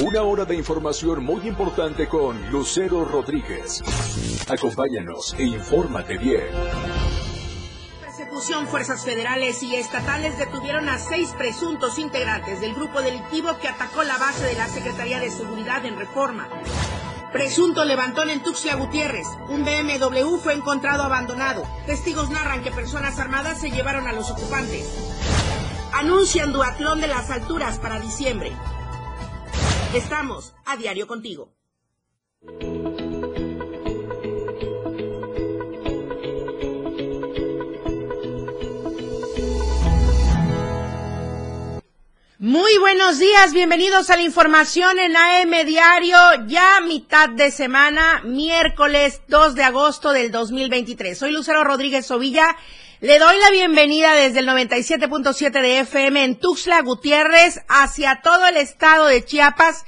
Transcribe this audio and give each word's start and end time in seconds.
Una 0.00 0.22
hora 0.22 0.44
de 0.44 0.54
información 0.54 1.24
muy 1.24 1.48
importante 1.48 2.06
con 2.06 2.52
Lucero 2.52 3.04
Rodríguez. 3.04 3.82
Acompáñanos 4.48 5.34
e 5.36 5.42
infórmate 5.42 6.16
bien. 6.16 6.44
Persecución, 8.00 8.68
fuerzas 8.68 9.04
federales 9.04 9.60
y 9.64 9.74
estatales 9.74 10.38
detuvieron 10.38 10.88
a 10.88 10.98
seis 10.98 11.34
presuntos 11.36 11.98
integrantes 11.98 12.60
del 12.60 12.74
grupo 12.74 13.02
delictivo 13.02 13.58
que 13.60 13.66
atacó 13.66 14.04
la 14.04 14.16
base 14.18 14.44
de 14.44 14.54
la 14.54 14.68
Secretaría 14.68 15.18
de 15.18 15.32
Seguridad 15.32 15.84
en 15.84 15.98
Reforma. 15.98 16.46
Presunto 17.32 17.84
levantón 17.84 18.30
en 18.30 18.40
Tuxtla 18.40 18.76
Gutiérrez. 18.76 19.26
Un 19.48 19.64
BMW 19.64 20.36
fue 20.36 20.54
encontrado 20.54 21.02
abandonado. 21.02 21.64
Testigos 21.86 22.30
narran 22.30 22.62
que 22.62 22.70
personas 22.70 23.18
armadas 23.18 23.60
se 23.60 23.72
llevaron 23.72 24.06
a 24.06 24.12
los 24.12 24.30
ocupantes. 24.30 24.88
Anuncian 25.92 26.52
duatlón 26.52 27.00
de 27.00 27.08
las 27.08 27.30
alturas 27.30 27.80
para 27.80 27.98
diciembre. 27.98 28.52
Estamos 29.94 30.54
a 30.66 30.76
diario 30.76 31.06
contigo. 31.06 31.54
Muy 42.38 42.78
buenos 42.78 43.18
días, 43.18 43.54
bienvenidos 43.54 44.10
a 44.10 44.16
la 44.16 44.22
información 44.22 44.98
en 44.98 45.16
AM 45.16 45.66
Diario, 45.66 46.18
ya 46.46 46.80
mitad 46.86 47.30
de 47.30 47.50
semana, 47.50 48.20
miércoles 48.24 49.22
2 49.28 49.54
de 49.54 49.62
agosto 49.64 50.12
del 50.12 50.30
2023. 50.30 51.16
Soy 51.16 51.32
Lucero 51.32 51.64
Rodríguez 51.64 52.04
Sovilla, 52.06 52.56
le 53.00 53.20
doy 53.20 53.38
la 53.38 53.50
bienvenida 53.50 54.12
desde 54.14 54.40
el 54.40 54.48
97.7 54.48 55.52
de 55.52 55.78
FM 55.80 56.24
en 56.24 56.34
Tuxtla 56.36 56.82
Gutiérrez 56.82 57.60
hacia 57.68 58.22
todo 58.22 58.44
el 58.48 58.56
estado 58.56 59.06
de 59.06 59.24
Chiapas 59.24 59.84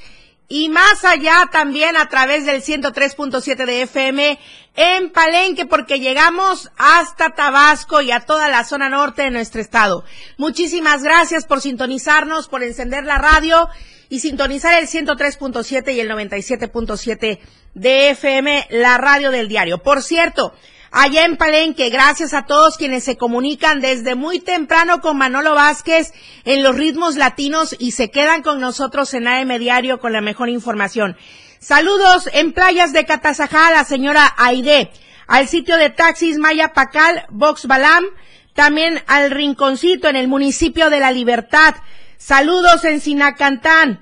y 0.49 0.69
más 0.69 1.05
allá 1.05 1.49
también 1.51 1.97
a 1.97 2.09
través 2.09 2.47
del 2.47 2.63
103.7 2.63 3.67
de 3.67 3.83
FM 3.83 4.39
en 4.77 5.11
Palenque 5.11 5.67
porque 5.67 5.99
llegamos 5.99 6.71
hasta 6.77 7.31
Tabasco 7.31 8.01
y 8.01 8.13
a 8.13 8.21
toda 8.21 8.49
la 8.49 8.63
zona 8.63 8.89
norte 8.89 9.23
de 9.23 9.31
nuestro 9.33 9.61
estado. 9.61 10.05
Muchísimas 10.39 11.03
gracias 11.03 11.47
por 11.47 11.61
sintonizarnos, 11.61 12.47
por 12.47 12.63
encender 12.63 13.05
la 13.05 13.19
radio 13.19 13.69
y 14.09 14.21
sintonizar 14.21 14.81
el 14.81 14.87
103.7 14.87 15.95
y 15.95 15.99
el 15.99 16.09
97.7 16.11 17.41
de 17.75 18.11
FM, 18.11 18.69
la 18.71 18.99
radio 18.99 19.33
del 19.33 19.49
diario. 19.49 19.79
Por 19.79 20.01
cierto, 20.01 20.55
allá 20.91 21.25
en 21.25 21.37
Palenque. 21.37 21.91
Gracias 21.91 22.35
a 22.35 22.47
todos 22.47 22.77
quienes 22.77 23.05
se 23.05 23.17
comunican 23.17 23.81
desde 23.81 24.15
muy 24.15 24.41
temprano 24.41 25.01
con 25.01 25.17
Manolo 25.17 25.55
Vázquez 25.55 26.13
en 26.45 26.63
los 26.63 26.77
ritmos 26.77 27.17
latinos 27.17 27.75
y 27.79 27.93
se 27.93 28.11
quedan 28.11 28.43
con 28.43 28.61
nosotros 28.61 29.15
en 29.15 29.29
AM 29.29 29.59
Diario 29.59 30.01
con 30.01 30.13
la 30.13 30.21
mejor 30.21 30.49
información. 30.49 31.17
Saludos 31.59 32.29
en 32.33 32.53
playas 32.53 32.93
de 32.93 33.05
Catazajá 33.05 33.71
la 33.71 33.85
señora 33.85 34.35
Aide, 34.39 34.91
al 35.27 35.47
sitio 35.47 35.77
de 35.77 35.91
taxis 35.91 36.39
Maya 36.39 36.73
Pacal, 36.73 37.27
Box 37.31 37.67
Balam, 37.67 38.05
también 38.55 39.03
al 39.07 39.31
Rinconcito 39.31 40.09
en 40.09 40.17
el 40.17 40.27
municipio 40.27 40.91
de 40.91 41.01
La 41.01 41.13
Libertad. 41.13 41.75
Saludos 42.17 42.85
en 42.85 43.01
Sinacantán. 43.01 44.01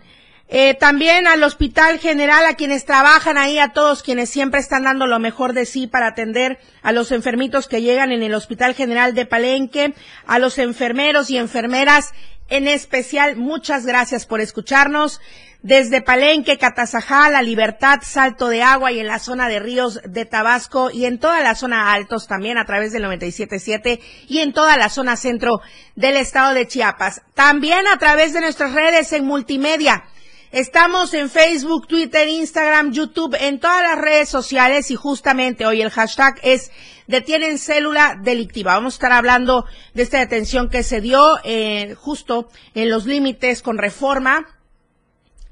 Eh, 0.50 0.74
también 0.74 1.27
al 1.27 1.42
Hospital 1.42 1.98
General, 1.98 2.46
a 2.46 2.54
quienes 2.54 2.86
trabajan 2.86 3.36
ahí, 3.36 3.58
a 3.58 3.74
todos 3.74 4.02
quienes 4.02 4.30
siempre 4.30 4.60
están 4.60 4.84
dando 4.84 5.06
lo 5.06 5.18
mejor 5.18 5.52
de 5.52 5.66
sí 5.66 5.86
para 5.86 6.06
atender 6.06 6.58
a 6.82 6.92
los 6.92 7.12
enfermitos 7.12 7.68
que 7.68 7.82
llegan 7.82 8.12
en 8.12 8.22
el 8.22 8.32
Hospital 8.32 8.74
General 8.74 9.14
de 9.14 9.26
Palenque, 9.26 9.94
a 10.26 10.38
los 10.38 10.56
enfermeros 10.58 11.28
y 11.28 11.36
enfermeras 11.36 12.14
en 12.48 12.66
especial, 12.66 13.36
muchas 13.36 13.84
gracias 13.84 14.24
por 14.24 14.41
escucharnos. 14.41 15.20
Desde 15.60 16.00
Palenque, 16.00 16.56
Catazajá, 16.56 17.28
La 17.30 17.42
Libertad, 17.42 17.98
Salto 18.02 18.48
de 18.48 18.62
Agua 18.62 18.92
y 18.92 19.00
en 19.00 19.08
la 19.08 19.19
zona 19.19 19.48
de 19.48 19.58
Ríos 19.58 20.00
de 20.04 20.24
Tabasco 20.24 20.91
y 20.91 21.04
en 21.04 21.19
toda 21.19 21.42
la 21.42 21.56
zona 21.56 21.92
altos 21.92 22.26
también 22.26 22.56
a 22.56 22.64
través 22.64 22.92
del 22.92 23.04
97.7 23.04 24.00
y 24.28 24.38
en 24.38 24.53
toda 24.53 24.76
la 24.76 24.88
zona 24.88 25.16
centro 25.16 25.60
del 25.97 26.16
estado 26.16 26.54
de 26.54 26.69
Chiapas. 26.69 27.22
También 27.34 27.86
a 27.88 27.98
través 27.98 28.32
de 28.32 28.41
nuestras 28.41 28.72
redes 28.72 29.12
en 29.12 29.26
multimedia 29.26 30.04
Estamos 30.50 31.12
en 31.12 31.28
Facebook, 31.28 31.86
Twitter, 31.86 32.26
Instagram, 32.26 32.91
YouTube, 32.91 33.36
en 33.38 33.60
todas 33.60 33.82
las 33.82 33.98
redes 33.98 34.31
sociales 34.31 34.91
y 34.91 34.94
justamente 34.94 35.66
hoy 35.66 35.82
el 35.82 35.91
hashtag 35.91 36.41
es 36.42 36.70
detienen 37.06 37.59
célula 37.59 38.19
delictiva. 38.19 38.72
Vamos 38.72 38.94
a 38.94 38.97
estar 38.97 39.12
hablando 39.12 39.66
de 39.92 40.03
esta 40.03 40.20
detención 40.20 40.70
que 40.70 40.82
se 40.82 41.03
dio 41.03 41.36
eh, 41.44 41.94
justo 41.98 42.48
en 42.75 42.88
los 42.88 43.04
límites 43.04 43.60
con 43.60 43.76
reforma 43.76 44.47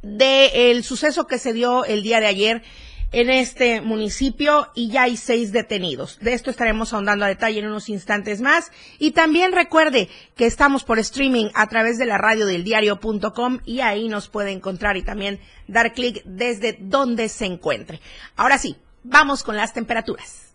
del 0.01 0.83
suceso 0.83 1.27
que 1.27 1.39
se 1.39 1.53
dio 1.53 1.84
el 1.84 2.03
día 2.03 2.21
de 2.21 2.27
ayer 2.28 2.63
en 3.12 3.31
este 3.31 3.81
municipio 3.81 4.69
y 4.75 4.91
ya 4.91 5.03
hay 5.03 5.17
seis 5.17 5.53
detenidos. 5.53 6.19
De 6.21 6.33
esto 6.33 6.50
estaremos 6.50 6.93
ahondando 6.93 7.25
a 7.25 7.28
detalle 7.28 7.61
en 7.61 7.67
unos 7.67 7.89
instantes 7.89 8.41
más. 8.41 8.71
Y 8.99 9.12
también 9.12 9.53
recuerde 9.53 10.09
que 10.37 10.47
estamos 10.47 10.84
por 10.84 10.99
streaming 10.99 11.47
a 11.55 11.66
través 11.69 11.99
de 11.99 12.06
la 12.06 12.19
radio 12.19 12.47
del 12.47 12.65
diario.com 12.65 13.61
y 13.65 13.81
ahí 13.81 14.09
nos 14.09 14.28
puede 14.28 14.53
encontrar 14.53 14.97
y 14.97 15.03
también 15.03 15.41
dar 15.66 15.93
clic 15.93 16.22
desde 16.25 16.77
donde 16.81 17.28
se 17.28 17.47
encuentre. 17.47 18.00
Ahora 18.37 18.59
sí, 18.59 18.77
vamos 19.03 19.43
con 19.43 19.56
las 19.56 19.72
temperaturas. 19.72 20.55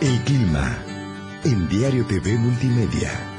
El 0.00 0.20
clima 0.22 0.78
en 1.44 1.68
Diario 1.68 2.06
TV 2.06 2.34
Multimedia. 2.38 3.37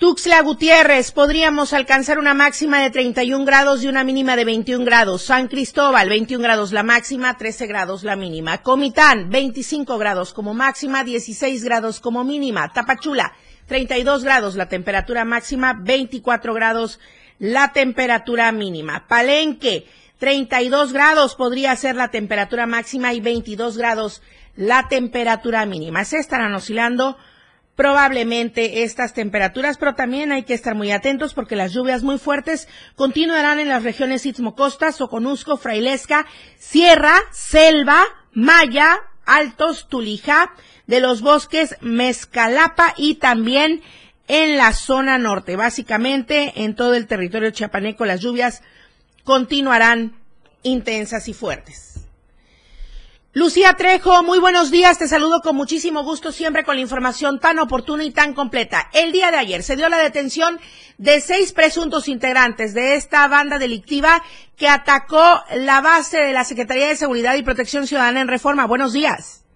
Tuxtla 0.00 0.40
Gutiérrez, 0.40 1.12
podríamos 1.12 1.74
alcanzar 1.74 2.18
una 2.18 2.32
máxima 2.32 2.80
de 2.80 2.88
31 2.88 3.44
grados 3.44 3.84
y 3.84 3.86
una 3.86 4.02
mínima 4.02 4.34
de 4.34 4.46
21 4.46 4.82
grados. 4.82 5.20
San 5.20 5.46
Cristóbal, 5.46 6.08
21 6.08 6.42
grados 6.42 6.72
la 6.72 6.82
máxima, 6.82 7.36
13 7.36 7.66
grados 7.66 8.02
la 8.02 8.16
mínima. 8.16 8.62
Comitán, 8.62 9.28
25 9.28 9.98
grados 9.98 10.32
como 10.32 10.54
máxima, 10.54 11.04
16 11.04 11.62
grados 11.64 12.00
como 12.00 12.24
mínima. 12.24 12.72
Tapachula, 12.72 13.34
32 13.66 14.24
grados 14.24 14.56
la 14.56 14.70
temperatura 14.70 15.26
máxima, 15.26 15.74
24 15.74 16.54
grados 16.54 16.98
la 17.38 17.74
temperatura 17.74 18.50
mínima. 18.52 19.06
Palenque, 19.06 19.86
32 20.16 20.94
grados 20.94 21.34
podría 21.34 21.76
ser 21.76 21.96
la 21.96 22.08
temperatura 22.08 22.64
máxima 22.64 23.12
y 23.12 23.20
22 23.20 23.76
grados 23.76 24.22
la 24.56 24.88
temperatura 24.88 25.66
mínima. 25.66 26.06
Se 26.06 26.16
estarán 26.16 26.54
oscilando 26.54 27.18
probablemente 27.80 28.82
estas 28.82 29.14
temperaturas, 29.14 29.78
pero 29.78 29.94
también 29.94 30.32
hay 30.32 30.42
que 30.42 30.52
estar 30.52 30.74
muy 30.74 30.90
atentos 30.90 31.32
porque 31.32 31.56
las 31.56 31.72
lluvias 31.72 32.02
muy 32.02 32.18
fuertes 32.18 32.68
continuarán 32.94 33.58
en 33.58 33.70
las 33.70 33.84
regiones 33.84 34.26
Istmo-Costa, 34.26 34.92
Soconusco, 34.92 35.56
Frailesca, 35.56 36.26
Sierra, 36.58 37.14
Selva, 37.32 38.04
Maya, 38.34 38.98
Altos, 39.24 39.88
Tulijá, 39.88 40.52
de 40.86 41.00
los 41.00 41.22
bosques 41.22 41.76
Mezcalapa 41.80 42.92
y 42.98 43.14
también 43.14 43.80
en 44.28 44.58
la 44.58 44.74
zona 44.74 45.16
norte. 45.16 45.56
Básicamente 45.56 46.52
en 46.56 46.74
todo 46.74 46.92
el 46.92 47.06
territorio 47.06 47.50
chiapaneco 47.50 48.04
las 48.04 48.20
lluvias 48.20 48.60
continuarán 49.24 50.20
intensas 50.62 51.28
y 51.28 51.32
fuertes. 51.32 51.99
Lucía 53.32 53.74
Trejo, 53.74 54.24
muy 54.24 54.40
buenos 54.40 54.72
días. 54.72 54.98
Te 54.98 55.06
saludo 55.06 55.40
con 55.40 55.54
muchísimo 55.54 56.02
gusto 56.02 56.32
siempre 56.32 56.64
con 56.64 56.74
la 56.74 56.80
información 56.80 57.38
tan 57.38 57.60
oportuna 57.60 58.02
y 58.02 58.12
tan 58.12 58.34
completa. 58.34 58.88
El 58.92 59.12
día 59.12 59.30
de 59.30 59.36
ayer 59.36 59.62
se 59.62 59.76
dio 59.76 59.88
la 59.88 59.98
detención 59.98 60.58
de 60.98 61.20
seis 61.20 61.52
presuntos 61.52 62.08
integrantes 62.08 62.74
de 62.74 62.96
esta 62.96 63.28
banda 63.28 63.60
delictiva 63.60 64.20
que 64.58 64.66
atacó 64.66 65.22
la 65.56 65.80
base 65.80 66.18
de 66.18 66.32
la 66.32 66.42
Secretaría 66.42 66.88
de 66.88 66.96
Seguridad 66.96 67.36
y 67.36 67.44
Protección 67.44 67.86
Ciudadana 67.86 68.20
en 68.20 68.26
Reforma. 68.26 68.66
Buenos 68.66 68.92
días. 68.92 69.46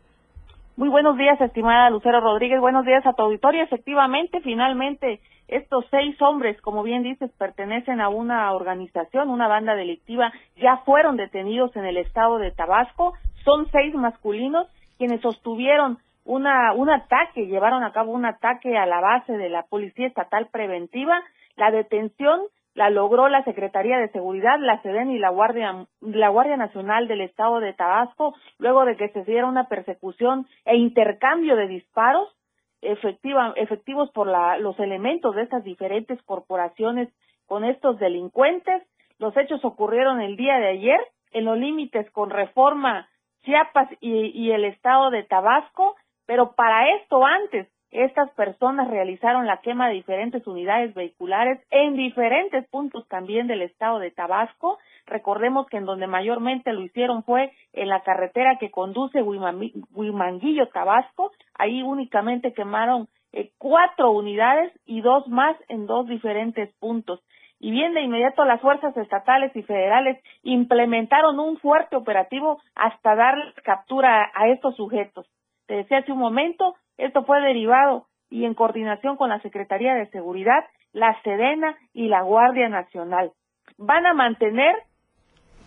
Muy 0.77 0.89
buenos 0.89 1.19
días, 1.19 1.41
estimada 1.41 1.91
Lucero 1.91 2.21
Rodríguez. 2.21 2.61
Buenos 2.61 2.87
días 2.87 3.05
a 3.05 3.13
tu 3.15 3.23
auditorio. 3.23 3.65
Efectivamente, 3.65 4.41
finalmente, 4.43 5.21
estos 5.49 5.85
seis 5.91 6.15
hombres, 6.23 6.61
como 6.61 6.85
bien 6.85 7.03
dices, 7.03 7.29
pertenecen 7.39 8.01
a 8.01 8.09
una 8.09 8.53
organización, 8.53 9.31
una 9.31 9.49
banda 9.49 9.75
delictiva, 9.75 10.33
ya 10.63 10.77
fueron 10.85 11.17
detenidos 11.17 11.75
en 11.75 11.87
el 11.87 11.97
estado 11.97 12.39
de 12.39 12.53
Tabasco 12.53 13.15
son 13.45 13.71
seis 13.71 13.95
masculinos 13.95 14.69
quienes 14.99 15.21
sostuvieron 15.21 15.99
una, 16.25 16.73
un 16.73 16.89
ataque, 16.89 17.47
llevaron 17.47 17.85
a 17.85 17.93
cabo 17.93 18.13
un 18.13 18.25
ataque 18.25 18.77
a 18.77 18.87
la 18.87 19.01
base 19.01 19.35
de 19.35 19.51
la 19.51 19.65
Policía 19.65 20.07
Estatal 20.07 20.49
Preventiva. 20.51 21.23
La 21.57 21.71
detención 21.71 22.41
la 22.75 22.91
logró 22.91 23.29
la 23.29 23.45
Secretaría 23.45 23.99
de 23.99 24.09
Seguridad, 24.09 24.59
la 24.59 24.81
SEDEN 24.83 25.11
y 25.11 25.19
la 25.19 25.29
Guardia, 25.31 25.87
la 26.01 26.29
Guardia 26.29 26.57
Nacional 26.57 27.07
del 27.07 27.21
Estado 27.21 27.61
de 27.61 27.73
Tabasco, 27.73 28.35
luego 28.59 28.85
de 28.85 28.97
que 28.97 29.11
se 29.11 29.25
diera 29.25 29.47
una 29.47 29.69
persecución 29.69 30.47
e 30.65 30.77
intercambio 30.77 31.57
de 31.57 31.69
disparos 31.69 32.35
efectiva, 32.81 33.53
efectivos 33.57 34.11
por 34.11 34.27
la, 34.27 34.59
los 34.59 34.79
elementos 34.81 35.35
de 35.35 35.43
estas 35.43 35.63
diferentes 35.63 36.21
corporaciones 36.23 37.09
con 37.47 37.65
estos 37.65 37.99
delincuentes. 37.99 38.83
Los 39.19 39.37
hechos 39.37 39.65
ocurrieron 39.65 40.21
el 40.21 40.37
día 40.37 40.59
de 40.59 40.69
ayer 40.69 41.01
en 41.33 41.45
los 41.45 41.59
límites 41.59 42.11
con 42.11 42.31
reforma 42.31 43.09
Chiapas 43.45 43.89
y, 44.01 44.51
el 44.51 44.65
estado 44.65 45.11
de 45.11 45.23
Tabasco, 45.23 45.97
pero 46.27 46.53
para 46.53 46.89
esto 46.97 47.25
antes 47.25 47.69
estas 47.91 48.31
personas 48.31 48.89
realizaron 48.89 49.47
la 49.47 49.61
quema 49.61 49.87
de 49.87 49.95
diferentes 49.95 50.45
unidades 50.49 50.93
vehiculares 50.95 51.61
en 51.71 51.95
diferentes 51.95 52.67
puntos 52.69 53.07
también 53.07 53.47
del 53.47 53.63
estado 53.63 54.01
de 54.01 54.11
Tabasco. 54.11 54.79
Recordemos 55.07 55.69
que 55.69 55.77
en 55.77 55.85
donde 55.85 56.09
mayormente 56.09 56.73
lo 56.73 56.83
hicieron 56.83 57.23
fue 57.23 57.53
en 57.73 57.89
la 57.89 58.03
carretera 58.03 58.59
que 58.59 58.73
conduce 58.73 59.23
Huimanguillo, 59.23 60.69
Tabasco. 60.71 61.31
Ahí 61.57 61.83
únicamente 61.83 62.53
quemaron 62.53 63.09
eh, 63.33 63.53
cuatro 63.59 64.11
unidades 64.11 64.73
y 64.87 65.01
dos 65.01 65.29
más 65.29 65.57
en 65.69 65.87
dos 65.87 66.09
diferentes 66.09 66.75
puntos. 66.81 67.21
Y 67.61 67.71
bien 67.71 67.95
de 67.95 68.03
inmediato 68.03 68.45
las 68.45 68.61
fuerzas 68.61 68.97
estatales 68.97 69.55
y 69.57 69.63
federales 69.63 70.23
implementaron 70.43 71.39
un 71.39 71.57
fuerte 71.59 71.97
operativo 71.97 72.61
hasta 72.75 73.15
dar 73.15 73.37
captura 73.63 74.31
a 74.35 74.49
estos 74.49 74.77
sujetos. 74.77 75.27
Te 75.67 75.77
decía 75.77 75.99
hace 75.99 76.13
un 76.13 76.19
momento, 76.19 76.75
esto 76.99 77.25
fue 77.25 77.41
derivado 77.41 78.07
y 78.31 78.45
en 78.45 78.55
coordinación 78.55 79.17
con 79.17 79.31
la 79.31 79.41
Secretaría 79.41 79.95
de 79.95 80.11
Seguridad, 80.11 80.65
la 80.93 81.21
Sedena 81.23 81.77
y 81.93 82.09
la 82.09 82.23
Guardia 82.23 82.69
Nacional. 82.69 83.33
Van 83.79 84.07
a 84.07 84.15
mantener, 84.15 84.75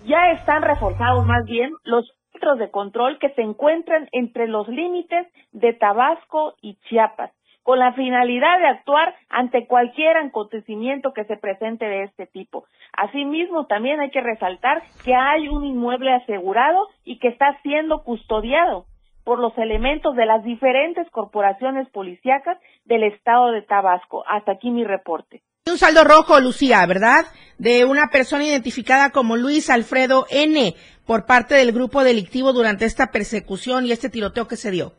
ya 0.05 0.31
están 0.31 0.61
reforzados 0.61 1.25
más 1.25 1.45
bien, 1.45 1.71
los 1.83 2.05
centros 2.31 2.59
de 2.59 2.69
control 2.69 3.19
que 3.19 3.29
se 3.31 3.41
encuentran 3.41 4.07
entre 4.11 4.47
los 4.47 4.67
límites 4.67 5.27
de 5.51 5.73
Tabasco 5.73 6.55
y 6.61 6.75
Chiapas, 6.87 7.31
con 7.67 7.79
la 7.79 7.91
finalidad 7.91 8.59
de 8.59 8.67
actuar 8.67 9.13
ante 9.27 9.67
cualquier 9.67 10.15
acontecimiento 10.15 11.11
que 11.11 11.25
se 11.25 11.35
presente 11.35 11.83
de 11.83 12.03
este 12.03 12.25
tipo. 12.25 12.63
Asimismo, 12.93 13.65
también 13.65 13.99
hay 13.99 14.09
que 14.09 14.21
resaltar 14.21 14.83
que 15.03 15.13
hay 15.13 15.49
un 15.49 15.65
inmueble 15.65 16.13
asegurado 16.13 16.87
y 17.03 17.19
que 17.19 17.27
está 17.27 17.59
siendo 17.63 18.05
custodiado 18.05 18.85
por 19.25 19.39
los 19.39 19.51
elementos 19.57 20.15
de 20.15 20.25
las 20.25 20.45
diferentes 20.45 21.09
corporaciones 21.11 21.89
policíacas 21.89 22.57
del 22.85 23.03
estado 23.03 23.51
de 23.51 23.63
Tabasco. 23.63 24.23
Hasta 24.29 24.53
aquí 24.53 24.71
mi 24.71 24.85
reporte. 24.85 25.41
Un 25.69 25.77
saldo 25.77 26.05
rojo, 26.05 26.39
Lucía, 26.39 26.85
¿verdad? 26.85 27.25
De 27.57 27.83
una 27.83 28.07
persona 28.07 28.45
identificada 28.45 29.09
como 29.09 29.35
Luis 29.35 29.69
Alfredo 29.69 30.25
N. 30.29 30.73
por 31.05 31.25
parte 31.25 31.55
del 31.55 31.73
grupo 31.73 32.05
delictivo 32.05 32.53
durante 32.53 32.85
esta 32.85 33.07
persecución 33.07 33.85
y 33.85 33.91
este 33.91 34.09
tiroteo 34.09 34.47
que 34.47 34.55
se 34.55 34.71
dio. 34.71 34.93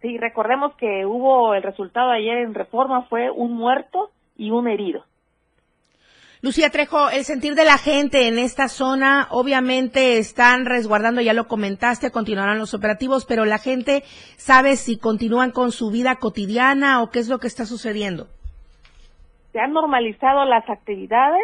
Sí, 0.00 0.16
recordemos 0.16 0.74
que 0.76 1.04
hubo 1.04 1.54
el 1.54 1.62
resultado 1.62 2.10
ayer 2.10 2.38
en 2.38 2.54
reforma 2.54 3.02
fue 3.08 3.30
un 3.30 3.54
muerto 3.54 4.10
y 4.36 4.50
un 4.50 4.68
herido. 4.68 5.04
Lucía 6.40 6.70
Trejo, 6.70 7.10
el 7.10 7.24
sentir 7.24 7.56
de 7.56 7.64
la 7.64 7.78
gente 7.78 8.28
en 8.28 8.38
esta 8.38 8.68
zona, 8.68 9.26
obviamente 9.30 10.18
están 10.18 10.66
resguardando, 10.66 11.20
ya 11.20 11.32
lo 11.32 11.48
comentaste, 11.48 12.12
continuarán 12.12 12.60
los 12.60 12.74
operativos, 12.74 13.26
pero 13.26 13.44
la 13.44 13.58
gente 13.58 14.04
sabe 14.36 14.76
si 14.76 14.98
continúan 14.98 15.50
con 15.50 15.72
su 15.72 15.90
vida 15.90 16.14
cotidiana 16.14 17.02
o 17.02 17.10
qué 17.10 17.18
es 17.18 17.28
lo 17.28 17.40
que 17.40 17.48
está 17.48 17.64
sucediendo. 17.64 18.28
Se 19.50 19.58
han 19.58 19.72
normalizado 19.72 20.44
las 20.44 20.68
actividades, 20.70 21.42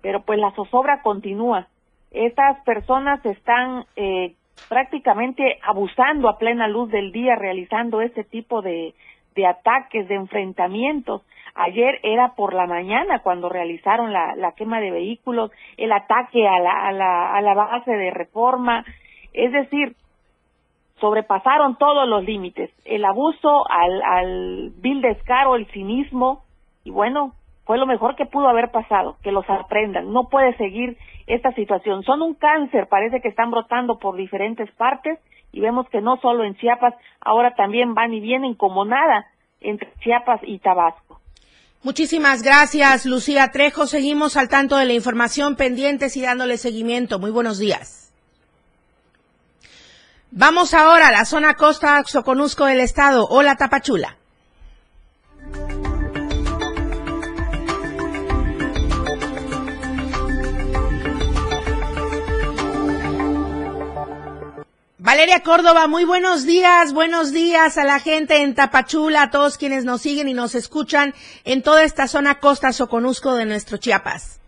pero 0.00 0.22
pues 0.22 0.38
la 0.38 0.52
zozobra 0.52 1.02
continúa. 1.02 1.68
Estas 2.10 2.64
personas 2.64 3.22
están 3.26 3.84
eh, 3.96 4.34
prácticamente 4.68 5.58
abusando 5.62 6.28
a 6.28 6.38
plena 6.38 6.68
luz 6.68 6.90
del 6.90 7.12
día, 7.12 7.36
realizando 7.36 8.00
este 8.00 8.24
tipo 8.24 8.62
de, 8.62 8.94
de 9.34 9.46
ataques, 9.46 10.08
de 10.08 10.14
enfrentamientos. 10.14 11.22
Ayer 11.54 11.98
era 12.02 12.34
por 12.34 12.54
la 12.54 12.66
mañana 12.66 13.20
cuando 13.20 13.48
realizaron 13.48 14.12
la, 14.12 14.52
quema 14.56 14.80
de 14.80 14.90
vehículos, 14.90 15.50
el 15.76 15.92
ataque 15.92 16.46
a 16.46 16.58
la, 16.60 16.88
a, 16.88 16.92
la, 16.92 17.34
a 17.34 17.40
la 17.40 17.54
base 17.54 17.90
de 17.90 18.10
reforma, 18.10 18.84
es 19.32 19.52
decir, 19.52 19.96
sobrepasaron 21.00 21.76
todos 21.76 22.06
los 22.06 22.24
límites, 22.24 22.70
el 22.84 23.04
abuso 23.04 23.68
al, 23.68 24.02
al 24.02 24.70
vil 24.76 25.00
descaro, 25.00 25.56
el 25.56 25.66
cinismo, 25.66 26.44
y 26.84 26.90
bueno, 26.90 27.32
fue 27.70 27.78
lo 27.78 27.86
mejor 27.86 28.16
que 28.16 28.26
pudo 28.26 28.48
haber 28.48 28.72
pasado, 28.72 29.16
que 29.22 29.30
los 29.30 29.48
aprendan, 29.48 30.12
no 30.12 30.24
puede 30.28 30.56
seguir 30.56 30.98
esta 31.28 31.52
situación, 31.52 32.02
son 32.02 32.20
un 32.20 32.34
cáncer, 32.34 32.88
parece 32.90 33.20
que 33.20 33.28
están 33.28 33.52
brotando 33.52 33.96
por 34.00 34.16
diferentes 34.16 34.68
partes, 34.72 35.20
y 35.52 35.60
vemos 35.60 35.88
que 35.88 36.00
no 36.00 36.16
solo 36.16 36.42
en 36.42 36.56
Chiapas, 36.56 36.94
ahora 37.20 37.54
también 37.54 37.94
van 37.94 38.12
y 38.12 38.18
vienen 38.18 38.54
como 38.54 38.84
nada 38.84 39.24
entre 39.60 39.88
Chiapas 40.00 40.40
y 40.42 40.58
Tabasco. 40.58 41.20
Muchísimas 41.84 42.42
gracias, 42.42 43.06
Lucía 43.06 43.52
Trejo. 43.52 43.86
Seguimos 43.86 44.36
al 44.36 44.48
tanto 44.48 44.76
de 44.76 44.86
la 44.86 44.94
información 44.94 45.54
pendientes 45.54 46.16
y 46.16 46.22
dándole 46.22 46.56
seguimiento. 46.56 47.20
Muy 47.20 47.30
buenos 47.30 47.60
días. 47.60 48.12
Vamos 50.32 50.74
ahora 50.74 51.06
a 51.06 51.12
la 51.12 51.24
zona 51.24 51.54
costa 51.54 52.02
Soconusco 52.04 52.64
del 52.64 52.80
estado. 52.80 53.28
Hola, 53.30 53.54
Tapachula. 53.54 54.16
Valeria 65.10 65.42
Córdoba, 65.42 65.88
muy 65.88 66.04
buenos 66.04 66.46
días, 66.46 66.92
buenos 66.92 67.32
días 67.32 67.78
a 67.78 67.84
la 67.84 67.98
gente 67.98 68.42
en 68.42 68.54
Tapachula, 68.54 69.22
a 69.22 69.30
todos 69.32 69.58
quienes 69.58 69.84
nos 69.84 70.02
siguen 70.02 70.28
y 70.28 70.34
nos 70.34 70.54
escuchan 70.54 71.14
en 71.44 71.62
toda 71.64 71.82
esta 71.82 72.06
zona 72.06 72.38
costa 72.38 72.72
Soconusco 72.72 73.34
de 73.34 73.44
nuestro 73.44 73.76
Chiapas. 73.76 74.40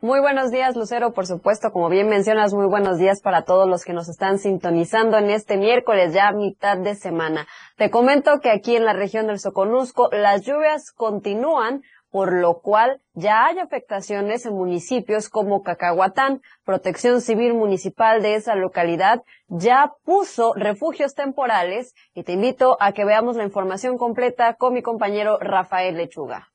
Muy 0.00 0.20
buenos 0.20 0.52
días, 0.52 0.76
Lucero, 0.76 1.12
por 1.12 1.26
supuesto, 1.26 1.72
como 1.72 1.88
bien 1.88 2.08
mencionas, 2.08 2.54
muy 2.54 2.66
buenos 2.66 2.98
días 2.98 3.20
para 3.20 3.42
todos 3.42 3.68
los 3.68 3.82
que 3.82 3.92
nos 3.92 4.08
están 4.08 4.38
sintonizando 4.38 5.18
en 5.18 5.30
este 5.30 5.56
miércoles, 5.56 6.14
ya 6.14 6.30
mitad 6.30 6.78
de 6.78 6.94
semana. 6.94 7.48
Te 7.76 7.90
comento 7.90 8.38
que 8.38 8.52
aquí 8.52 8.76
en 8.76 8.84
la 8.84 8.92
región 8.92 9.26
del 9.26 9.40
Soconusco 9.40 10.10
las 10.12 10.42
lluvias 10.46 10.92
continúan, 10.92 11.82
por 12.10 12.32
lo 12.32 12.60
cual 12.60 13.00
ya 13.14 13.46
hay 13.46 13.58
afectaciones 13.58 14.46
en 14.46 14.54
municipios 14.54 15.28
como 15.28 15.62
Cacahuatán. 15.62 16.42
Protección 16.64 17.20
Civil 17.20 17.54
Municipal 17.54 18.22
de 18.22 18.34
esa 18.34 18.54
localidad 18.54 19.22
ya 19.48 19.92
puso 20.04 20.54
refugios 20.54 21.14
temporales 21.14 21.94
y 22.14 22.22
te 22.22 22.32
invito 22.32 22.76
a 22.80 22.92
que 22.92 23.04
veamos 23.04 23.36
la 23.36 23.44
información 23.44 23.98
completa 23.98 24.54
con 24.54 24.74
mi 24.74 24.82
compañero 24.82 25.38
Rafael 25.38 25.96
Lechuga. 25.96 26.48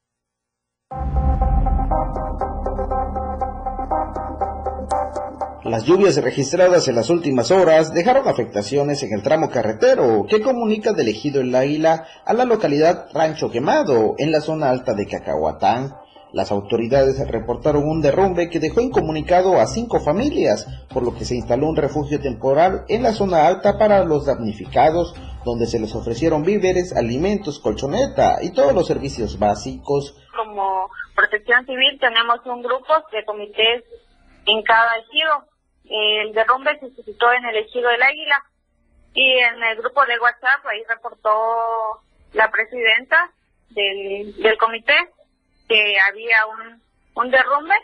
Las 5.64 5.86
lluvias 5.86 6.22
registradas 6.22 6.90
en 6.90 6.96
las 6.96 7.10
últimas 7.10 7.50
horas 7.50 7.94
dejaron 7.94 8.28
afectaciones 8.28 9.02
en 9.02 9.14
el 9.14 9.24
tramo 9.24 9.50
carretero 9.50 10.26
que 10.28 10.42
comunica 10.42 10.92
del 10.92 11.08
ejido 11.08 11.40
El 11.40 11.56
Águila 11.56 12.06
a 12.26 12.34
la 12.34 12.44
localidad 12.44 13.08
Rancho 13.14 13.50
Quemado, 13.50 14.16
en 14.18 14.34
la 14.34 14.42
zona 14.42 14.70
alta 14.70 14.94
de 14.94 15.08
Cacahuatán. 15.08 15.96
Las 16.34 16.52
autoridades 16.52 17.26
reportaron 17.30 17.88
un 17.88 18.02
derrumbe 18.02 18.50
que 18.50 18.60
dejó 18.60 18.82
incomunicado 18.82 19.62
a 19.62 19.66
cinco 19.66 20.02
familias, 20.02 20.68
por 20.94 21.02
lo 21.02 21.16
que 21.16 21.24
se 21.24 21.36
instaló 21.36 21.68
un 21.68 21.78
refugio 21.78 22.20
temporal 22.20 22.84
en 22.90 23.02
la 23.02 23.14
zona 23.14 23.48
alta 23.48 23.78
para 23.78 24.04
los 24.04 24.26
damnificados, 24.26 25.16
donde 25.46 25.66
se 25.66 25.80
les 25.80 25.96
ofrecieron 25.96 26.44
víveres, 26.44 26.94
alimentos, 26.94 27.60
colchoneta 27.60 28.40
y 28.42 28.52
todos 28.52 28.74
los 28.74 28.86
servicios 28.86 29.40
básicos. 29.40 30.14
Como 30.36 30.90
protección 31.16 31.66
civil 31.66 31.98
tenemos 32.02 32.46
un 32.48 32.62
grupo 32.62 32.94
de 33.14 33.24
comités 33.24 33.86
en 34.46 34.62
cada 34.64 34.98
ejido 34.98 35.53
el 35.86 36.34
derrumbe 36.34 36.80
se 36.80 36.90
suscitó 36.96 37.32
en 37.34 37.46
el 37.46 37.58
ejido 37.58 37.90
del 37.90 38.02
Águila 38.02 38.44
y 39.14 39.38
en 39.40 39.64
el 39.64 39.78
grupo 39.78 40.06
de 40.06 40.20
WhatsApp 40.20 40.66
ahí 40.66 40.84
reportó 40.88 41.30
la 42.34 42.50
presidenta 42.50 43.32
del, 43.70 44.36
del 44.42 44.58
comité 44.58 44.96
que 45.68 45.98
había 46.00 46.46
un, 46.48 46.82
un 47.16 47.32
derrumbe, 47.32 47.76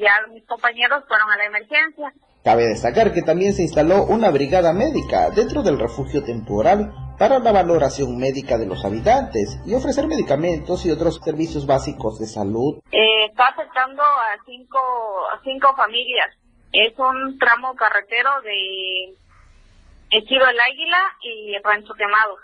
ya 0.00 0.26
mis 0.32 0.44
compañeros 0.46 1.04
fueron 1.08 1.30
a 1.30 1.36
la 1.36 1.44
emergencia. 1.46 2.12
Cabe 2.44 2.64
destacar 2.64 3.14
que 3.14 3.22
también 3.22 3.54
se 3.54 3.62
instaló 3.62 4.04
una 4.04 4.30
brigada 4.30 4.74
médica 4.74 5.30
dentro 5.30 5.62
del 5.62 5.78
refugio 5.78 6.22
temporal 6.22 6.92
para 7.18 7.38
la 7.38 7.52
valoración 7.52 8.18
médica 8.18 8.58
de 8.58 8.66
los 8.66 8.84
habitantes 8.84 9.58
y 9.64 9.74
ofrecer 9.74 10.06
medicamentos 10.06 10.84
y 10.84 10.90
otros 10.90 11.20
servicios 11.24 11.66
básicos 11.66 12.18
de 12.18 12.26
salud. 12.26 12.80
Eh, 12.92 13.26
está 13.30 13.46
afectando 13.46 14.02
a 14.02 14.36
cinco, 14.44 14.78
a 15.32 15.40
cinco 15.42 15.74
familias 15.74 16.36
es 16.74 16.92
un 16.98 17.38
tramo 17.38 17.76
carretero 17.76 18.40
de 18.42 19.14
el 20.10 20.60
Águila 20.60 21.16
y 21.22 21.56
Rancho 21.62 21.94
Quemado. 21.94 22.36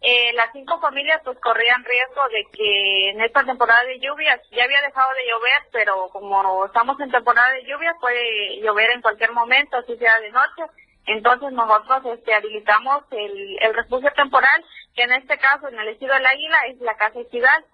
Eh, 0.00 0.32
las 0.34 0.50
cinco 0.52 0.80
familias 0.80 1.20
pues 1.24 1.38
corrían 1.38 1.84
riesgo 1.84 2.22
de 2.32 2.44
que 2.52 3.10
en 3.10 3.20
esta 3.20 3.44
temporada 3.44 3.84
de 3.84 4.00
lluvias 4.00 4.40
ya 4.50 4.64
había 4.64 4.82
dejado 4.82 5.08
de 5.14 5.28
llover, 5.28 5.68
pero 5.70 6.08
como 6.08 6.66
estamos 6.66 6.98
en 6.98 7.12
temporada 7.12 7.52
de 7.52 7.64
lluvias 7.64 7.94
puede 8.00 8.60
llover 8.60 8.90
en 8.90 9.00
cualquier 9.00 9.30
momento, 9.32 9.76
así 9.76 9.96
sea 9.96 10.18
de 10.20 10.30
noche. 10.30 10.64
Entonces 11.06 11.52
nosotros 11.52 12.18
este, 12.18 12.34
habilitamos 12.34 13.04
el, 13.12 13.58
el 13.60 13.74
refugio 13.74 14.10
temporal, 14.14 14.64
que 14.94 15.02
en 15.02 15.12
este 15.12 15.38
caso 15.38 15.68
en 15.68 15.78
el 15.78 15.88
Ejido 15.88 16.14
del 16.14 16.26
Águila 16.26 16.56
es 16.68 16.80
la 16.80 16.96
Casa 16.96 17.20
Ejidal 17.20 17.64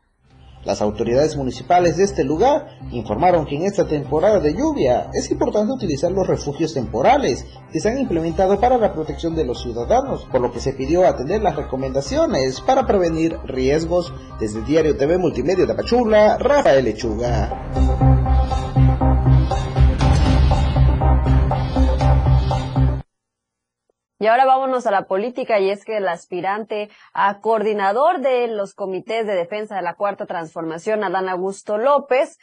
Las 0.65 0.83
autoridades 0.83 1.37
municipales 1.37 1.97
de 1.97 2.05
este 2.05 2.25
lugar 2.25 2.79
informaron 2.91 3.47
que 3.47 3.57
en 3.57 3.62
esta 3.62 3.87
temporada 3.87 4.41
de 4.41 4.55
lluvia 4.55 5.09
es 5.15 5.31
importante 5.31 5.73
utilizar 5.73 6.11
los 6.11 6.27
refugios 6.27 6.75
temporales 6.75 7.47
que 7.73 7.81
se 7.81 7.88
han 7.88 7.99
implementado 7.99 8.59
para 8.61 8.77
la 8.77 8.93
protección 8.93 9.35
de 9.35 9.45
los 9.45 9.62
ciudadanos, 9.62 10.27
por 10.31 10.41
lo 10.41 10.53
que 10.53 10.61
se 10.61 10.73
pidió 10.73 11.07
atender 11.07 11.43
las 11.43 11.57
recomendaciones 11.57 12.61
para 12.61 12.87
prevenir 12.87 13.38
riesgos. 13.45 14.12
Desde 14.41 14.62
Diario 14.62 14.97
TV 14.97 15.19
Multimedia 15.19 15.67
de 15.67 15.75
Pachula, 15.75 16.38
Rafael 16.38 16.85
Lechuga. 16.85 18.27
Y 24.21 24.27
ahora 24.27 24.47
vámonos 24.47 24.87
a 24.87 24.91
la 24.91 25.07
política 25.07 25.61
y 25.61 25.71
es 25.71 25.85
que 25.85 25.99
el 25.99 26.09
aspirante 26.09 26.91
a 27.13 27.41
coordinador 27.41 28.21
de 28.21 28.49
los 28.49 28.75
comités 28.75 29.27
de 29.27 29.35
defensa 29.35 29.77
de 29.77 29.83
la 29.83 29.95
Cuarta 29.95 30.27
Transformación, 30.27 31.05
Adán 31.05 31.29
Augusto 31.29 31.79
López, 31.79 32.37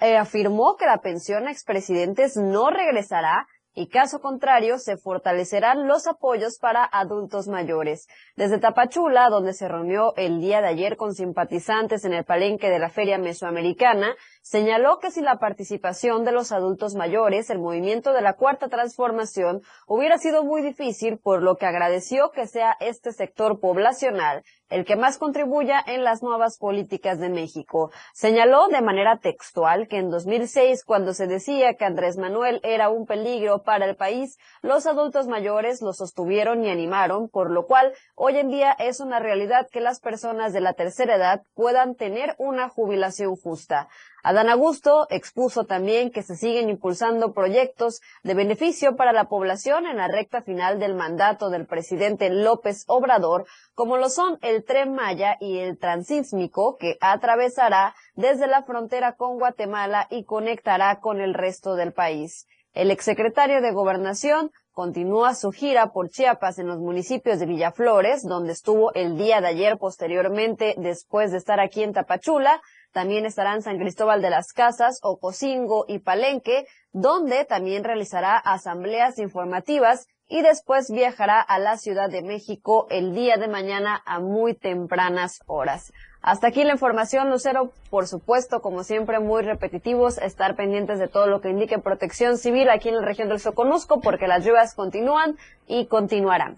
eh, 0.00 0.16
afirmó 0.16 0.76
que 0.76 0.86
la 0.86 0.98
pensión 0.98 1.48
a 1.48 1.50
expresidentes 1.50 2.36
no 2.36 2.70
regresará 2.70 3.46
y 3.76 3.88
caso 3.88 4.20
contrario 4.20 4.78
se 4.78 4.96
fortalecerán 4.96 5.86
los 5.86 6.06
apoyos 6.06 6.58
para 6.58 6.82
adultos 6.84 7.46
mayores. 7.46 8.06
Desde 8.34 8.58
Tapachula, 8.58 9.28
donde 9.28 9.52
se 9.52 9.68
reunió 9.68 10.14
el 10.16 10.40
día 10.40 10.62
de 10.62 10.68
ayer 10.68 10.96
con 10.96 11.12
simpatizantes 11.12 12.04
en 12.04 12.14
el 12.14 12.24
palenque 12.24 12.70
de 12.70 12.78
la 12.78 12.88
Feria 12.88 13.18
Mesoamericana, 13.18 14.14
señaló 14.46 15.00
que 15.00 15.10
sin 15.10 15.24
la 15.24 15.40
participación 15.40 16.24
de 16.24 16.30
los 16.30 16.52
adultos 16.52 16.94
mayores, 16.94 17.50
el 17.50 17.58
movimiento 17.58 18.12
de 18.12 18.20
la 18.20 18.34
Cuarta 18.34 18.68
Transformación 18.68 19.62
hubiera 19.88 20.18
sido 20.18 20.44
muy 20.44 20.62
difícil, 20.62 21.18
por 21.18 21.42
lo 21.42 21.56
que 21.56 21.66
agradeció 21.66 22.30
que 22.30 22.46
sea 22.46 22.76
este 22.78 23.10
sector 23.10 23.58
poblacional 23.58 24.44
el 24.68 24.84
que 24.84 24.96
más 24.96 25.18
contribuya 25.18 25.82
en 25.86 26.02
las 26.02 26.22
nuevas 26.22 26.58
políticas 26.58 27.20
de 27.20 27.28
México. 27.28 27.90
Señaló 28.12 28.68
de 28.68 28.82
manera 28.82 29.18
textual 29.18 29.86
que 29.88 29.98
en 29.98 30.10
2006, 30.10 30.84
cuando 30.84 31.14
se 31.14 31.26
decía 31.26 31.74
que 31.74 31.84
Andrés 31.84 32.16
Manuel 32.16 32.60
era 32.64 32.88
un 32.88 33.06
peligro 33.06 33.62
para 33.62 33.86
el 33.86 33.96
país, 33.96 34.38
los 34.62 34.86
adultos 34.86 35.28
mayores 35.28 35.82
lo 35.82 35.92
sostuvieron 35.92 36.64
y 36.64 36.70
animaron, 36.70 37.28
por 37.28 37.50
lo 37.50 37.66
cual 37.66 37.92
hoy 38.14 38.38
en 38.38 38.48
día 38.50 38.72
es 38.72 39.00
una 39.00 39.20
realidad 39.20 39.68
que 39.70 39.80
las 39.80 40.00
personas 40.00 40.52
de 40.52 40.60
la 40.60 40.72
tercera 40.72 41.16
edad 41.16 41.42
puedan 41.54 41.94
tener 41.94 42.34
una 42.38 42.68
jubilación 42.68 43.36
justa. 43.36 43.88
Adán 44.36 44.50
Augusto 44.50 45.06
expuso 45.08 45.64
también 45.64 46.10
que 46.10 46.22
se 46.22 46.36
siguen 46.36 46.68
impulsando 46.68 47.32
proyectos 47.32 48.02
de 48.22 48.34
beneficio 48.34 48.94
para 48.94 49.14
la 49.14 49.30
población 49.30 49.86
en 49.86 49.96
la 49.96 50.08
recta 50.08 50.42
final 50.42 50.78
del 50.78 50.94
mandato 50.94 51.48
del 51.48 51.64
presidente 51.64 52.28
López 52.28 52.84
Obrador, 52.86 53.46
como 53.74 53.96
lo 53.96 54.10
son 54.10 54.38
el 54.42 54.62
tren 54.62 54.92
Maya 54.92 55.38
y 55.40 55.60
el 55.60 55.78
transísmico 55.78 56.76
que 56.76 56.98
atravesará 57.00 57.94
desde 58.14 58.46
la 58.46 58.62
frontera 58.62 59.14
con 59.14 59.38
Guatemala 59.38 60.06
y 60.10 60.24
conectará 60.24 61.00
con 61.00 61.22
el 61.22 61.32
resto 61.32 61.74
del 61.74 61.94
país. 61.94 62.46
El 62.74 62.90
exsecretario 62.90 63.62
de 63.62 63.72
Gobernación 63.72 64.50
continúa 64.72 65.34
su 65.34 65.50
gira 65.50 65.94
por 65.94 66.10
Chiapas 66.10 66.58
en 66.58 66.66
los 66.66 66.78
municipios 66.78 67.38
de 67.38 67.46
Villaflores, 67.46 68.22
donde 68.22 68.52
estuvo 68.52 68.92
el 68.92 69.16
día 69.16 69.40
de 69.40 69.46
ayer 69.46 69.78
posteriormente 69.78 70.74
después 70.76 71.32
de 71.32 71.38
estar 71.38 71.58
aquí 71.58 71.82
en 71.82 71.94
Tapachula, 71.94 72.60
también 72.92 73.26
estarán 73.26 73.62
San 73.62 73.78
Cristóbal 73.78 74.22
de 74.22 74.30
las 74.30 74.52
Casas, 74.52 74.98
Ocosingo 75.02 75.84
y 75.88 75.98
Palenque, 75.98 76.66
donde 76.92 77.44
también 77.44 77.84
realizará 77.84 78.36
asambleas 78.36 79.18
informativas 79.18 80.06
y 80.28 80.42
después 80.42 80.90
viajará 80.90 81.40
a 81.40 81.58
la 81.58 81.76
Ciudad 81.76 82.10
de 82.10 82.22
México 82.22 82.86
el 82.90 83.14
día 83.14 83.36
de 83.36 83.48
mañana 83.48 84.02
a 84.04 84.18
muy 84.18 84.54
tempranas 84.54 85.40
horas. 85.46 85.92
Hasta 86.20 86.48
aquí 86.48 86.64
la 86.64 86.72
información, 86.72 87.30
Lucero. 87.30 87.70
Por 87.88 88.08
supuesto, 88.08 88.60
como 88.60 88.82
siempre, 88.82 89.20
muy 89.20 89.42
repetitivos, 89.42 90.18
estar 90.18 90.56
pendientes 90.56 90.98
de 90.98 91.06
todo 91.06 91.28
lo 91.28 91.40
que 91.40 91.50
indique 91.50 91.78
protección 91.78 92.36
civil 92.36 92.68
aquí 92.68 92.88
en 92.88 92.96
la 92.96 93.02
región 93.02 93.28
del 93.28 93.38
Soconusco, 93.38 94.00
porque 94.00 94.26
las 94.26 94.44
lluvias 94.44 94.74
continúan 94.74 95.36
y 95.68 95.86
continuarán. 95.86 96.56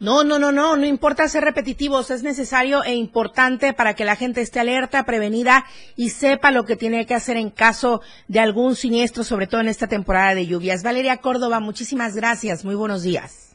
No, 0.00 0.24
no, 0.24 0.38
no, 0.38 0.50
no, 0.50 0.76
no 0.76 0.86
importa 0.86 1.28
ser 1.28 1.44
repetitivos, 1.44 2.10
es 2.10 2.22
necesario 2.22 2.82
e 2.82 2.94
importante 2.94 3.72
para 3.72 3.94
que 3.94 4.04
la 4.04 4.16
gente 4.16 4.40
esté 4.40 4.60
alerta, 4.60 5.04
prevenida 5.04 5.64
y 5.96 6.10
sepa 6.10 6.50
lo 6.50 6.64
que 6.64 6.76
tiene 6.76 7.06
que 7.06 7.14
hacer 7.14 7.36
en 7.36 7.50
caso 7.50 8.02
de 8.26 8.40
algún 8.40 8.74
siniestro, 8.74 9.22
sobre 9.22 9.46
todo 9.46 9.60
en 9.60 9.68
esta 9.68 9.86
temporada 9.86 10.34
de 10.34 10.46
lluvias. 10.46 10.82
Valeria 10.82 11.18
Córdoba, 11.18 11.60
muchísimas 11.60 12.16
gracias, 12.16 12.64
muy 12.64 12.74
buenos 12.74 13.02
días. 13.02 13.54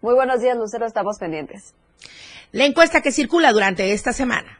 Muy 0.00 0.14
buenos 0.14 0.40
días, 0.40 0.56
Lucero, 0.56 0.86
estamos 0.86 1.18
pendientes. 1.18 1.74
La 2.52 2.64
encuesta 2.64 3.00
que 3.00 3.12
circula 3.12 3.52
durante 3.52 3.92
esta 3.92 4.12
semana. 4.12 4.58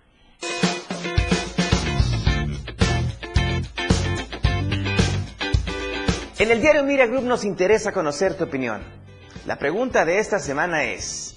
En 6.39 6.53
el 6.53 6.61
diario 6.61 6.85
Mira 6.85 7.07
Group 7.07 7.25
nos 7.25 7.45
interesa 7.45 7.91
conocer 7.91 8.35
tu 8.35 8.45
opinión. 8.45 9.08
La 9.49 9.57
pregunta 9.57 10.05
de 10.05 10.19
esta 10.19 10.41
semana 10.41 10.85
es, 10.85 11.35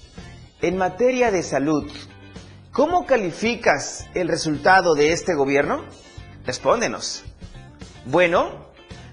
en 0.60 0.76
materia 0.76 1.30
de 1.30 1.42
salud, 1.42 1.90
¿cómo 2.70 3.06
calificas 3.06 4.06
el 4.12 4.28
resultado 4.28 4.94
de 4.94 5.12
este 5.12 5.34
gobierno? 5.34 5.86
Respóndenos. 6.44 7.24
Bueno, 8.04 8.66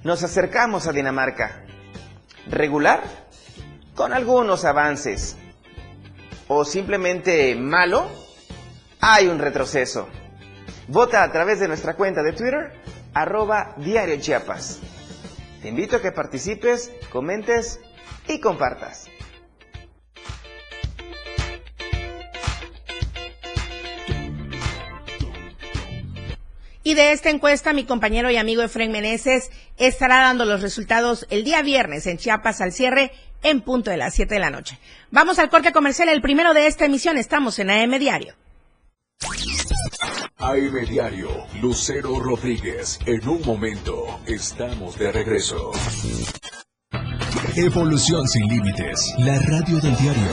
nos 0.04 0.22
acercamos 0.24 0.86
a 0.86 0.92
Dinamarca. 0.92 1.64
¿Regular? 2.50 3.02
Con 3.96 4.12
algunos 4.12 4.66
avances. 4.66 5.38
¿O 6.50 6.66
simplemente 6.66 7.56
malo? 7.56 8.06
Hay 9.00 9.28
un 9.28 9.40
retroceso. 9.40 10.10
Vota 10.90 11.24
a 11.24 11.32
través 11.32 11.62
de 11.62 11.70
nuestra 11.70 11.94
cuenta 11.94 12.22
de 12.22 12.34
Twitter, 12.34 12.74
arroba 13.14 13.76
Diario 13.78 14.20
Chiapas. 14.20 14.82
Te 15.62 15.70
invito 15.70 15.96
a 15.96 16.02
que 16.02 16.12
participes, 16.12 16.92
comentes 17.14 17.80
y 18.30 18.40
compartas. 18.40 19.10
Y 26.82 26.96
de 26.96 27.12
esta 27.12 27.30
encuesta, 27.30 27.74
mi 27.74 27.84
compañero 27.84 28.32
y 28.32 28.38
amigo 28.38 28.64
Efren 28.64 28.92
Meneses 28.92 29.52
estará 29.78 30.22
dando 30.22 30.46
los 30.46 30.62
resultados 30.62 31.28
el 31.30 31.44
día 31.44 31.62
viernes 31.62 32.08
en 32.08 32.18
Chiapas 32.18 32.62
al 32.62 32.72
cierre 32.72 33.12
en 33.44 33.62
punto 33.62 33.92
de 33.92 33.98
las 33.98 34.16
7 34.16 34.34
de 34.34 34.40
la 34.40 34.50
noche. 34.50 34.80
Vamos 35.12 35.40
al 35.40 35.50
corte 35.50 35.72
comercial, 35.72 36.10
el 36.10 36.22
primero 36.22 36.54
de 36.54 36.68
esta 36.68 36.86
emisión. 36.86 37.18
Estamos 37.18 37.60
en 37.60 37.70
AM 37.70 38.00
Diario. 38.00 38.34
AM 40.38 40.86
Diario, 40.88 41.30
Lucero 41.62 42.20
Rodríguez. 42.20 43.00
En 43.06 43.28
un 43.28 43.42
momento, 43.46 44.20
estamos 44.26 44.98
de 44.98 45.12
regreso. 45.12 45.72
Evolución 47.56 48.28
sin 48.28 48.48
límites. 48.48 49.14
La 49.18 49.40
radio 49.40 49.80
del 49.80 49.96
diario. 49.98 50.32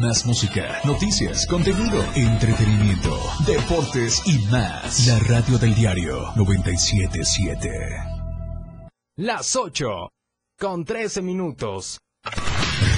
Más 0.00 0.26
música, 0.26 0.80
noticias, 0.84 1.46
contenido, 1.46 2.04
entretenimiento, 2.14 3.18
deportes 3.46 4.20
y 4.26 4.38
más. 4.50 5.06
La 5.06 5.18
radio 5.20 5.58
del 5.58 5.74
diario 5.74 6.32
977. 6.36 7.70
Las 9.16 9.54
8 9.54 10.10
con 10.58 10.84
13 10.84 11.22
minutos. 11.22 11.98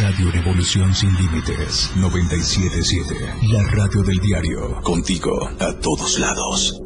Radio 0.00 0.30
Revolución 0.30 0.94
sin 0.94 1.12
límites 1.14 1.90
977. 1.96 3.14
La 3.52 3.62
radio 3.70 4.02
del 4.02 4.18
diario. 4.18 4.80
Contigo 4.82 5.48
a 5.60 5.72
todos 5.80 6.18
lados. 6.18 6.85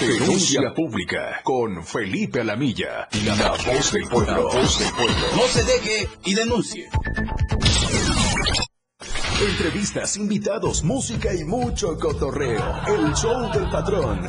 Denuncia 0.00 0.74
pública 0.74 1.40
con 1.44 1.84
Felipe 1.84 2.40
Alamilla, 2.40 3.08
la 3.24 3.50
voz 3.50 3.92
del 3.92 4.08
pueblo. 4.08 4.32
La 4.32 4.38
voz 4.40 4.78
del 4.78 4.92
pueblo. 4.92 5.14
No 5.36 5.42
se 5.42 5.62
deje 5.62 6.08
y 6.24 6.34
denuncie. 6.34 6.88
Entrevistas, 9.40 10.16
invitados, 10.16 10.82
música 10.82 11.34
y 11.34 11.44
mucho 11.44 11.98
cotorreo. 11.98 12.62
El 12.86 13.12
show 13.14 13.52
del 13.52 13.70
patrón. 13.70 14.28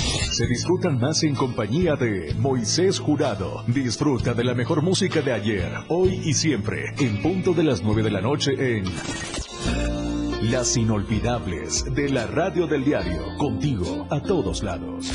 se 0.41 0.47
disfrutan 0.47 0.97
más 0.97 1.21
en 1.21 1.35
compañía 1.35 1.95
de 1.95 2.33
Moisés 2.39 2.97
Jurado. 2.97 3.63
Disfruta 3.67 4.33
de 4.33 4.43
la 4.43 4.55
mejor 4.55 4.81
música 4.81 5.21
de 5.21 5.33
ayer, 5.33 5.71
hoy 5.87 6.19
y 6.25 6.33
siempre, 6.33 6.95
en 6.97 7.21
punto 7.21 7.53
de 7.53 7.63
las 7.63 7.83
9 7.83 8.01
de 8.01 8.09
la 8.09 8.21
noche 8.21 8.51
en 8.57 8.85
Las 10.49 10.75
Inolvidables 10.77 11.85
de 11.93 12.09
la 12.09 12.25
Radio 12.25 12.65
del 12.65 12.83
Diario, 12.83 13.21
contigo 13.37 14.07
a 14.09 14.19
todos 14.19 14.63
lados. 14.63 15.11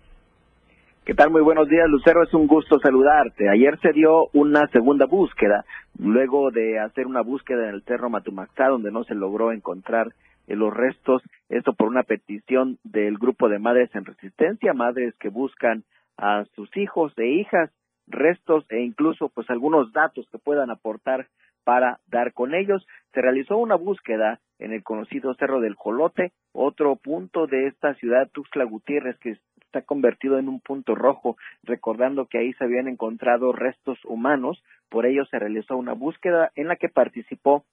¿Qué 1.05 1.13
tal? 1.15 1.31
Muy 1.31 1.41
buenos 1.41 1.67
días, 1.67 1.89
Lucero. 1.89 2.23
Es 2.23 2.33
un 2.33 2.47
gusto 2.47 2.79
saludarte. 2.79 3.49
Ayer 3.49 3.77
se 3.81 3.91
dio 3.91 4.29
una 4.31 4.67
segunda 4.67 5.05
búsqueda, 5.05 5.65
luego 5.99 6.49
de 6.49 6.79
hacer 6.79 7.07
una 7.07 7.19
búsqueda 7.19 7.67
en 7.67 7.75
el 7.75 7.83
Cerro 7.83 8.09
Matumaxá, 8.09 8.69
donde 8.69 8.89
no 8.89 9.03
se 9.03 9.13
logró 9.13 9.51
encontrar 9.51 10.13
eh, 10.47 10.55
los 10.55 10.73
restos, 10.73 11.21
esto 11.49 11.73
por 11.73 11.89
una 11.89 12.03
petición 12.03 12.77
del 12.85 13.17
grupo 13.17 13.49
de 13.49 13.59
madres 13.59 13.93
en 13.95 14.05
resistencia, 14.05 14.73
madres 14.73 15.13
que 15.19 15.27
buscan 15.27 15.83
a 16.15 16.45
sus 16.55 16.69
hijos 16.77 17.11
e 17.17 17.27
hijas, 17.27 17.69
restos 18.07 18.65
e 18.69 18.79
incluso 18.79 19.27
pues 19.27 19.49
algunos 19.49 19.91
datos 19.91 20.25
que 20.31 20.37
puedan 20.37 20.69
aportar 20.69 21.27
para 21.65 21.99
dar 22.07 22.31
con 22.31 22.55
ellos. 22.55 22.87
Se 23.13 23.21
realizó 23.21 23.57
una 23.57 23.75
búsqueda 23.75 24.39
en 24.57 24.71
el 24.71 24.83
conocido 24.83 25.33
Cerro 25.33 25.59
del 25.59 25.75
Jolote, 25.75 26.31
otro 26.53 26.95
punto 26.95 27.45
de 27.47 27.67
esta 27.67 27.93
ciudad, 27.95 28.29
Tuxtla 28.31 28.63
Gutiérrez, 28.63 29.17
que 29.19 29.37
está 29.73 29.81
convertido 29.81 30.37
en 30.37 30.47
un 30.47 30.59
punto 30.59 30.93
rojo, 30.93 31.35
recordando 31.63 32.27
que 32.27 32.37
ahí 32.37 32.53
se 32.53 32.63
habían 32.63 32.87
encontrado 32.87 33.51
restos 33.51 33.97
humanos, 34.05 34.63
por 34.89 35.07
ello 35.07 35.25
se 35.25 35.39
realizó 35.39 35.75
una 35.77 35.93
búsqueda 35.93 36.51
en 36.55 36.67
la 36.67 36.75
que 36.75 36.89
participó 36.89 37.65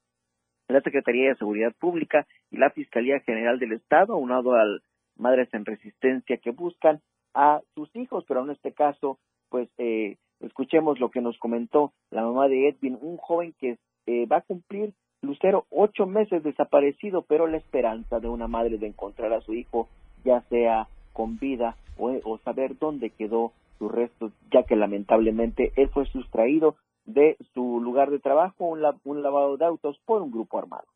la 0.69 0.81
Secretaría 0.81 1.29
de 1.29 1.37
Seguridad 1.37 1.75
Pública 1.79 2.27
y 2.51 2.57
la 2.57 2.71
Fiscalía 2.71 3.21
General 3.21 3.59
del 3.59 3.73
Estado, 3.73 4.15
aunado 4.15 4.55
al 4.55 4.83
Madres 5.17 5.53
en 5.53 5.67
Resistencia 5.67 6.39
que 6.39 6.53
buscan 6.53 7.01
a 7.35 7.61
sus 7.75 7.95
hijos, 7.95 8.25
pero 8.27 8.43
en 8.45 8.51
este 8.51 8.73
caso, 8.73 9.19
pues 9.51 9.69
eh, 9.77 10.17
escuchemos 10.41 10.99
lo 11.01 11.11
que 11.11 11.21
nos 11.21 11.39
comentó 11.39 11.93
la 12.11 12.23
mamá 12.23 12.49
de 12.49 12.69
Edwin, 12.69 12.97
un 13.01 13.19
joven 13.19 13.55
que 13.61 13.77
eh, 14.07 14.27
va 14.27 14.39
a 14.39 14.41
cumplir 14.43 14.95
Lucero 15.23 15.67
ocho 15.69 16.07
meses 16.07 16.43
desaparecido, 16.43 17.21
pero 17.23 17.47
la 17.47 17.59
esperanza 17.59 18.21
de 18.21 18.29
una 18.29 18.49
madre 18.49 18.79
de 18.79 18.87
encontrar 18.87 19.35
a 19.35 19.43
su 19.43 19.53
hijo, 19.53 19.87
ya 20.25 20.41
sea 20.49 20.89
con 21.13 21.39
vida 21.39 21.77
o, 21.97 22.39
saber 22.39 22.79
dónde 22.79 23.11
quedó 23.11 23.53
sus 23.79 23.91
restos, 23.93 24.33
ya 24.51 24.63
que 24.63 24.77
lamentablemente 24.77 25.73
él 25.77 25.91
fue 25.91 26.07
sustraído 26.07 26.77
de 27.05 27.37
su 27.53 27.81
lugar 27.81 28.11
de 28.11 28.19
trabajo, 28.19 28.67
un, 28.67 28.83
un 29.05 29.23
lavado 29.23 29.57
de 29.57 29.65
autos, 29.65 29.99
por 30.05 30.23
un 30.23 30.31
grupo 30.31 30.59
armado. 30.59 30.87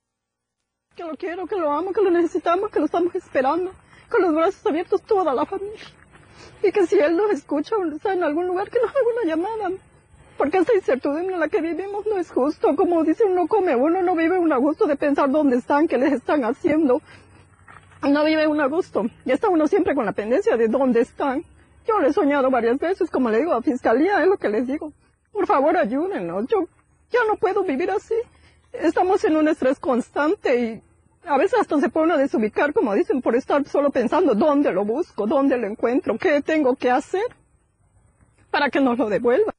Que 0.97 1.05
lo 1.05 1.17
quiero, 1.17 1.47
que 1.47 1.57
lo 1.57 1.71
amo, 1.73 1.93
que 1.93 2.03
lo 2.03 2.11
necesitamos, 2.11 2.71
que 2.71 2.79
lo 2.79 2.87
estamos 2.87 3.15
esperando, 3.15 3.73
con 4.09 4.23
los 4.23 4.35
brazos 4.35 4.65
abiertos 4.67 5.03
toda 5.03 5.35
la 5.35 5.45
familia. 5.45 5.81
Y 6.63 6.73
que 6.73 6.87
si 6.87 6.99
él 6.99 7.17
nos 7.17 7.31
escucha 7.31 7.77
o 7.77 7.85
está 7.85 8.13
en 8.13 8.23
algún 8.23 8.47
lugar, 8.47 8.71
que 8.71 8.79
nos 8.79 8.91
haga 8.91 9.07
una 9.23 9.31
llamada. 9.31 9.71
Porque 10.37 10.59
esta 10.59 10.75
incertidumbre 10.75 11.35
en 11.35 11.41
la 11.41 11.49
que 11.49 11.61
vivimos 11.61 12.07
no 12.07 12.19
es 12.19 12.31
justo. 12.31 12.75
Como 12.75 13.05
dice 13.05 13.25
uno 13.25 13.47
come, 13.47 13.77
uno 13.77 14.03
no 14.03 14.17
vive 14.17 14.39
un 14.39 14.53
a 14.53 14.57
gusto 14.57 14.87
de 14.87 14.97
pensar 14.97 15.31
dónde 15.31 15.57
están, 15.57 15.87
qué 15.87 15.97
les 15.97 16.13
están 16.13 16.45
haciendo 16.45 17.01
no 18.09 18.25
vive 18.25 18.47
uno 18.47 18.63
a 18.63 18.69
gusto. 18.69 19.07
Y 19.25 19.33
está 19.33 19.49
uno 19.49 19.67
siempre 19.67 19.95
con 19.95 20.05
la 20.05 20.13
pendencia 20.13 20.57
de 20.57 20.69
dónde 20.69 21.01
están. 21.01 21.45
Yo 21.87 22.01
lo 22.01 22.07
he 22.07 22.13
soñado 22.13 22.51
varias 22.51 22.79
veces, 22.79 23.11
como 23.11 23.31
le 23.31 23.39
digo 23.39 23.53
a 23.53 23.63
Fiscalía, 23.63 24.23
es 24.23 24.29
lo 24.29 24.37
que 24.37 24.49
les 24.49 24.67
digo. 24.67 24.93
Por 25.33 25.47
favor, 25.47 25.77
ayúdenos. 25.77 26.47
Yo 26.47 26.67
ya 27.11 27.21
no 27.29 27.37
puedo 27.37 27.65
vivir 27.65 27.91
así. 27.91 28.15
Estamos 28.73 29.25
en 29.25 29.37
un 29.37 29.49
estrés 29.49 29.79
constante 29.79 30.65
y 30.65 30.83
a 31.27 31.39
veces 31.39 31.61
hasta 31.61 31.79
se 31.79 31.89
puede 31.89 32.07
uno 32.07 32.17
desubicar, 32.17 32.73
como 32.73 32.95
dicen, 32.95 33.23
por 33.23 33.35
estar 33.35 33.65
solo 33.65 33.91
pensando 33.91 34.35
dónde 34.35 34.73
lo 34.73 34.85
busco, 34.85 35.27
dónde 35.27 35.57
lo 35.57 35.67
encuentro, 35.67 36.19
qué 36.19 36.43
tengo 36.43 36.77
que 36.77 36.91
hacer 36.91 37.23
para 38.51 38.71
que 38.71 38.81
nos 38.81 38.99
lo 38.99 39.09
devuelva. 39.09 39.53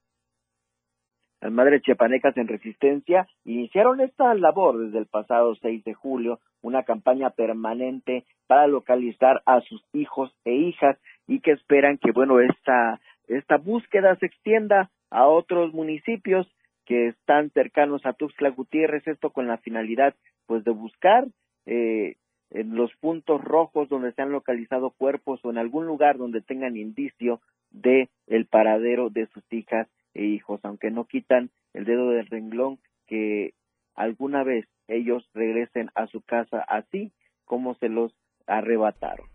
Las 1.41 1.51
madres 1.51 1.81
chiapanecas 1.83 2.35
en 2.37 2.47
resistencia 2.47 3.27
iniciaron 3.43 4.01
esta 4.01 4.33
labor 4.33 4.79
desde 4.79 4.99
el 4.99 5.05
pasado 5.05 5.55
6 5.55 5.83
de 5.83 5.93
julio, 5.93 6.39
una 6.65 6.81
campaña 6.81 7.29
permanente 7.29 8.25
para 8.47 8.65
localizar 8.65 9.43
a 9.45 9.61
sus 9.61 9.83
hijos 9.93 10.35
e 10.45 10.53
hijas 10.53 10.97
y 11.27 11.39
que 11.39 11.51
esperan 11.51 11.99
que, 11.99 12.11
bueno, 12.11 12.39
esta, 12.39 12.99
esta 13.27 13.57
búsqueda 13.57 14.15
se 14.15 14.25
extienda 14.25 14.89
a 15.11 15.27
otros 15.27 15.73
municipios 15.73 16.47
que 16.85 17.09
están 17.09 17.51
cercanos 17.51 18.03
a 18.05 18.13
Tuxtla 18.13 18.49
Gutiérrez, 18.49 19.07
esto 19.07 19.29
con 19.29 19.47
la 19.47 19.57
finalidad, 19.59 20.15
pues, 20.47 20.63
de 20.63 20.71
buscar 20.71 21.27
eh, 21.67 22.15
en 22.49 22.75
los 22.75 22.91
puntos 22.95 23.43
rojos 23.43 23.87
donde 23.87 24.11
se 24.13 24.23
han 24.23 24.31
localizado 24.31 24.89
cuerpos 24.89 25.39
o 25.43 25.51
en 25.51 25.59
algún 25.59 25.85
lugar 25.85 26.17
donde 26.17 26.41
tengan 26.41 26.77
indicio 26.77 27.41
de 27.69 28.09
el 28.25 28.47
paradero 28.47 29.11
de 29.11 29.27
sus 29.27 29.43
hijas 29.51 29.87
e 30.15 30.23
hijos, 30.23 30.59
aunque 30.63 30.89
no 30.89 31.05
quitan 31.05 31.51
el 31.73 31.85
dedo 31.85 32.09
del 32.09 32.25
renglón 32.25 32.79
que 33.05 33.53
alguna 33.93 34.43
vez 34.43 34.65
ellos 34.87 35.23
regresen 35.33 35.89
a 35.95 36.07
su 36.07 36.21
casa 36.21 36.63
así 36.67 37.11
como 37.45 37.75
se 37.75 37.89
los 37.89 38.11
arrebataron. 38.47 39.27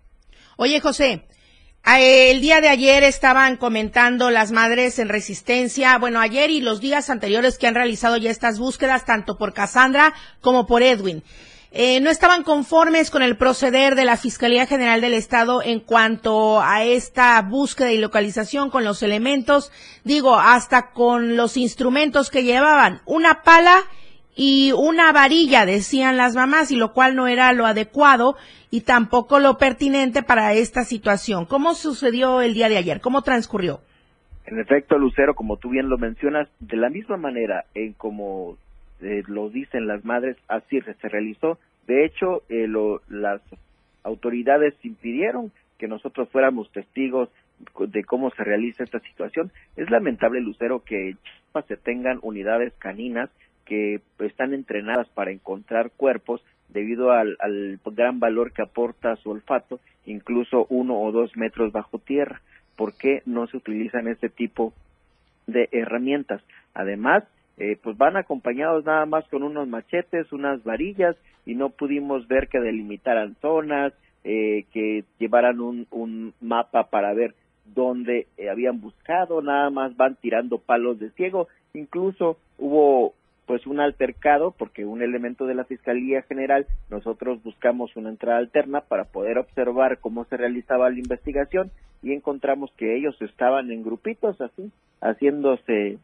Oye, 0.57 0.81
José, 0.81 1.25
el 1.85 2.41
día 2.41 2.61
de 2.61 2.69
ayer 2.69 3.03
estaban 3.03 3.57
comentando 3.57 4.31
las 4.31 4.53
madres 4.53 4.99
en 4.99 5.09
resistencia, 5.09 5.99
bueno, 5.99 6.21
ayer 6.21 6.51
y 6.51 6.61
los 6.61 6.81
días 6.81 7.11
anteriores 7.11 7.59
que 7.59 7.67
han 7.67 7.75
realizado 7.75 8.17
ya 8.17 8.31
estas 8.31 8.59
búsquedas, 8.59 9.05
tanto 9.05 9.37
por 9.39 9.55
Cassandra 9.55 10.13
como 10.41 10.67
por 10.67 10.83
Edwin. 10.83 11.23
eh, 11.73 12.01
no 12.01 12.11
estaban 12.11 12.43
conformes 12.43 13.11
con 13.11 13.23
el 13.23 13.37
proceder 13.37 13.95
de 13.95 14.05
la 14.05 14.17
Fiscalía 14.17 14.67
General 14.67 15.01
del 15.01 15.15
Estado 15.15 15.63
en 15.63 15.79
cuanto 15.79 16.61
a 16.61 16.83
esta 16.83 17.41
búsqueda 17.43 17.93
y 17.93 17.99
localización 17.99 18.71
con 18.71 18.83
los 18.83 19.05
elementos, 19.05 19.71
digo, 20.03 20.37
hasta 20.37 20.91
con 20.91 21.37
los 21.37 21.57
instrumentos 21.57 22.29
que 22.29 22.43
llevaban, 22.43 23.03
una 23.07 23.43
pala 23.43 23.85
y 24.43 24.73
una 24.73 25.13
varilla, 25.13 25.67
decían 25.67 26.17
las 26.17 26.35
mamás, 26.35 26.71
y 26.71 26.77
lo 26.77 26.95
cual 26.95 27.15
no 27.15 27.29
era 27.29 27.53
lo 27.53 27.67
adecuado 27.67 28.37
y 28.71 28.81
tampoco 28.81 29.39
lo 29.39 29.59
pertinente 29.59 30.23
para 30.23 30.55
esta 30.55 30.85
situación. 30.85 31.45
¿Cómo 31.45 31.75
sucedió 31.75 32.41
el 32.41 32.55
día 32.55 32.71
de 32.71 32.79
ayer? 32.79 33.03
¿Cómo 33.03 33.21
transcurrió? 33.21 33.81
En 34.47 34.59
efecto, 34.59 34.97
Lucero, 34.97 35.35
como 35.35 35.59
tú 35.59 35.69
bien 35.69 35.91
lo 35.91 35.99
mencionas, 35.99 36.49
de 36.59 36.79
la 36.79 36.89
misma 36.89 37.19
manera 37.19 37.67
en 37.75 37.93
como 37.93 38.57
eh, 39.03 39.25
lo 39.27 39.51
dicen 39.51 39.87
las 39.87 40.07
madres, 40.07 40.39
así 40.49 40.81
se 40.81 41.09
realizó. 41.11 41.59
De 41.87 42.07
hecho, 42.07 42.43
eh, 42.49 42.67
las 43.11 43.43
autoridades 44.05 44.73
impidieron 44.83 45.53
que 45.77 45.87
nosotros 45.87 46.31
fuéramos 46.31 46.73
testigos 46.73 47.29
de 47.79 48.05
cómo 48.05 48.31
se 48.31 48.43
realiza 48.43 48.85
esta 48.85 49.01
situación. 49.01 49.53
Es 49.77 49.91
lamentable, 49.91 50.41
Lucero, 50.41 50.83
que 50.83 51.11
en 51.11 51.19
se 51.69 51.77
tengan 51.77 52.21
unidades 52.23 52.73
caninas 52.79 53.29
que 53.71 54.01
están 54.19 54.53
entrenadas 54.53 55.09
para 55.11 55.31
encontrar 55.31 55.93
cuerpos 55.93 56.43
debido 56.71 57.13
al, 57.13 57.39
gran 57.85 58.19
valor 58.19 58.53
que 58.53 58.63
aporta 58.63 59.15
su 59.15 59.31
olfato, 59.31 59.79
incluso 60.07 60.67
uno 60.71 61.01
o 61.01 61.13
dos 61.13 61.37
metros 61.37 61.71
bajo 61.71 62.01
tierra. 62.01 62.43
¿Por 62.75 62.95
qué 62.95 63.23
no 63.27 63.47
se 63.47 63.57
utilizan 63.57 64.09
este 64.09 64.29
tipo 64.29 64.73
de 65.47 65.69
herramientas? 65.71 66.43
Además, 66.75 67.23
eh, 67.59 67.79
pues 67.81 67.97
van 67.97 68.17
acompañados 68.17 68.85
nada 68.85 69.07
más 69.07 69.25
con 69.29 69.45
unos 69.45 69.69
machetes, 69.69 70.33
unas 70.33 70.65
varillas 70.65 71.15
y 71.47 71.55
no 71.55 71.69
pudimos 71.69 72.27
ver 72.27 72.49
que 72.49 72.59
delimitaran 72.59 73.37
zonas, 73.41 73.93
eh, 74.25 74.65
que 74.73 75.05
llevaran 75.21 75.61
un, 75.61 75.87
un, 75.93 76.35
mapa 76.41 76.91
para 76.91 77.15
ver 77.15 77.37
dónde 77.67 78.27
eh, 78.37 78.51
habían 78.51 78.81
buscado, 78.81 79.43
nada 79.43 79.71
más 79.71 79.97
van 79.97 80.17
tirando 80.17 80.59
palos 80.59 80.99
de 80.99 81.11
ciego, 81.11 81.47
incluso 81.73 82.37
hubo 82.59 83.15
pues 83.51 83.67
un 83.67 83.81
altercado 83.81 84.53
porque 84.57 84.85
un 84.85 85.03
elemento 85.03 85.45
de 85.45 85.57
la 85.57 85.65
Fiscalía 85.65 86.23
General 86.23 86.69
nosotros 86.89 87.43
buscamos 87.43 87.97
una 87.97 88.09
entrada 88.09 88.39
alterna 88.39 88.83
para 88.83 89.07
poder 89.07 89.39
observar 89.39 89.99
cómo 89.99 90.25
se 90.27 90.37
realizaba 90.37 90.89
la 90.89 91.01
investigación 91.01 91.73
y 92.01 92.13
encontramos 92.13 92.71
que 92.77 92.95
ellos 92.95 93.21
estaban 93.21 93.73
en 93.73 93.83
grupitos 93.83 94.41
así 94.41 94.71
haciéndose 95.01 95.99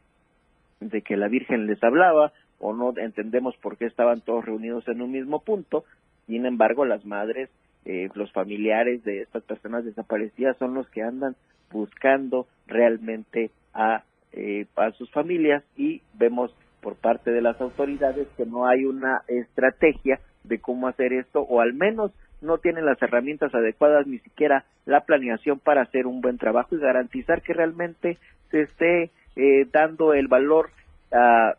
de 0.80 1.02
que 1.02 1.16
la 1.16 1.28
Virgen 1.28 1.68
les 1.68 1.80
hablaba 1.84 2.32
o 2.58 2.72
no 2.72 2.92
entendemos 2.96 3.56
por 3.58 3.76
qué 3.76 3.84
estaban 3.84 4.22
todos 4.22 4.44
reunidos 4.44 4.88
en 4.88 5.00
un 5.00 5.12
mismo 5.12 5.38
punto. 5.38 5.84
Sin 6.26 6.46
embargo, 6.46 6.84
las 6.84 7.06
madres, 7.06 7.48
eh, 7.84 8.08
los 8.14 8.32
familiares 8.32 9.04
de 9.04 9.22
estas 9.22 9.44
personas 9.44 9.84
desaparecidas 9.84 10.56
son 10.56 10.74
los 10.74 10.88
que 10.88 11.02
andan 11.02 11.36
buscando 11.70 12.48
realmente 12.66 13.52
a, 13.72 14.02
eh, 14.32 14.66
a 14.74 14.90
sus 14.90 15.08
familias 15.12 15.62
y 15.76 16.02
vemos 16.14 16.52
por 16.86 16.94
parte 16.94 17.32
de 17.32 17.42
las 17.42 17.60
autoridades 17.60 18.28
que 18.36 18.46
no 18.46 18.68
hay 18.68 18.84
una 18.84 19.22
estrategia 19.26 20.20
de 20.44 20.60
cómo 20.60 20.86
hacer 20.86 21.12
esto 21.12 21.40
o 21.40 21.60
al 21.60 21.74
menos 21.74 22.12
no 22.40 22.58
tienen 22.58 22.86
las 22.86 23.02
herramientas 23.02 23.52
adecuadas 23.52 24.06
ni 24.06 24.20
siquiera 24.20 24.64
la 24.84 25.00
planeación 25.00 25.58
para 25.58 25.82
hacer 25.82 26.06
un 26.06 26.20
buen 26.20 26.38
trabajo 26.38 26.76
y 26.76 26.78
garantizar 26.78 27.42
que 27.42 27.54
realmente 27.54 28.18
se 28.52 28.60
esté 28.60 29.10
eh, 29.34 29.66
dando 29.72 30.14
el 30.14 30.28
valor 30.28 30.70
a 31.10 31.54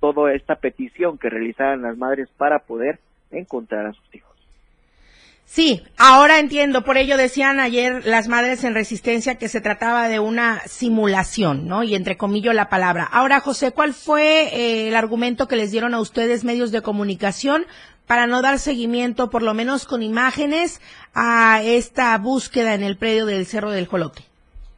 toda 0.00 0.34
esta 0.34 0.56
petición 0.56 1.16
que 1.16 1.30
realizaban 1.30 1.80
las 1.80 1.96
madres 1.96 2.28
para 2.36 2.58
poder 2.58 2.98
encontrar 3.30 3.86
a 3.86 3.94
sus 3.94 4.14
hijos. 4.14 4.27
Sí, 5.50 5.82
ahora 5.96 6.40
entiendo, 6.40 6.84
por 6.84 6.98
ello 6.98 7.16
decían 7.16 7.58
ayer 7.58 8.04
las 8.04 8.28
madres 8.28 8.64
en 8.64 8.74
resistencia 8.74 9.36
que 9.36 9.48
se 9.48 9.62
trataba 9.62 10.06
de 10.06 10.20
una 10.20 10.58
simulación, 10.66 11.66
¿no? 11.66 11.82
Y 11.84 11.94
entre 11.94 12.18
comillas 12.18 12.54
la 12.54 12.68
palabra. 12.68 13.08
Ahora, 13.10 13.40
José, 13.40 13.72
¿cuál 13.72 13.94
fue 13.94 14.54
eh, 14.54 14.88
el 14.88 14.94
argumento 14.94 15.48
que 15.48 15.56
les 15.56 15.72
dieron 15.72 15.94
a 15.94 16.00
ustedes 16.00 16.44
medios 16.44 16.70
de 16.70 16.82
comunicación 16.82 17.64
para 18.06 18.26
no 18.26 18.42
dar 18.42 18.58
seguimiento, 18.58 19.30
por 19.30 19.42
lo 19.42 19.54
menos 19.54 19.86
con 19.86 20.02
imágenes, 20.02 20.82
a 21.14 21.62
esta 21.62 22.16
búsqueda 22.18 22.74
en 22.74 22.82
el 22.82 22.98
predio 22.98 23.24
del 23.24 23.46
Cerro 23.46 23.70
del 23.70 23.86
Jolote? 23.86 24.24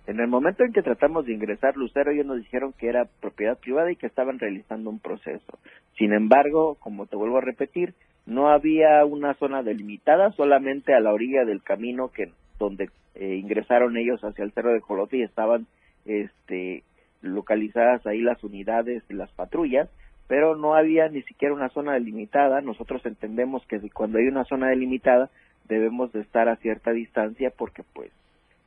En 0.06 0.20
el 0.20 0.28
momento 0.28 0.62
en 0.62 0.72
que 0.72 0.83
tratamos 0.83 1.26
de 1.26 1.33
ingresar 1.35 1.76
Lucero, 1.76 2.12
ellos 2.12 2.26
nos 2.26 2.38
dijeron 2.38 2.72
que 2.78 2.88
era 2.88 3.09
propiedad 3.20 3.59
privada 3.59 3.90
y 3.90 3.96
que 3.96 4.06
estaban 4.06 4.38
realizando 4.38 4.88
un 4.88 5.00
proceso. 5.00 5.59
Sin 5.98 6.12
embargo, 6.12 6.76
como 6.78 7.06
te 7.06 7.16
vuelvo 7.16 7.38
a 7.38 7.42
repetir, 7.42 7.92
no 8.30 8.48
había 8.48 9.04
una 9.04 9.34
zona 9.34 9.64
delimitada, 9.64 10.30
solamente 10.32 10.94
a 10.94 11.00
la 11.00 11.12
orilla 11.12 11.44
del 11.44 11.64
camino 11.64 12.12
que 12.12 12.30
donde 12.60 12.88
eh, 13.16 13.34
ingresaron 13.34 13.96
ellos 13.96 14.22
hacia 14.22 14.44
el 14.44 14.52
cerro 14.52 14.72
de 14.72 14.78
Jolote 14.78 15.16
y 15.16 15.22
estaban 15.22 15.66
este, 16.04 16.84
localizadas 17.22 18.06
ahí 18.06 18.20
las 18.20 18.42
unidades 18.44 19.02
y 19.10 19.14
las 19.14 19.32
patrullas, 19.32 19.88
pero 20.28 20.54
no 20.54 20.76
había 20.76 21.08
ni 21.08 21.22
siquiera 21.22 21.54
una 21.54 21.70
zona 21.70 21.94
delimitada. 21.94 22.60
Nosotros 22.60 23.04
entendemos 23.04 23.66
que 23.66 23.80
cuando 23.90 24.18
hay 24.18 24.28
una 24.28 24.44
zona 24.44 24.68
delimitada 24.68 25.28
debemos 25.68 26.12
de 26.12 26.20
estar 26.20 26.48
a 26.48 26.56
cierta 26.56 26.92
distancia 26.92 27.50
porque 27.50 27.82
pues 27.94 28.12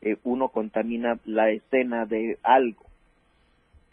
eh, 0.02 0.18
uno 0.26 0.50
contamina 0.50 1.20
la 1.24 1.52
escena 1.52 2.06
de 2.06 2.38
algo. 2.44 2.84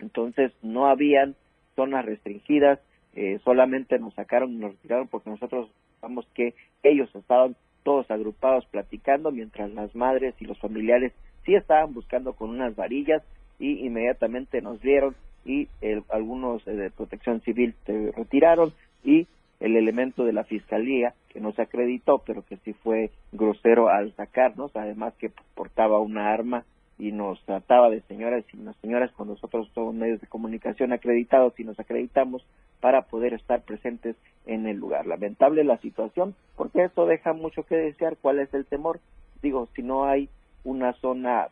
Entonces 0.00 0.52
no 0.62 0.86
habían 0.88 1.36
zonas 1.76 2.04
restringidas, 2.04 2.80
eh, 3.14 3.38
solamente 3.44 3.98
nos 3.98 4.14
sacaron 4.14 4.52
y 4.52 4.56
nos 4.56 4.72
retiraron 4.72 5.08
porque 5.08 5.30
nosotros 5.30 5.68
vamos 6.00 6.26
que 6.34 6.54
ellos 6.82 7.08
estaban 7.14 7.56
todos 7.82 8.10
agrupados 8.10 8.66
platicando 8.66 9.30
mientras 9.30 9.70
las 9.72 9.94
madres 9.94 10.34
y 10.38 10.44
los 10.44 10.58
familiares 10.58 11.12
sí 11.44 11.54
estaban 11.54 11.94
buscando 11.94 12.34
con 12.34 12.50
unas 12.50 12.76
varillas 12.76 13.22
y 13.58 13.84
inmediatamente 13.86 14.62
nos 14.62 14.80
vieron 14.80 15.14
y 15.44 15.68
algunos 16.10 16.66
eh, 16.66 16.72
de 16.72 16.90
protección 16.90 17.40
civil 17.40 17.74
se 17.86 18.12
retiraron 18.12 18.72
y 19.04 19.26
el 19.60 19.76
elemento 19.76 20.24
de 20.24 20.32
la 20.32 20.44
fiscalía 20.44 21.14
que 21.28 21.40
no 21.40 21.52
se 21.52 21.62
acreditó, 21.62 22.22
pero 22.26 22.42
que 22.42 22.56
sí 22.58 22.72
fue 22.72 23.10
grosero 23.32 23.88
al 23.88 24.14
sacarnos, 24.16 24.74
además 24.74 25.14
que 25.18 25.30
portaba 25.54 26.00
una 26.00 26.32
arma 26.32 26.64
y 27.00 27.12
nos 27.12 27.40
trataba 27.44 27.90
de 27.90 28.02
señoras 28.02 28.44
y 28.52 28.58
unas 28.58 28.76
señoras 28.76 29.10
con 29.12 29.28
nosotros 29.28 29.68
somos 29.74 29.94
medios 29.94 30.20
de 30.20 30.26
comunicación 30.26 30.92
acreditados 30.92 31.58
y 31.58 31.64
nos 31.64 31.80
acreditamos 31.80 32.44
para 32.80 33.02
poder 33.02 33.34
estar 33.34 33.62
presentes 33.62 34.16
en 34.46 34.66
el 34.66 34.76
lugar. 34.76 35.06
Lamentable 35.06 35.64
la 35.64 35.78
situación, 35.78 36.34
porque 36.56 36.84
eso 36.84 37.06
deja 37.06 37.32
mucho 37.32 37.64
que 37.64 37.76
desear. 37.76 38.16
¿Cuál 38.20 38.38
es 38.38 38.52
el 38.54 38.66
temor? 38.66 39.00
Digo, 39.42 39.68
si 39.74 39.82
no 39.82 40.04
hay 40.04 40.28
una 40.62 40.92
zona 40.94 41.48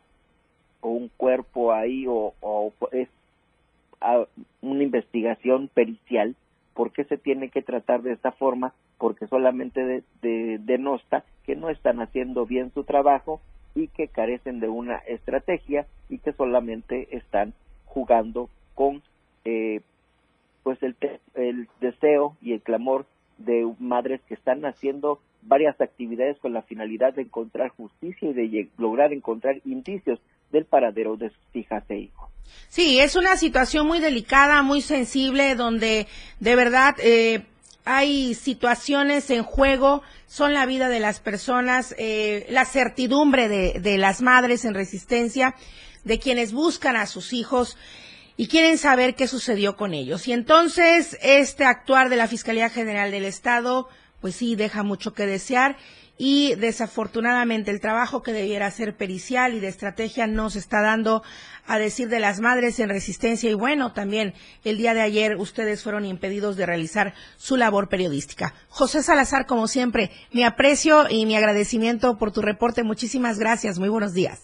o 0.81 0.89
un 0.89 1.09
cuerpo 1.17 1.73
ahí 1.73 2.05
o, 2.07 2.33
o 2.39 2.71
es 2.91 3.09
una 4.61 4.83
investigación 4.83 5.67
pericial, 5.67 6.35
¿Por 6.79 6.93
qué 6.93 7.03
se 7.03 7.17
tiene 7.17 7.49
que 7.49 7.61
tratar 7.61 8.03
de 8.03 8.13
esta 8.13 8.31
forma? 8.31 8.73
Porque 8.97 9.27
solamente 9.27 10.01
denosta 10.21 11.25
que 11.43 11.57
no 11.57 11.69
están 11.69 11.99
haciendo 11.99 12.45
bien 12.45 12.71
su 12.73 12.85
trabajo 12.85 13.41
y 13.75 13.87
que 13.87 14.07
carecen 14.07 14.59
de 14.59 14.67
una 14.67 14.97
estrategia 14.97 15.85
y 16.09 16.19
que 16.19 16.33
solamente 16.33 17.07
están 17.15 17.53
jugando 17.85 18.49
con 18.75 19.01
eh, 19.45 19.81
pues 20.63 20.81
el, 20.83 20.95
el 21.35 21.67
deseo 21.79 22.35
y 22.41 22.53
el 22.53 22.61
clamor 22.61 23.05
de 23.37 23.71
madres 23.79 24.21
que 24.27 24.33
están 24.33 24.65
haciendo 24.65 25.19
varias 25.41 25.79
actividades 25.79 26.37
con 26.39 26.53
la 26.53 26.61
finalidad 26.63 27.13
de 27.13 27.23
encontrar 27.23 27.69
justicia 27.69 28.29
y 28.29 28.33
de 28.33 28.69
lograr 28.77 29.13
encontrar 29.13 29.61
indicios 29.65 30.19
del 30.51 30.65
paradero 30.65 31.15
de 31.15 31.29
sus 31.29 31.55
hijas 31.55 31.83
e 31.89 31.97
hijos. 31.99 32.29
Sí, 32.67 32.99
es 32.99 33.15
una 33.15 33.37
situación 33.37 33.87
muy 33.87 33.99
delicada, 33.99 34.63
muy 34.63 34.81
sensible, 34.81 35.55
donde 35.55 36.07
de 36.39 36.55
verdad 36.55 36.95
eh, 37.01 37.45
hay 37.85 38.35
situaciones 38.35 39.29
en 39.29 39.43
juego, 39.43 40.01
son 40.27 40.53
la 40.53 40.65
vida 40.65 40.89
de 40.89 40.99
las 40.99 41.19
personas, 41.19 41.95
eh, 41.97 42.45
la 42.49 42.65
certidumbre 42.65 43.47
de, 43.47 43.79
de 43.79 43.97
las 43.97 44.21
madres 44.21 44.65
en 44.65 44.73
resistencia, 44.73 45.55
de 46.03 46.19
quienes 46.19 46.53
buscan 46.53 46.95
a 46.95 47.05
sus 47.05 47.33
hijos 47.33 47.77
y 48.37 48.47
quieren 48.47 48.77
saber 48.77 49.15
qué 49.15 49.27
sucedió 49.27 49.75
con 49.75 49.93
ellos. 49.93 50.27
Y 50.27 50.33
entonces 50.33 51.17
este 51.21 51.65
actuar 51.65 52.09
de 52.09 52.15
la 52.15 52.27
Fiscalía 52.27 52.69
General 52.69 53.11
del 53.11 53.25
Estado, 53.25 53.89
pues 54.21 54.35
sí, 54.35 54.55
deja 54.55 54.83
mucho 54.83 55.13
que 55.13 55.25
desear 55.25 55.77
y 56.21 56.55
desafortunadamente 56.55 57.71
el 57.71 57.79
trabajo 57.79 58.21
que 58.21 58.33
debiera 58.33 58.69
ser 58.71 58.93
pericial 58.93 59.53
y 59.53 59.61
de 59.61 59.69
estrategia 59.69 60.27
no 60.27 60.49
se 60.49 60.59
está 60.59 60.81
dando 60.81 61.23
a 61.65 61.79
decir 61.79 62.09
de 62.09 62.19
las 62.19 62.41
madres 62.41 62.77
en 62.81 62.89
resistencia 62.89 63.49
y 63.49 63.53
bueno, 63.53 63.93
también 63.93 64.33
el 64.65 64.77
día 64.77 64.93
de 64.93 64.99
ayer 64.99 65.37
ustedes 65.37 65.81
fueron 65.81 66.03
impedidos 66.03 66.57
de 66.57 66.65
realizar 66.65 67.13
su 67.37 67.55
labor 67.55 67.87
periodística. 67.87 68.53
José 68.67 69.01
Salazar, 69.01 69.45
como 69.45 69.69
siempre, 69.69 70.11
mi 70.33 70.43
aprecio 70.43 71.05
y 71.09 71.25
mi 71.25 71.37
agradecimiento 71.37 72.17
por 72.17 72.33
tu 72.33 72.41
reporte. 72.41 72.83
Muchísimas 72.83 73.39
gracias. 73.39 73.79
Muy 73.79 73.87
buenos 73.87 74.13
días. 74.13 74.41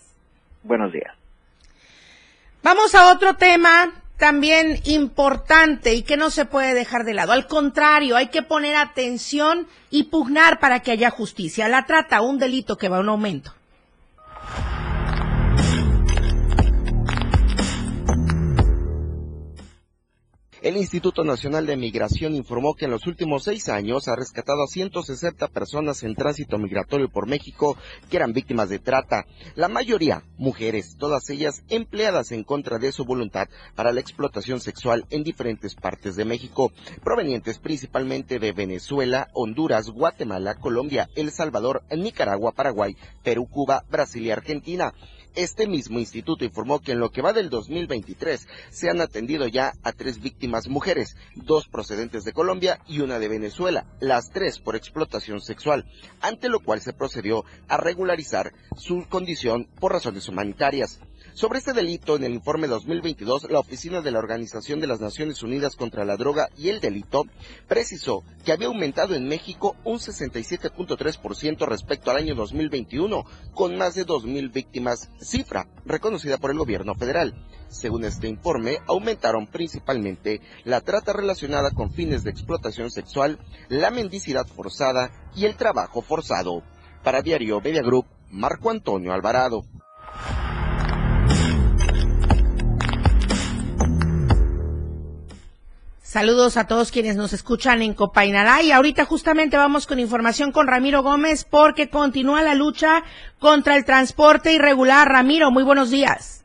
Buenos 0.63 0.93
días. 0.93 1.13
Vamos 2.63 2.95
a 2.95 3.11
otro 3.11 3.35
tema 3.35 4.04
también 4.17 4.79
importante 4.85 5.93
y 5.93 6.03
que 6.03 6.17
no 6.17 6.29
se 6.29 6.45
puede 6.45 6.73
dejar 6.73 7.03
de 7.03 7.13
lado. 7.13 7.31
Al 7.31 7.47
contrario, 7.47 8.15
hay 8.15 8.27
que 8.27 8.43
poner 8.43 8.75
atención 8.75 9.67
y 9.89 10.03
pugnar 10.03 10.59
para 10.59 10.81
que 10.81 10.91
haya 10.91 11.09
justicia. 11.09 11.67
La 11.67 11.85
trata, 11.85 12.21
un 12.21 12.39
delito 12.39 12.77
que 12.77 12.89
va 12.89 12.99
un 12.99 13.09
aumento. 13.09 13.53
El 20.75 20.81
Instituto 20.81 21.23
Nacional 21.23 21.65
de 21.65 21.77
Migración 21.77 22.35
informó 22.35 22.75
que 22.75 22.83
en 22.83 22.91
los 22.91 23.07
últimos 23.07 23.45
seis 23.45 23.69
años 23.69 24.09
ha 24.09 24.15
rescatado 24.17 24.61
a 24.61 24.67
160 24.67 25.47
personas 25.47 26.03
en 26.03 26.15
tránsito 26.15 26.57
migratorio 26.57 27.07
por 27.07 27.29
México 27.29 27.77
que 28.09 28.17
eran 28.17 28.33
víctimas 28.33 28.67
de 28.67 28.79
trata. 28.79 29.25
La 29.55 29.69
mayoría, 29.69 30.23
mujeres, 30.37 30.97
todas 30.99 31.29
ellas 31.29 31.63
empleadas 31.69 32.33
en 32.33 32.43
contra 32.43 32.77
de 32.77 32.91
su 32.91 33.05
voluntad 33.05 33.47
para 33.73 33.93
la 33.93 34.01
explotación 34.01 34.59
sexual 34.59 35.05
en 35.11 35.23
diferentes 35.23 35.75
partes 35.75 36.17
de 36.17 36.25
México, 36.25 36.73
provenientes 37.05 37.57
principalmente 37.57 38.37
de 38.37 38.51
Venezuela, 38.51 39.29
Honduras, 39.31 39.89
Guatemala, 39.89 40.55
Colombia, 40.55 41.09
El 41.15 41.31
Salvador, 41.31 41.83
Nicaragua, 41.89 42.51
Paraguay, 42.51 42.97
Perú, 43.23 43.47
Cuba, 43.49 43.85
Brasil 43.89 44.25
y 44.25 44.31
Argentina. 44.31 44.93
Este 45.35 45.67
mismo 45.67 45.99
instituto 45.99 46.45
informó 46.45 46.79
que 46.79 46.93
en 46.93 46.99
lo 46.99 47.11
que 47.11 47.21
va 47.21 47.33
del 47.33 47.49
2023 47.49 48.47
se 48.69 48.89
han 48.89 49.01
atendido 49.01 49.47
ya 49.47 49.73
a 49.83 49.91
tres 49.91 50.21
víctimas 50.21 50.69
mujeres, 50.69 51.17
dos 51.35 51.67
procedentes 51.67 52.23
de 52.23 52.31
Colombia 52.31 52.79
y 52.87 53.01
una 53.01 53.19
de 53.19 53.27
Venezuela, 53.27 53.85
las 53.99 54.29
tres 54.29 54.59
por 54.59 54.77
explotación 54.77 55.41
sexual, 55.41 55.83
ante 56.21 56.47
lo 56.47 56.61
cual 56.61 56.79
se 56.79 56.93
procedió 56.93 57.43
a 57.67 57.75
regularizar 57.75 58.53
su 58.77 59.05
condición 59.09 59.67
por 59.81 59.91
razones 59.91 60.29
humanitarias. 60.29 61.01
Sobre 61.35 61.59
este 61.59 61.73
delito, 61.73 62.15
en 62.15 62.23
el 62.23 62.33
informe 62.33 62.65
2022, 62.67 63.51
la 63.51 63.59
Oficina 63.59 63.99
de 63.99 64.09
la 64.09 64.19
Organización 64.19 64.79
de 64.79 64.87
las 64.87 65.01
Naciones 65.01 65.43
Unidas 65.43 65.75
contra 65.75 66.05
la 66.05 66.15
Droga 66.15 66.47
y 66.57 66.69
el 66.69 66.79
Delito 66.79 67.25
precisó 67.67 68.23
que 68.45 68.53
había 68.53 68.67
aumentado 68.67 69.15
en 69.15 69.27
México 69.27 69.75
un 69.83 69.97
67.3% 69.97 71.67
respecto 71.67 72.09
al 72.09 72.17
año 72.17 72.35
2021, 72.35 73.25
con 73.53 73.77
más 73.77 73.95
de 73.95 74.05
2.000 74.05 74.53
víctimas, 74.53 75.09
cifra 75.19 75.67
reconocida 75.85 76.37
por 76.37 76.51
el 76.51 76.57
gobierno 76.57 76.95
federal. 76.95 77.35
Según 77.67 78.05
este 78.05 78.29
informe, 78.29 78.77
aumentaron 78.87 79.45
principalmente 79.47 80.39
la 80.63 80.79
trata 80.79 81.11
relacionada 81.11 81.71
con 81.71 81.91
fines 81.91 82.23
de 82.23 82.29
explotación 82.29 82.91
sexual, 82.91 83.39
la 83.67 83.91
mendicidad 83.91 84.47
forzada 84.47 85.11
y 85.35 85.43
el 85.43 85.57
trabajo 85.57 86.01
forzado. 86.01 86.63
Para 87.03 87.21
Diario 87.21 87.59
Media 87.59 87.81
Group, 87.81 88.05
Marco 88.31 88.69
Antonio 88.69 89.11
Alvarado. 89.11 89.65
Saludos 96.15 96.55
a 96.55 96.65
todos 96.65 96.93
quienes 96.93 97.17
nos 97.17 97.33
escuchan 97.33 97.81
en 97.81 97.93
Copainalá 97.93 98.63
y 98.63 98.71
ahorita 98.71 99.03
justamente 99.03 99.57
vamos 99.57 99.85
con 99.85 99.99
información 99.99 100.53
con 100.53 100.65
Ramiro 100.65 101.03
Gómez 101.03 101.43
porque 101.43 101.89
continúa 101.89 102.41
la 102.41 102.55
lucha 102.55 103.03
contra 103.37 103.75
el 103.75 103.83
transporte 103.83 104.53
irregular. 104.53 105.09
Ramiro, 105.09 105.51
muy 105.51 105.63
buenos 105.63 105.91
días. 105.91 106.41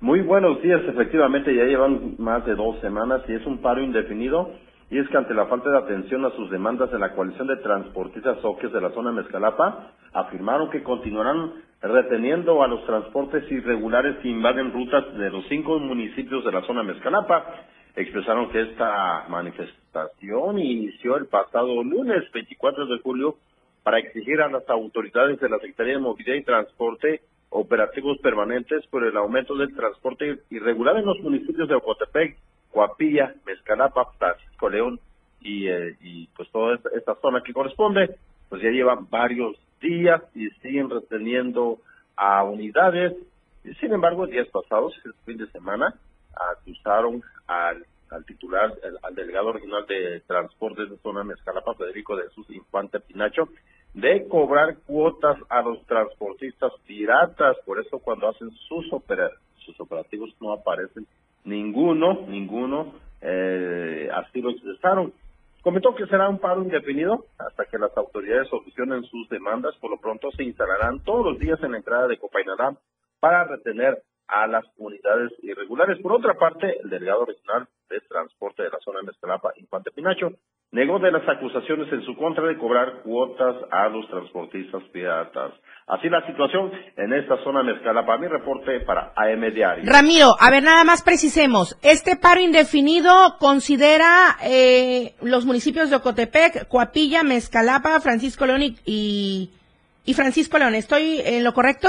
Muy 0.00 0.22
buenos 0.22 0.60
días, 0.60 0.80
efectivamente 0.88 1.54
ya 1.54 1.62
llevan 1.62 2.16
más 2.18 2.44
de 2.46 2.56
dos 2.56 2.80
semanas 2.80 3.22
y 3.28 3.34
es 3.34 3.46
un 3.46 3.58
paro 3.58 3.80
indefinido 3.80 4.50
y 4.90 4.98
es 4.98 5.08
que 5.08 5.16
ante 5.16 5.34
la 5.34 5.46
falta 5.46 5.70
de 5.70 5.78
atención 5.78 6.24
a 6.24 6.34
sus 6.34 6.50
demandas 6.50 6.90
de 6.90 6.98
la 6.98 7.14
coalición 7.14 7.46
de 7.46 7.58
transportistas 7.58 8.38
OQUES 8.42 8.72
de 8.72 8.80
la 8.80 8.90
zona 8.90 9.12
Mezcalapa, 9.12 9.92
afirmaron 10.14 10.68
que 10.70 10.82
continuarán 10.82 11.52
reteniendo 11.80 12.60
a 12.60 12.66
los 12.66 12.84
transportes 12.86 13.44
irregulares 13.52 14.16
que 14.16 14.30
invaden 14.30 14.72
rutas 14.72 15.04
de 15.16 15.30
los 15.30 15.44
cinco 15.48 15.78
municipios 15.78 16.44
de 16.44 16.50
la 16.50 16.62
zona 16.62 16.82
Mezcalapa 16.82 17.44
expresaron 17.96 18.50
que 18.50 18.60
esta 18.60 19.26
manifestación 19.28 20.58
inició 20.58 21.16
el 21.16 21.26
pasado 21.26 21.82
lunes 21.82 22.30
24 22.32 22.86
de 22.86 22.98
julio 23.00 23.36
para 23.82 23.98
exigir 23.98 24.40
a 24.40 24.48
las 24.48 24.68
autoridades 24.68 25.40
de 25.40 25.48
la 25.48 25.58
Secretaría 25.58 25.94
de 25.94 26.00
Movilidad 26.00 26.36
y 26.36 26.44
Transporte 26.44 27.22
operativos 27.50 28.18
permanentes 28.18 28.86
por 28.88 29.04
el 29.04 29.16
aumento 29.16 29.54
del 29.54 29.74
transporte 29.74 30.40
irregular 30.50 30.96
en 30.96 31.06
los 31.06 31.20
municipios 31.20 31.68
de 31.68 31.76
Ocotepec, 31.76 32.36
Coapilla, 32.70 33.34
Mezcalapa, 33.46 34.12
Francisco 34.18 34.68
León 34.68 35.00
y, 35.40 35.68
eh, 35.68 35.96
y 36.02 36.26
pues 36.36 36.50
toda 36.50 36.78
esta, 36.94 37.14
zona 37.22 37.42
que 37.42 37.52
corresponde, 37.52 38.16
pues 38.48 38.62
ya 38.62 38.70
llevan 38.70 39.08
varios 39.08 39.56
días 39.80 40.22
y 40.34 40.50
siguen 40.60 40.90
reteniendo 40.90 41.78
a 42.16 42.44
unidades. 42.44 43.14
Sin 43.80 43.92
embargo, 43.92 44.26
días 44.26 44.48
pasados, 44.48 44.94
el 45.04 45.14
fin 45.24 45.38
de 45.38 45.50
semana, 45.50 45.94
acusaron 46.36 47.22
al, 47.46 47.84
al 48.10 48.24
titular, 48.24 48.72
al 49.02 49.14
delegado 49.14 49.52
regional 49.52 49.86
de 49.86 50.20
transportes 50.26 50.90
de 50.90 50.96
zona 50.98 51.24
Mezcalapa, 51.24 51.74
Federico 51.74 52.16
de 52.16 52.24
Jesús 52.24 52.46
Infante 52.50 53.00
Pinacho, 53.00 53.48
de 53.94 54.28
cobrar 54.28 54.76
cuotas 54.86 55.38
a 55.48 55.62
los 55.62 55.84
transportistas 55.86 56.72
piratas. 56.86 57.56
Por 57.64 57.80
eso 57.80 57.98
cuando 57.98 58.28
hacen 58.28 58.50
sus, 58.68 58.86
sus 58.86 59.80
operativos 59.80 60.34
no 60.40 60.52
aparecen 60.52 61.06
ninguno, 61.44 62.26
ninguno, 62.28 62.94
eh, 63.22 64.08
así 64.12 64.42
lo 64.42 64.50
expresaron. 64.50 65.12
Comentó 65.62 65.94
que 65.94 66.06
será 66.06 66.28
un 66.28 66.38
paro 66.38 66.62
indefinido 66.62 67.24
hasta 67.38 67.64
que 67.64 67.78
las 67.78 67.96
autoridades 67.96 68.48
solucionen 68.48 69.02
sus 69.04 69.28
demandas. 69.28 69.74
Por 69.80 69.90
lo 69.90 69.96
pronto 69.98 70.30
se 70.32 70.44
instalarán 70.44 71.00
todos 71.00 71.24
los 71.24 71.38
días 71.40 71.60
en 71.62 71.72
la 71.72 71.78
entrada 71.78 72.06
de 72.06 72.18
Copainalá 72.18 72.76
para 73.18 73.44
retener 73.44 74.00
a 74.28 74.46
las 74.46 74.64
unidades 74.76 75.32
irregulares. 75.42 75.98
Por 76.02 76.12
otra 76.12 76.34
parte, 76.34 76.78
el 76.82 76.90
delegado 76.90 77.24
regional 77.24 77.68
de 77.88 78.00
transporte 78.08 78.62
de 78.62 78.70
la 78.70 78.78
zona 78.84 79.00
de 79.00 79.06
Mezcalapa, 79.06 79.52
Infante 79.56 79.90
Pinacho, 79.90 80.32
negó 80.72 80.98
de 80.98 81.12
las 81.12 81.26
acusaciones 81.28 81.92
en 81.92 82.04
su 82.04 82.16
contra 82.16 82.46
de 82.46 82.58
cobrar 82.58 83.02
cuotas 83.02 83.56
a 83.70 83.88
los 83.88 84.08
transportistas 84.08 84.82
piratas. 84.92 85.52
Así 85.86 86.08
la 86.08 86.26
situación 86.26 86.72
en 86.96 87.12
esta 87.12 87.42
zona 87.44 87.62
de 87.62 87.74
Mezcalapa. 87.74 88.18
Mi 88.18 88.26
reporte 88.26 88.80
para 88.80 89.12
AM 89.14 89.54
Diario. 89.54 89.84
Ramiro, 89.86 90.34
a 90.40 90.50
ver, 90.50 90.64
nada 90.64 90.82
más 90.82 91.02
precisemos. 91.02 91.78
Este 91.82 92.16
paro 92.16 92.40
indefinido 92.40 93.36
considera 93.38 94.36
eh, 94.42 95.14
los 95.22 95.44
municipios 95.44 95.90
de 95.90 95.96
Ocotepec, 95.96 96.66
Coapilla, 96.66 97.22
Mezcalapa, 97.22 98.00
Francisco 98.00 98.46
León 98.46 98.62
y, 98.84 99.50
y 100.04 100.14
Francisco 100.14 100.58
León. 100.58 100.74
¿Estoy 100.74 101.20
en 101.24 101.44
lo 101.44 101.54
correcto? 101.54 101.88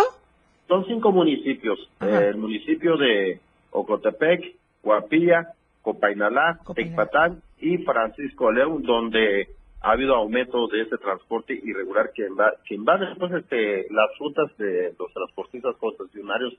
Son 0.67 0.85
cinco 0.85 1.11
municipios. 1.11 1.79
el 2.01 2.37
municipio 2.37 2.97
de 2.97 3.39
Ocotepec, 3.71 4.55
Guapilla, 4.83 5.53
Copainalá, 5.81 6.59
Tecpatán 6.75 7.41
y 7.59 7.77
Francisco 7.79 8.51
León, 8.51 8.83
donde 8.83 9.47
ha 9.81 9.91
habido 9.91 10.15
aumento 10.15 10.67
de 10.67 10.81
este 10.81 10.97
transporte 10.97 11.53
irregular 11.53 12.11
que, 12.13 12.27
que 12.67 12.75
invade 12.75 13.05
pues, 13.17 13.31
este, 13.33 13.87
las 13.91 14.09
rutas 14.19 14.51
de 14.57 14.93
los 14.99 15.13
transportistas 15.13 15.75
concesionarios 15.77 16.53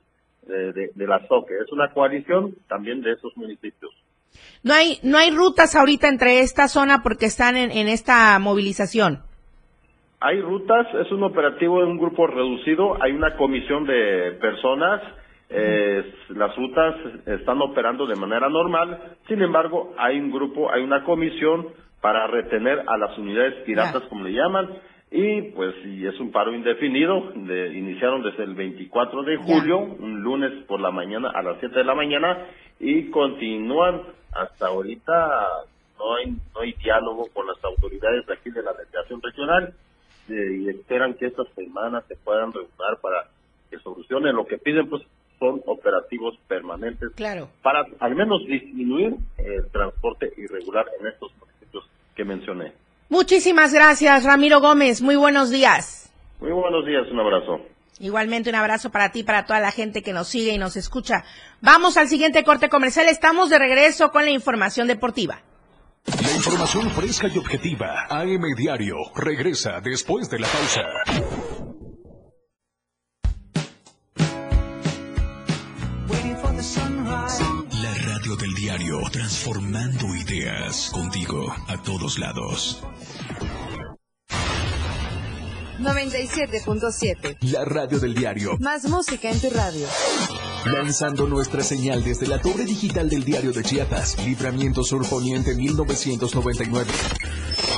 de, 0.47 0.91
de, 0.95 1.07
la 1.07 1.19
SOCE. 1.27 1.59
Es 1.63 1.71
una 1.71 1.93
coalición 1.93 2.55
también 2.67 3.01
de 3.01 3.11
esos 3.11 3.35
municipios. 3.37 3.91
No 4.63 4.73
hay, 4.73 4.97
no 5.03 5.17
hay 5.17 5.31
rutas 5.31 5.75
ahorita 5.75 6.07
entre 6.07 6.39
esta 6.39 6.67
zona 6.67 7.03
porque 7.03 7.25
están 7.25 7.55
en, 7.55 7.71
en 7.71 7.87
esta 7.87 8.39
movilización. 8.39 9.21
Hay 10.21 10.41
rutas, 10.41 10.87
es 10.95 11.11
un 11.11 11.23
operativo 11.23 11.79
de 11.79 11.85
un 11.85 11.97
grupo 11.97 12.27
reducido, 12.27 13.01
hay 13.01 13.13
una 13.13 13.37
comisión 13.37 13.85
de 13.85 14.37
personas, 14.41 15.01
eh, 15.49 16.13
las 16.29 16.55
rutas 16.57 16.95
están 17.25 17.61
operando 17.61 18.05
de 18.05 18.15
manera 18.15 18.49
normal, 18.49 19.15
sin 19.29 19.41
embargo, 19.41 19.93
hay 19.97 20.19
un 20.19 20.29
grupo, 20.29 20.69
hay 20.71 20.83
una 20.83 21.05
comisión 21.05 21.69
para 22.01 22.27
retener 22.27 22.83
a 22.85 22.97
las 22.97 23.17
unidades 23.17 23.63
piratas, 23.65 24.03
como 24.09 24.25
le 24.25 24.33
llaman, 24.33 24.69
y 25.11 25.41
pues 25.53 25.73
y 25.85 26.05
es 26.05 26.19
un 26.19 26.31
paro 26.31 26.53
indefinido, 26.53 27.31
de, 27.35 27.73
iniciaron 27.73 28.21
desde 28.21 28.43
el 28.43 28.55
24 28.55 29.23
de 29.23 29.37
julio, 29.37 29.79
un 29.79 30.21
lunes 30.21 30.51
por 30.67 30.81
la 30.81 30.91
mañana 30.91 31.31
a 31.33 31.41
las 31.41 31.59
7 31.59 31.75
de 31.75 31.83
la 31.83 31.95
mañana, 31.95 32.45
y 32.79 33.09
continúan. 33.09 34.01
Hasta 34.31 34.67
ahorita, 34.67 35.13
no 35.97 36.15
hay, 36.15 36.31
no 36.53 36.61
hay 36.61 36.73
diálogo 36.73 37.27
con 37.33 37.47
las 37.47 37.57
autoridades 37.63 38.25
de 38.27 38.33
aquí 38.33 38.51
de 38.51 38.61
la 38.61 38.73
delegación 38.73 39.19
regional, 39.21 39.73
y 40.31 40.69
esperan 40.69 41.13
que 41.15 41.27
estas 41.27 41.47
semanas 41.55 42.03
se 42.07 42.15
puedan 42.15 42.51
reunir 42.51 42.71
para 43.01 43.27
que 43.69 43.77
solucionen. 43.79 44.35
Lo 44.35 44.45
que 44.45 44.57
piden, 44.57 44.89
pues, 44.89 45.03
son 45.39 45.61
operativos 45.65 46.37
permanentes 46.47 47.11
claro. 47.15 47.49
para 47.63 47.85
al 47.99 48.15
menos 48.15 48.45
disminuir 48.45 49.15
el 49.37 49.71
transporte 49.71 50.31
irregular 50.37 50.85
en 50.99 51.07
estos 51.07 51.31
municipios 51.39 51.89
que 52.15 52.25
mencioné. 52.25 52.73
Muchísimas 53.07 53.73
gracias, 53.73 54.25
Ramiro 54.25 54.59
Gómez. 54.59 55.01
Muy 55.01 55.15
buenos 55.15 55.49
días. 55.49 56.13
Muy 56.39 56.51
buenos 56.51 56.85
días, 56.85 57.09
un 57.11 57.19
abrazo. 57.19 57.61
Igualmente 57.99 58.49
un 58.49 58.55
abrazo 58.55 58.91
para 58.91 59.11
ti, 59.11 59.23
para 59.23 59.45
toda 59.45 59.59
la 59.59 59.71
gente 59.71 60.01
que 60.03 60.13
nos 60.13 60.27
sigue 60.27 60.53
y 60.53 60.57
nos 60.57 60.77
escucha. 60.77 61.25
Vamos 61.61 61.97
al 61.97 62.07
siguiente 62.07 62.43
corte 62.43 62.69
comercial. 62.69 63.07
Estamos 63.09 63.49
de 63.49 63.59
regreso 63.59 64.11
con 64.11 64.23
la 64.23 64.31
información 64.31 64.87
deportiva. 64.87 65.41
La 66.21 66.31
información 66.35 66.89
fresca 66.91 67.27
y 67.27 67.37
objetiva. 67.37 68.07
AM 68.09 68.43
Diario 68.57 68.95
regresa 69.15 69.79
después 69.81 70.29
de 70.29 70.39
la 70.39 70.47
pausa. 70.47 70.81
La 77.81 77.93
radio 78.05 78.35
del 78.35 78.53
diario, 78.55 79.01
transformando 79.11 80.15
ideas 80.15 80.89
contigo 80.91 81.53
a 81.67 81.81
todos 81.83 82.17
lados. 82.17 82.83
97.7. 85.79 87.37
La 87.51 87.63
radio 87.65 87.99
del 87.99 88.13
diario. 88.13 88.57
Más 88.59 88.85
música 88.85 89.29
en 89.29 89.39
tu 89.39 89.49
radio. 89.49 89.87
Lanzando 90.65 91.25
nuestra 91.25 91.63
señal 91.63 92.03
desde 92.03 92.27
la 92.27 92.41
torre 92.41 92.65
digital 92.65 93.09
del 93.09 93.23
diario 93.23 93.53
de 93.53 93.63
Chiapas, 93.63 94.17
Libramiento 94.25 94.83
Sur 94.83 95.07
Poniente 95.07 95.55
1999. 95.55 96.91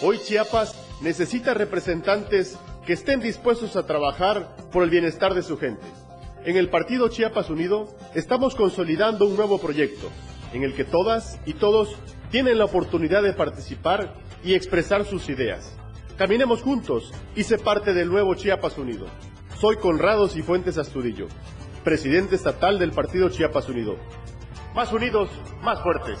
Hoy 0.00 0.20
Chiapas 0.20 0.78
necesita 1.00 1.54
representantes 1.54 2.56
que 2.86 2.92
estén 2.92 3.18
dispuestos 3.18 3.74
a 3.74 3.84
trabajar 3.84 4.54
por 4.70 4.84
el 4.84 4.90
bienestar 4.90 5.34
de 5.34 5.42
su 5.42 5.58
gente. 5.58 5.84
En 6.44 6.56
el 6.56 6.70
Partido 6.70 7.08
Chiapas 7.08 7.50
Unido 7.50 7.88
estamos 8.14 8.54
consolidando 8.54 9.26
un 9.26 9.34
nuevo 9.34 9.58
proyecto 9.58 10.08
en 10.52 10.62
el 10.62 10.74
que 10.74 10.84
todas 10.84 11.40
y 11.46 11.54
todos 11.54 11.96
tienen 12.30 12.58
la 12.58 12.66
oportunidad 12.66 13.24
de 13.24 13.32
participar 13.32 14.14
y 14.44 14.54
expresar 14.54 15.04
sus 15.04 15.28
ideas. 15.28 15.76
Caminemos 16.16 16.62
juntos 16.62 17.12
y 17.34 17.42
sé 17.42 17.58
parte 17.58 17.92
del 17.92 18.08
nuevo 18.08 18.36
Chiapas 18.36 18.78
Unido. 18.78 19.06
Soy 19.60 19.78
Conrado 19.78 20.28
Cifuentes 20.28 20.78
Astudillo, 20.78 21.26
presidente 21.82 22.36
estatal 22.36 22.78
del 22.78 22.92
Partido 22.92 23.30
Chiapas 23.30 23.68
Unido. 23.68 23.96
Más 24.76 24.92
unidos, 24.92 25.28
más 25.60 25.82
fuertes. 25.82 26.20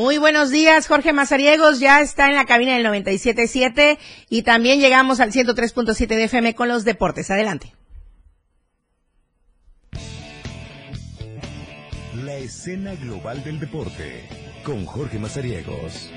Muy 0.00 0.16
buenos 0.16 0.48
días, 0.48 0.86
Jorge 0.86 1.12
Mazariegos 1.12 1.78
ya 1.78 2.00
está 2.00 2.30
en 2.30 2.34
la 2.34 2.46
cabina 2.46 2.72
del 2.72 2.86
97.7 2.86 3.98
y 4.30 4.44
también 4.44 4.80
llegamos 4.80 5.20
al 5.20 5.30
103.7 5.30 6.06
de 6.06 6.24
FM 6.24 6.54
con 6.54 6.68
los 6.68 6.86
deportes. 6.86 7.30
Adelante. 7.30 7.74
La 12.14 12.34
escena 12.36 12.94
global 12.94 13.44
del 13.44 13.60
deporte 13.60 14.26
con 14.64 14.86
Jorge 14.86 15.18
Mazariegos. 15.18 16.10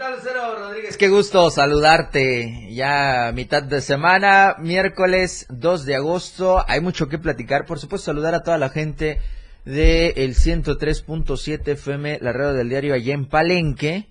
Rodríguez? 0.00 0.96
Qué 0.96 1.08
gusto 1.08 1.50
saludarte. 1.50 2.72
Ya 2.72 3.32
mitad 3.34 3.62
de 3.62 3.82
semana, 3.82 4.56
miércoles 4.58 5.46
2 5.50 5.84
de 5.84 5.96
agosto. 5.96 6.64
Hay 6.66 6.80
mucho 6.80 7.08
que 7.08 7.18
platicar. 7.18 7.66
Por 7.66 7.78
supuesto, 7.78 8.06
saludar 8.06 8.34
a 8.34 8.42
toda 8.42 8.56
la 8.56 8.70
gente 8.70 9.20
del 9.66 10.14
el 10.16 10.34
103.7 10.36 11.68
FM, 11.72 12.18
la 12.22 12.32
radio 12.32 12.54
del 12.54 12.70
diario 12.70 12.94
allá 12.94 13.12
en 13.12 13.26
Palenque. 13.26 14.08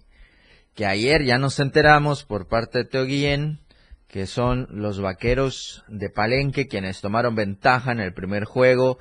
Que 0.76 0.86
ayer 0.86 1.24
ya 1.24 1.40
nos 1.40 1.60
enteramos 1.60 2.24
por 2.24 2.48
parte 2.48 2.80
de 2.80 2.86
Teo 2.86 3.06
Guillén 3.06 3.60
que 4.08 4.26
son 4.26 4.68
los 4.72 5.00
vaqueros 5.00 5.84
de 5.88 6.10
Palenque 6.10 6.68
quienes 6.68 7.00
tomaron 7.00 7.36
ventaja 7.36 7.92
en 7.92 8.00
el 8.00 8.12
primer 8.12 8.44
juego 8.44 8.98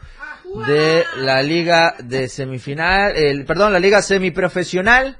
de 0.66 1.02
la 1.16 1.42
liga 1.42 1.94
de 1.98 2.28
semifinal, 2.28 3.16
el, 3.16 3.46
perdón, 3.46 3.72
la 3.72 3.78
liga 3.78 4.02
semiprofesional 4.02 5.16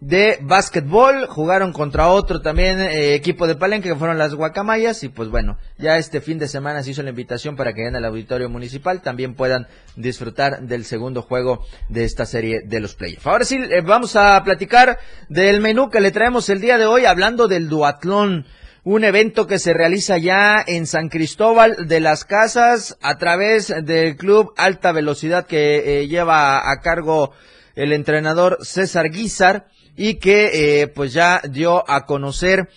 de 0.00 0.38
básquetbol, 0.42 1.26
jugaron 1.26 1.72
contra 1.72 2.08
otro 2.08 2.40
también 2.40 2.80
eh, 2.80 3.14
equipo 3.14 3.46
de 3.46 3.54
Palenque 3.54 3.88
que 3.88 3.94
fueron 3.94 4.18
las 4.18 4.34
Guacamayas 4.34 5.02
y 5.02 5.08
pues 5.08 5.28
bueno, 5.28 5.58
ya 5.78 5.96
este 5.96 6.20
fin 6.20 6.38
de 6.38 6.48
semana 6.48 6.82
se 6.82 6.90
hizo 6.90 7.02
la 7.02 7.10
invitación 7.10 7.56
para 7.56 7.72
que 7.72 7.86
en 7.86 7.96
el 7.96 8.04
auditorio 8.04 8.48
municipal 8.48 9.02
también 9.02 9.34
puedan 9.34 9.66
disfrutar 9.96 10.62
del 10.62 10.84
segundo 10.84 11.22
juego 11.22 11.64
de 11.88 12.04
esta 12.04 12.26
serie 12.26 12.62
de 12.64 12.80
los 12.80 12.94
playoffs. 12.94 13.26
Ahora 13.26 13.44
sí, 13.44 13.56
eh, 13.56 13.80
vamos 13.80 14.16
a 14.16 14.42
platicar 14.44 14.98
del 15.28 15.60
menú 15.60 15.90
que 15.90 16.00
le 16.00 16.10
traemos 16.10 16.48
el 16.48 16.60
día 16.60 16.78
de 16.78 16.86
hoy 16.86 17.06
hablando 17.06 17.48
del 17.48 17.68
duatlón 17.68 18.46
un 18.84 19.02
evento 19.02 19.46
que 19.46 19.58
se 19.58 19.72
realiza 19.72 20.18
ya 20.18 20.62
en 20.66 20.86
San 20.86 21.08
Cristóbal 21.08 21.88
de 21.88 22.00
las 22.00 22.26
Casas 22.26 22.98
a 23.00 23.16
través 23.16 23.72
del 23.82 24.16
club 24.16 24.52
Alta 24.58 24.92
Velocidad 24.92 25.46
que 25.46 26.00
eh, 26.00 26.06
lleva 26.06 26.70
a 26.70 26.80
cargo 26.80 27.32
el 27.74 27.94
entrenador 27.94 28.58
César 28.60 29.10
Guizar 29.10 29.68
y 29.96 30.14
que 30.14 30.82
eh, 30.82 30.88
pues 30.88 31.12
ya 31.12 31.40
dio 31.48 31.88
a 31.88 32.06
conocer 32.06 32.68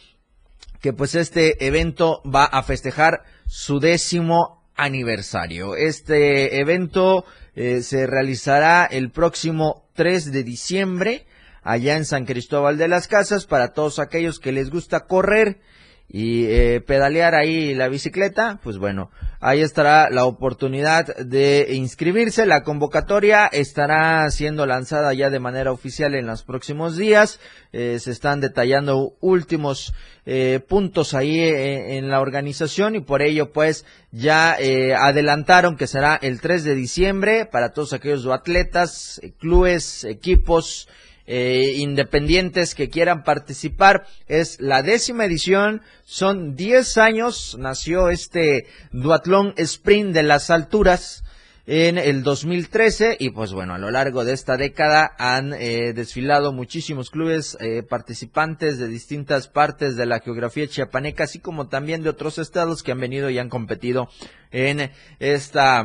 que 0.81 0.93
pues 0.93 1.15
este 1.15 1.65
evento 1.65 2.21
va 2.23 2.45
a 2.45 2.63
festejar 2.63 3.23
su 3.47 3.79
décimo 3.79 4.63
aniversario. 4.75 5.75
Este 5.75 6.59
evento 6.59 7.25
eh, 7.55 7.81
se 7.81 8.05
realizará 8.05 8.85
el 8.85 9.09
próximo 9.09 9.89
3 9.95 10.31
de 10.31 10.43
diciembre 10.43 11.25
allá 11.63 11.97
en 11.97 12.05
San 12.05 12.25
Cristóbal 12.25 12.77
de 12.77 12.87
las 12.87 13.07
Casas 13.07 13.45
para 13.45 13.73
todos 13.73 13.99
aquellos 13.99 14.39
que 14.39 14.51
les 14.51 14.69
gusta 14.69 15.01
correr 15.01 15.59
y 16.09 16.45
eh, 16.45 16.79
pedalear 16.79 17.35
ahí 17.35 17.73
la 17.73 17.89
bicicleta, 17.89 18.61
pues 18.63 18.77
bueno, 18.77 19.11
ahí 19.41 19.61
estará 19.61 20.09
la 20.09 20.23
oportunidad 20.23 21.17
de 21.17 21.67
inscribirse. 21.73 22.45
La 22.45 22.63
convocatoria 22.63 23.47
estará 23.47 24.29
siendo 24.31 24.65
lanzada 24.65 25.13
ya 25.13 25.29
de 25.29 25.39
manera 25.39 25.73
oficial 25.73 26.15
en 26.15 26.25
los 26.25 26.43
próximos 26.43 26.95
días. 26.95 27.41
Eh, 27.73 27.97
se 27.99 28.11
están 28.11 28.39
detallando 28.39 29.15
últimos 29.19 29.93
eh, 30.25 30.61
puntos 30.65 31.13
ahí 31.13 31.41
en 31.41 32.09
la 32.09 32.21
organización 32.21 32.95
y 32.95 33.01
por 33.01 33.21
ello 33.21 33.51
pues 33.51 33.85
ya 34.11 34.57
adelantaron 34.97 35.75
que 35.75 35.87
será 35.87 36.15
el 36.15 36.39
3 36.39 36.63
de 36.63 36.75
diciembre 36.75 37.45
para 37.45 37.73
todos 37.73 37.91
aquellos 37.91 38.25
atletas, 38.27 39.19
clubes, 39.39 40.05
equipos, 40.05 40.87
eh, 41.27 41.73
independientes 41.77 42.73
que 42.73 42.89
quieran 42.89 43.23
participar. 43.23 44.07
Es 44.27 44.59
la 44.59 44.81
décima 44.81 45.25
edición, 45.25 45.81
son 46.05 46.55
10 46.55 46.97
años, 46.97 47.57
nació 47.59 48.09
este 48.09 48.65
duatlón 48.91 49.53
sprint 49.57 50.13
de 50.13 50.23
las 50.23 50.49
alturas 50.49 51.23
en 51.67 51.97
el 51.97 52.23
2013 52.23 53.17
y 53.19 53.31
pues 53.31 53.51
bueno, 53.51 53.73
a 53.73 53.77
lo 53.77 53.91
largo 53.91 54.23
de 54.23 54.31
esta 54.31 54.55
década 54.55 55.11
han 55.19 55.53
eh, 55.53 55.91
desfilado 55.91 56.53
muchísimos 56.53 57.09
clubes 57.09 57.57
eh, 57.59 57.83
participantes 57.83 58.79
de 58.79 58.87
distintas 58.87 59.49
partes 59.49 59.97
de 59.97 60.05
la 60.05 60.21
geografía 60.21 60.65
chiapaneca, 60.65 61.25
así 61.25 61.39
como 61.39 61.67
también 61.67 62.03
de 62.03 62.09
otros 62.09 62.37
estados 62.37 62.83
que 62.83 62.93
han 62.93 63.01
venido 63.01 63.29
y 63.29 63.37
han 63.37 63.49
competido 63.49 64.07
en 64.51 64.91
esta 65.19 65.83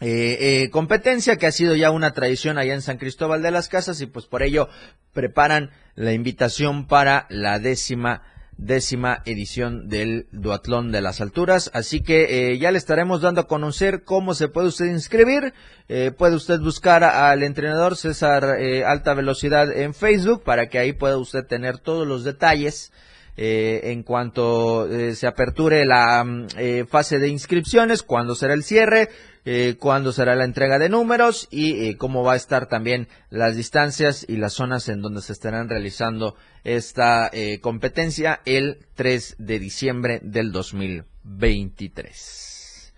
eh, 0.00 0.68
competencia 0.70 1.36
que 1.36 1.46
ha 1.46 1.52
sido 1.52 1.74
ya 1.76 1.90
una 1.90 2.12
tradición 2.12 2.58
allá 2.58 2.74
en 2.74 2.82
San 2.82 2.98
Cristóbal 2.98 3.42
de 3.42 3.50
las 3.50 3.68
Casas 3.68 4.00
y 4.00 4.06
pues 4.06 4.26
por 4.26 4.42
ello 4.42 4.68
preparan 5.12 5.70
la 5.94 6.12
invitación 6.12 6.86
para 6.86 7.26
la 7.30 7.58
décima 7.58 8.22
décima 8.56 9.22
edición 9.24 9.88
del 9.88 10.26
Duatlón 10.32 10.92
de 10.92 11.00
las 11.00 11.20
Alturas. 11.20 11.70
Así 11.74 12.00
que 12.00 12.52
eh, 12.52 12.58
ya 12.58 12.70
le 12.70 12.78
estaremos 12.78 13.20
dando 13.20 13.42
a 13.42 13.46
conocer 13.46 14.04
cómo 14.04 14.34
se 14.34 14.48
puede 14.48 14.68
usted 14.68 14.86
inscribir. 14.86 15.54
Eh, 15.88 16.12
puede 16.16 16.36
usted 16.36 16.60
buscar 16.60 17.04
al 17.04 17.42
entrenador 17.42 17.96
César 17.96 18.56
eh, 18.58 18.84
Alta 18.84 19.14
Velocidad 19.14 19.70
en 19.76 19.94
Facebook 19.94 20.42
para 20.44 20.68
que 20.68 20.78
ahí 20.78 20.92
pueda 20.92 21.16
usted 21.18 21.44
tener 21.46 21.78
todos 21.78 22.06
los 22.06 22.24
detalles. 22.24 22.92
en 23.36 24.04
cuanto 24.04 24.88
se 25.12 25.26
aperture 25.26 25.84
la 25.84 26.22
mm, 26.22 26.86
fase 26.86 27.18
de 27.18 27.26
inscripciones, 27.26 28.04
cuándo 28.04 28.36
será 28.36 28.54
el 28.54 28.62
cierre, 28.62 29.08
eh, 29.46 29.76
cuándo 29.78 30.10
será 30.10 30.34
la 30.34 30.44
entrega 30.44 30.78
de 30.78 30.88
números 30.88 31.48
y 31.50 31.84
eh, 31.84 31.98
cómo 31.98 32.22
va 32.22 32.32
a 32.32 32.36
estar 32.36 32.66
también 32.66 33.08
las 33.28 33.56
distancias 33.56 34.24
y 34.26 34.38
las 34.38 34.54
zonas 34.54 34.88
en 34.88 35.02
donde 35.02 35.20
se 35.20 35.34
estarán 35.34 35.68
realizando 35.68 36.34
esta 36.64 37.28
eh, 37.30 37.60
competencia 37.60 38.40
el 38.46 38.86
3 38.94 39.36
de 39.38 39.58
diciembre 39.58 40.20
del 40.22 40.50
2023. 40.50 42.94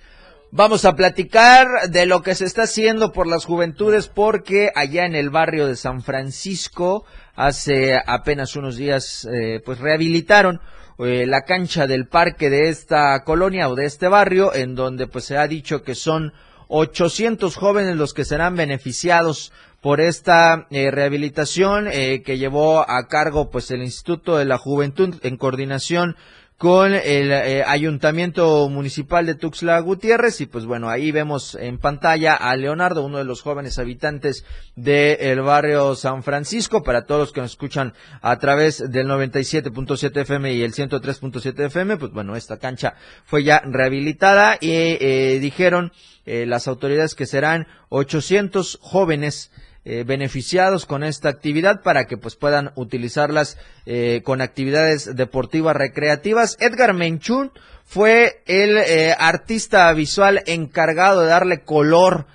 Vamos 0.53 0.85
a 0.85 0.95
platicar 0.95 1.91
de 1.91 2.07
lo 2.07 2.23
que 2.23 2.37
se 2.37 2.45
está 2.45 2.63
haciendo 2.63 3.13
por 3.13 3.27
las 3.27 3.45
juventudes 3.45 4.07
porque 4.07 4.71
allá 4.77 5.05
en 5.05 5.17
el 5.17 5.31
barrio 5.31 5.67
de 5.67 5.75
San 5.75 6.01
Francisco 6.01 7.05
hace 7.35 8.01
apenas 8.07 8.55
unos 8.55 8.77
días 8.77 9.27
pues 9.65 9.81
rehabilitaron 9.81 10.61
eh, 10.99 11.27
la 11.27 11.43
cancha 11.43 11.87
del 11.87 12.07
parque 12.07 12.49
de 12.51 12.69
esta 12.69 13.23
colonia 13.25 13.69
o 13.69 13.75
de 13.75 13.85
este 13.85 14.09
barrio, 14.09 14.55
en 14.55 14.75
donde 14.75 15.07
pues 15.07 15.25
se 15.25 15.37
ha 15.37 15.47
dicho 15.47 15.83
que 15.83 15.95
son 15.95 16.33
800 16.69 17.55
jóvenes 17.57 17.97
los 17.97 18.15
que 18.15 18.25
serán 18.25 18.57
beneficiados 18.57 19.53
por 19.81 20.01
esta 20.01 20.67
eh, 20.71 20.91
rehabilitación 20.91 21.87
eh, 21.87 22.23
que 22.23 22.39
llevó 22.39 22.89
a 22.91 23.07
cargo 23.09 23.51
pues 23.51 23.71
el 23.71 23.83
Instituto 23.83 24.37
de 24.37 24.45
la 24.45 24.59
Juventud 24.59 25.15
en 25.23 25.37
coordinación 25.37 26.17
con 26.59 26.95
el 26.95 27.33
eh, 27.33 27.65
Ayuntamiento 27.67 28.69
Municipal 28.71 29.27
de 29.27 29.35
Tuxtla 29.35 29.79
Gutiérrez. 29.81 30.41
Y 30.41 30.47
pues 30.47 30.65
bueno, 30.65 30.89
ahí 30.89 31.13
vemos 31.13 31.55
en 31.55 31.79
pantalla 31.79 32.35
a 32.35 32.57
Leonardo, 32.57 33.05
uno 33.05 33.19
de 33.19 33.25
los 33.25 33.43
jóvenes 33.43 33.79
habitantes 33.79 34.45
del 34.75 35.43
barrio 35.43 35.95
San 35.95 36.23
Francisco, 36.23 36.83
para 36.83 37.05
todos 37.05 37.21
los 37.21 37.33
que 37.33 37.43
nos 37.43 37.51
escuchan 37.53 37.93
a 38.23 38.39
través 38.39 38.91
del 38.91 39.07
97.7 39.07 40.21
FM 40.21 40.55
y 40.55 40.63
el 40.63 40.73
103.7 40.73 41.67
FM, 41.67 41.99
pues 41.99 42.13
bueno, 42.13 42.37
esta 42.37 42.59
cancha 42.59 42.95
fue 43.25 43.45
ya 43.45 43.61
rehabilitada 43.65 44.57
y 44.61 44.71
eh, 44.71 45.39
dijeron 45.41 45.93
eh, 46.25 46.47
las 46.47 46.69
autoridades 46.69 47.15
que 47.15 47.27
serán 47.27 47.67
800 47.91 48.79
jóvenes 48.81 49.51
eh, 49.89 50.03
beneficiados 50.03 50.85
con 50.85 51.05
esta 51.05 51.29
actividad 51.29 51.81
para 51.81 52.07
que 52.07 52.17
pues 52.17 52.35
puedan 52.35 52.73
utilizarlas 52.75 53.57
eh, 53.85 54.21
con 54.25 54.41
actividades 54.41 55.15
deportivas 55.15 55.77
recreativas. 55.77 56.57
Edgar 56.59 56.93
Menchun 56.93 57.53
fue 57.85 58.43
el 58.47 58.79
eh, 58.79 59.15
artista 59.17 59.93
visual 59.93 60.43
encargado 60.47 61.21
de 61.21 61.29
darle 61.29 61.61
color 61.63 62.27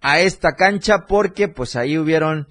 a 0.00 0.20
esta 0.20 0.52
cancha 0.52 1.06
porque 1.08 1.48
pues 1.48 1.74
ahí 1.74 1.98
hubieron 1.98 2.46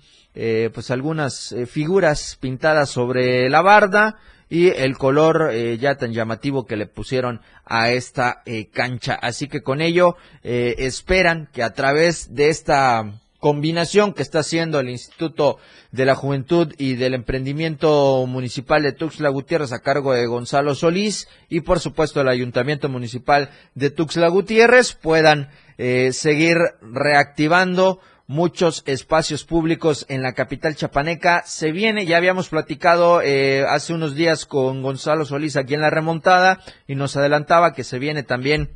pues 0.74 0.92
algunas 0.92 1.56
figuras 1.70 2.38
pintadas 2.40 2.90
sobre 2.90 3.50
la 3.50 3.62
barda 3.62 4.18
y 4.50 4.70
el 4.70 4.98
color 4.98 5.54
ya 5.80 5.96
tan 5.96 6.14
llamativo 6.14 6.66
que 6.66 6.78
le 6.78 6.86
pusieron 6.86 7.42
a 7.66 7.92
esta 7.92 8.44
cancha. 8.74 9.16
Así 9.16 9.48
que 9.48 9.62
con 9.62 9.82
ello 9.82 10.16
esperan 10.44 11.50
que 11.52 11.64
a 11.64 11.74
través 11.74 12.34
de 12.36 12.50
esta 12.50 13.20
combinación 13.40 14.14
que 14.14 14.22
está 14.22 14.40
haciendo 14.40 14.80
el 14.80 14.90
Instituto 14.90 15.58
de 15.92 16.06
la 16.06 16.16
Juventud 16.16 16.74
y 16.78 16.96
del 16.96 17.14
Emprendimiento 17.14 18.26
Municipal 18.28 18.84
de 18.84 18.92
Tuxtla 18.92 19.30
Gutiérrez 19.30 19.72
a 19.72 19.80
cargo 19.80 20.14
de 20.14 20.28
Gonzalo 20.28 20.76
Solís 20.76 21.28
y 21.48 21.62
por 21.62 21.80
supuesto 21.80 22.22
el 22.22 22.28
Ayuntamiento 22.28 22.90
Municipal 22.90 23.50
de 23.76 23.90
Tuxtla 23.90 24.28
Gutiérrez 24.28 24.94
puedan 24.94 25.50
eh, 25.78 26.12
seguir 26.12 26.58
reactivando 26.82 28.00
muchos 28.28 28.84
espacios 28.86 29.44
públicos 29.44 30.06
en 30.08 30.22
la 30.22 30.34
capital 30.34 30.76
chapaneca. 30.76 31.42
Se 31.48 31.72
viene, 31.72 32.06
ya 32.06 32.18
habíamos 32.18 32.50
platicado 32.50 33.22
eh, 33.24 33.66
hace 33.68 33.94
unos 33.94 34.14
días 34.14 34.46
con 34.46 34.84
Gonzalo 34.84 35.26
Solís 35.26 35.56
aquí 35.56 35.74
en 35.74 35.82
la 35.82 35.90
remontada 35.90 36.60
y 36.88 36.94
nos 36.94 37.18
adelantaba 37.18 37.74
que 37.74 37.84
se 37.84 37.98
viene 37.98 38.22
también 38.22 38.70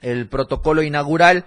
el 0.00 0.28
protocolo 0.28 0.82
inaugural 0.82 1.44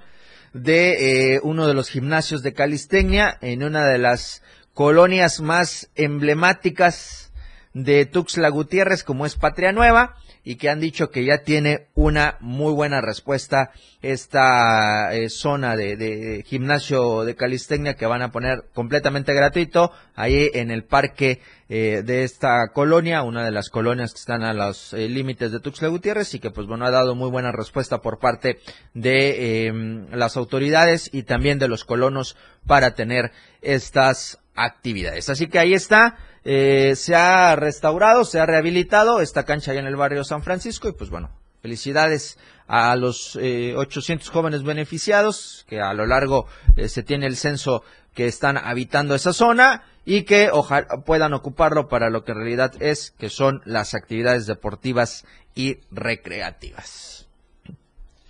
de 0.54 1.36
eh, 1.36 1.40
uno 1.44 1.68
de 1.68 1.74
los 1.74 1.90
gimnasios 1.90 2.44
de 2.44 2.54
calistenia 2.54 3.38
en 3.42 3.64
una 3.64 3.86
de 3.88 3.98
las 3.98 4.44
colonias 4.74 5.42
más 5.42 5.90
emblemáticas 5.96 7.32
de 7.74 8.06
Tuxtla 8.06 8.50
Gutiérrez 8.50 9.04
como 9.04 9.26
es 9.26 9.36
Patria 9.36 9.72
Nueva 9.72 10.16
y 10.44 10.56
que 10.56 10.70
han 10.70 10.80
dicho 10.80 11.10
que 11.10 11.24
ya 11.24 11.40
tiene 11.40 11.88
una 11.96 12.38
muy 12.42 12.74
buena 12.74 13.02
respuesta 13.02 13.72
esta 14.02 15.14
eh, 15.16 15.30
zona 15.30 15.76
de, 15.78 16.44
gimnasio 16.46 17.24
de 17.24 17.36
calistenia 17.36 17.96
que 17.96 18.06
van 18.06 18.22
a 18.22 18.32
poner 18.32 18.66
completamente 18.74 19.34
gratuito 19.34 19.92
ahí 20.16 20.50
en 20.54 20.72
el 20.72 20.84
parque 20.84 21.40
eh, 21.70 22.04
de 22.06 22.24
esta 22.24 22.68
colonia, 22.74 23.24
una 23.24 23.46
de 23.46 23.52
las 23.52 23.70
colonias 23.70 24.14
que 24.14 24.20
están 24.20 24.44
a 24.44 24.54
los 24.54 24.94
eh, 24.94 25.08
límites 25.08 25.52
de 25.52 25.60
Tuxtla 25.62 25.88
Gutiérrez 25.88 26.34
y 26.34 26.40
que 26.40 26.52
pues 26.52 26.68
bueno 26.68 26.86
ha 26.86 26.92
dado 26.92 27.16
muy 27.16 27.30
buena 27.30 27.52
respuesta 27.52 28.00
por 28.00 28.20
parte 28.20 28.60
de 28.94 29.68
em, 29.68 30.08
las 30.12 30.36
autoridades 30.36 31.10
y 31.14 31.24
también 31.24 31.60
de 31.60 31.70
los 31.70 31.86
colonos 31.86 32.36
para 32.68 32.96
tener 32.96 33.32
estas 33.62 34.40
actividades. 34.56 35.30
Así 35.30 35.48
que 35.48 35.60
ahí 35.60 35.74
está. 35.74 36.18
Eh, 36.46 36.94
se 36.96 37.16
ha 37.16 37.56
restaurado, 37.56 38.26
se 38.26 38.40
ha 38.40 38.46
rehabilitado 38.46 39.22
esta 39.22 39.44
cancha 39.44 39.72
allá 39.72 39.80
en 39.80 39.88
el 39.88 39.96
barrio 39.96 40.24
San 40.24 40.44
Francisco 40.44 40.90
y 40.90 40.94
pues 40.94 41.10
bueno, 41.10 41.32
felicidades 41.62 42.38
a 42.68 42.96
los 42.96 43.36
800 43.36 44.30
jóvenes 44.30 44.64
beneficiados 44.64 45.66
que 45.68 45.80
a 45.80 45.94
lo 45.94 46.06
largo 46.06 46.48
se 46.88 47.04
tiene 47.04 47.28
el 47.28 47.38
censo 47.38 47.84
que 48.14 48.28
están 48.28 48.58
habitando 48.58 49.16
esa 49.16 49.34
zona 49.34 49.84
y 50.06 50.24
que 50.24 50.50
ojalá 50.52 50.88
puedan 51.06 51.34
ocuparlo 51.34 51.88
para 51.88 52.10
lo 52.10 52.24
que 52.24 52.32
en 52.34 52.40
realidad 52.40 52.74
es, 52.80 53.12
que 53.12 53.30
son 53.30 53.62
las 53.66 53.94
actividades 53.94 54.46
deportivas 54.46 55.26
y 55.56 55.78
recreativas. 55.92 57.28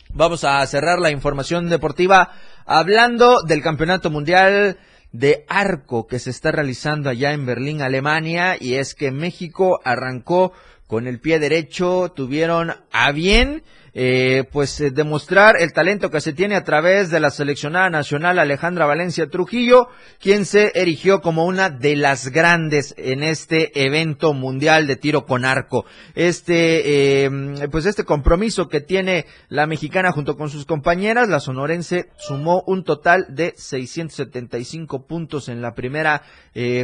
Vamos 0.10 0.44
a 0.44 0.66
cerrar 0.68 1.00
la 1.00 1.10
información 1.10 1.70
deportiva 1.70 2.34
hablando 2.66 3.42
del 3.42 3.64
Campeonato 3.64 4.12
Mundial 4.12 4.78
de 5.14 5.46
Arco 5.48 6.08
que 6.08 6.20
se 6.20 6.32
está 6.32 6.52
realizando 6.52 7.10
allá 7.10 7.32
en 7.32 7.46
Berlín, 7.46 7.82
Alemania, 7.82 8.58
y 8.60 8.74
es 8.74 8.96
que 8.96 9.12
México 9.12 9.80
arrancó 9.86 10.52
con 10.88 11.08
el 11.08 11.20
pie 11.22 11.40
derecho, 11.40 12.12
tuvieron 12.14 12.74
a 12.92 13.12
bien 13.12 13.64
eh, 13.96 14.46
pues 14.52 14.82
eh, 14.82 14.90
demostrar 14.90 15.56
el 15.60 15.72
talento 15.72 16.10
que 16.10 16.20
se 16.20 16.34
tiene 16.34 16.56
a 16.56 16.64
través 16.64 17.12
de 17.12 17.20
la 17.20 17.30
seleccionada 17.30 17.92
nacional 17.92 18.40
Alejandra 18.40 18.88
Valencia 18.88 19.28
Trujillo, 19.28 19.88
quien 20.20 20.46
se 20.46 20.72
erigió 20.74 21.22
como 21.22 21.46
una 21.46 21.70
de 21.70 21.96
las 21.96 22.30
grandes 22.30 22.96
en 22.98 23.22
este 23.22 23.86
evento 23.86 24.34
mundial 24.34 24.88
de 24.88 24.96
tiro 24.96 25.26
con 25.26 25.46
arco. 25.46 25.86
Este, 26.16 27.26
eh, 27.26 27.30
pues 27.72 27.86
este 27.86 28.04
compromiso 28.04 28.68
que 28.68 28.82
tiene 28.82 29.28
la 29.48 29.68
mexicana 29.68 30.12
junto 30.12 30.38
con 30.38 30.50
sus 30.50 30.66
compañeras, 30.66 31.30
la 31.30 31.40
sonorense 31.40 32.10
sumó 32.18 32.64
un 32.66 32.84
total 32.84 33.28
de 33.30 33.54
675 33.56 35.06
puntos 35.06 35.50
en 35.50 35.62
la 35.62 35.76
primera 35.76 36.24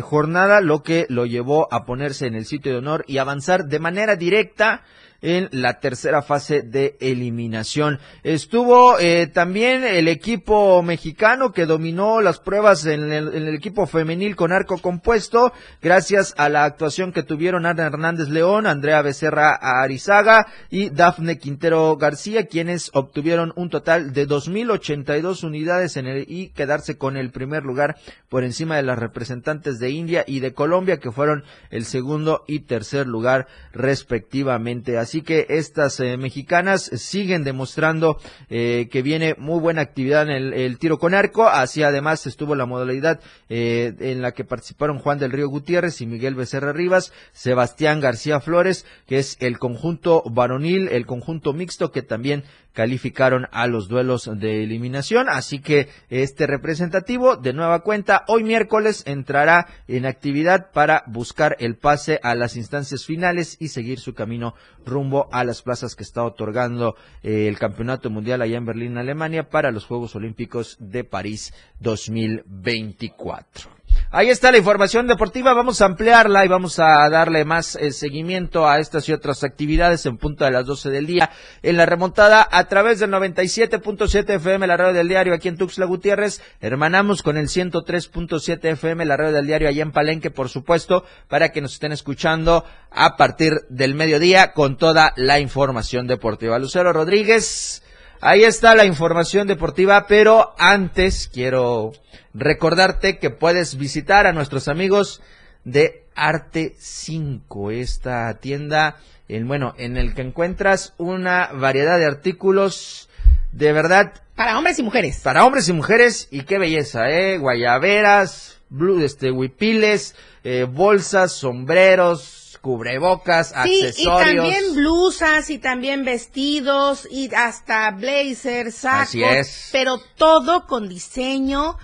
jornada, 0.02 0.62
lo 0.62 0.82
que 0.82 1.06
lo 1.10 1.26
llevó 1.26 1.68
a 1.72 1.86
ponerse 1.86 2.26
en 2.26 2.34
el 2.34 2.46
sitio 2.46 2.72
de 2.72 2.80
honor 2.80 3.06
y 3.08 3.20
avanzar 3.20 3.66
de 3.66 3.80
manera 3.80 4.16
directa 4.16 4.84
en 5.22 5.50
la 5.52 5.80
tercera 5.80 6.22
fase 6.22 6.62
de 6.62 6.98
eliminación. 7.00 8.00
Estuvo 8.24 9.00
eh, 9.00 9.28
también 9.28 9.84
el 9.84 10.08
equipo 10.08 10.82
mexicano 10.82 11.52
que 11.52 11.66
dominó 11.66 12.22
las 12.22 12.40
pruebas 12.40 12.86
en 12.86 13.12
el, 13.12 13.50
equipo 13.50 13.88
femenil 13.88 14.36
con 14.36 14.52
arco 14.52 14.78
compuesto, 14.78 15.52
gracias 15.82 16.34
a 16.38 16.50
la 16.50 16.64
actuación 16.64 17.12
que 17.12 17.24
tuvieron 17.24 17.66
Ana 17.66 17.88
Hernández 17.88 18.30
León, 18.30 18.68
Andrea 18.68 19.02
Becerra 19.02 19.56
Arizaga 19.56 20.48
y 20.70 20.90
Dafne 20.90 21.38
Quintero 21.38 21.98
García, 21.98 22.46
quienes 22.46 22.92
obtuvieron 22.94 23.54
un 23.56 23.70
total 23.70 24.14
de 24.14 24.28
2.082 24.28 25.44
unidades 25.44 25.98
en 25.98 26.08
el, 26.08 26.26
y 26.28 26.50
quedarse 26.50 26.98
con 26.98 27.18
el 27.18 27.32
primer 27.32 27.64
lugar 27.64 27.98
por 28.30 28.44
encima 28.44 28.76
de 28.76 28.84
las 28.84 29.00
representantes 29.00 29.80
de 29.80 29.90
India 29.90 30.24
y 30.28 30.40
de 30.40 30.54
Colombia, 30.54 31.00
que 31.00 31.12
fueron 31.12 31.44
el 31.70 31.86
segundo 31.86 32.44
y 32.48 32.60
tercer 32.62 33.08
lugar 33.08 33.48
respectivamente. 33.74 34.98
Que 35.22 35.46
estas 35.50 36.00
eh, 36.00 36.18
mexicanas 36.18 36.84
siguen 36.84 37.44
demostrando 37.44 38.18
eh, 38.50 38.88
que 38.92 39.02
viene 39.02 39.36
muy 39.38 39.60
buena 39.60 39.82
actividad 39.82 40.24
en 40.24 40.30
el, 40.30 40.54
el, 40.54 40.78
tiro 40.78 40.98
con 40.98 41.14
arco. 41.14 41.48
Así 41.48 41.84
además 41.84 42.26
estuvo 42.28 42.56
la 42.56 42.66
modalidad 42.66 43.20
eh, 43.50 43.94
en 44.00 44.22
la 44.22 44.32
que 44.32 44.46
participaron 44.46 45.00
Juan 45.00 45.20
del 45.20 45.32
Río 45.32 45.50
Gutiérrez 45.50 46.02
y 46.02 46.06
Miguel 46.06 46.36
Becerra 46.36 46.74
Rivas, 46.74 47.12
Sebastián 47.32 48.00
García 48.00 48.40
Flores, 48.40 48.86
que 49.08 49.18
es 49.18 49.38
el 49.40 49.58
conjunto 49.58 50.24
varonil, 50.30 50.88
el 50.90 51.06
conjunto 51.06 51.54
mixto 51.54 51.92
que 51.92 52.02
también 52.02 52.44
calificaron 52.80 53.50
a 53.52 53.68
los 53.68 53.90
duelos 53.90 54.32
de 54.40 54.64
eliminación. 54.64 55.28
Así 55.28 55.60
que 55.60 55.90
este 56.10 56.48
representativo 56.48 57.36
de 57.36 57.52
nueva 57.52 57.82
cuenta 57.82 58.24
hoy 58.30 58.46
miércoles 58.46 59.04
entrará 59.06 59.68
en 59.90 60.06
actividad 60.06 60.72
para 60.72 61.04
buscar 61.06 61.58
el 61.60 61.76
pase 61.76 62.22
a 62.24 62.36
las 62.36 62.56
instancias 62.56 63.06
finales 63.06 63.58
y 63.60 63.68
seguir 63.68 64.00
su 64.00 64.14
camino 64.14 64.54
rumbo 64.86 65.28
a 65.34 65.44
las 65.44 65.62
plazas 65.62 65.94
que 65.94 66.04
está 66.04 66.24
otorgando 66.24 66.96
eh, 67.22 67.50
el 67.50 67.60
Campeonato 67.60 68.10
Mundial 68.10 68.42
allá 68.42 68.56
en 68.56 68.66
Berlín, 68.66 68.98
Alemania, 68.98 69.50
para 69.50 69.72
los 69.72 69.84
Juegos 69.84 70.16
Olímpicos 70.16 70.78
de 70.80 71.04
París 71.04 71.54
2024. 71.82 73.79
Ahí 74.12 74.30
está 74.30 74.52
la 74.52 74.58
información 74.58 75.06
deportiva, 75.06 75.54
vamos 75.54 75.82
a 75.82 75.86
ampliarla 75.86 76.44
y 76.44 76.48
vamos 76.48 76.80
a 76.80 77.08
darle 77.12 77.46
más 77.46 77.76
eh, 77.76 77.92
seguimiento 77.92 78.68
a 78.68 78.80
estas 78.80 79.08
y 79.08 79.14
otras 79.14 79.44
actividades 79.44 80.04
en 80.08 80.18
punto 80.18 80.46
de 80.46 80.50
las 80.50 80.66
12 80.66 80.90
del 80.90 81.06
día 81.06 81.30
en 81.62 81.78
la 81.78 81.86
remontada 81.86 82.48
a 82.52 82.64
través 82.64 82.98
del 82.98 83.12
97.7 83.12 84.38
FM, 84.38 84.66
la 84.66 84.78
radio 84.78 84.94
del 84.96 85.10
diario 85.10 85.36
aquí 85.36 85.48
en 85.48 85.58
Tuxtla 85.58 85.86
Gutiérrez, 85.86 86.42
hermanamos 86.60 87.22
con 87.22 87.38
el 87.38 87.50
103.7 87.50 88.72
FM, 88.72 89.06
la 89.06 89.16
radio 89.16 89.34
del 89.34 89.46
diario 89.46 89.70
allá 89.70 89.84
en 89.84 89.92
Palenque, 89.92 90.32
por 90.32 90.50
supuesto, 90.50 91.06
para 91.28 91.50
que 91.50 91.62
nos 91.62 91.74
estén 91.74 91.92
escuchando 91.92 92.66
a 92.90 93.16
partir 93.16 93.62
del 93.70 93.94
mediodía 93.94 94.54
con 94.54 94.78
toda 94.78 95.14
la 95.18 95.40
información 95.40 96.08
deportiva. 96.08 96.58
Lucero 96.58 96.94
Rodríguez, 96.94 97.84
Ahí 98.22 98.44
está 98.44 98.76
la 98.76 98.84
información 98.84 99.48
deportiva, 99.48 100.06
pero 100.06 100.54
antes 100.58 101.30
quiero 101.32 101.94
recordarte 102.40 103.20
que 103.20 103.30
puedes 103.30 103.78
visitar 103.78 104.26
a 104.26 104.34
nuestros 104.34 104.68
amigos 104.68 105.22
de 105.64 106.06
Arte 106.16 106.76
5, 106.80 107.72
esta 107.72 108.34
tienda 108.40 108.98
en 109.28 109.48
bueno, 109.48 109.76
en 109.78 109.96
el 109.96 110.16
que 110.16 110.24
encuentras 110.24 110.94
una 110.98 111.52
variedad 111.54 112.00
de 112.00 112.06
artículos 112.06 113.10
de 113.52 113.72
verdad 113.72 114.14
para 114.36 114.58
hombres 114.58 114.80
y 114.80 114.84
mujeres. 114.84 115.20
Para 115.22 115.46
hombres 115.46 115.68
y 115.68 115.74
mujeres 115.74 116.28
y 116.32 116.44
qué 116.44 116.58
belleza, 116.58 117.10
eh, 117.10 117.38
guayaberas, 117.38 118.58
blue, 118.70 119.04
este 119.04 119.32
huipiles, 119.32 120.16
eh, 120.44 120.64
bolsas, 120.64 121.34
sombreros, 121.34 122.58
cubrebocas, 122.62 123.50
sí, 123.50 123.86
accesorios. 123.86 124.00
Y 124.00 124.06
también 124.06 124.76
blusas 124.76 125.50
y 125.50 125.60
también 125.60 126.06
vestidos 126.06 127.08
y 127.12 127.34
hasta 127.36 127.92
blazers, 127.92 128.76
sacos. 128.76 129.10
Así 129.10 129.24
es. 129.24 129.70
Pero 129.72 129.98
todo 130.16 130.66
con 130.68 130.88
diseño 130.88 131.78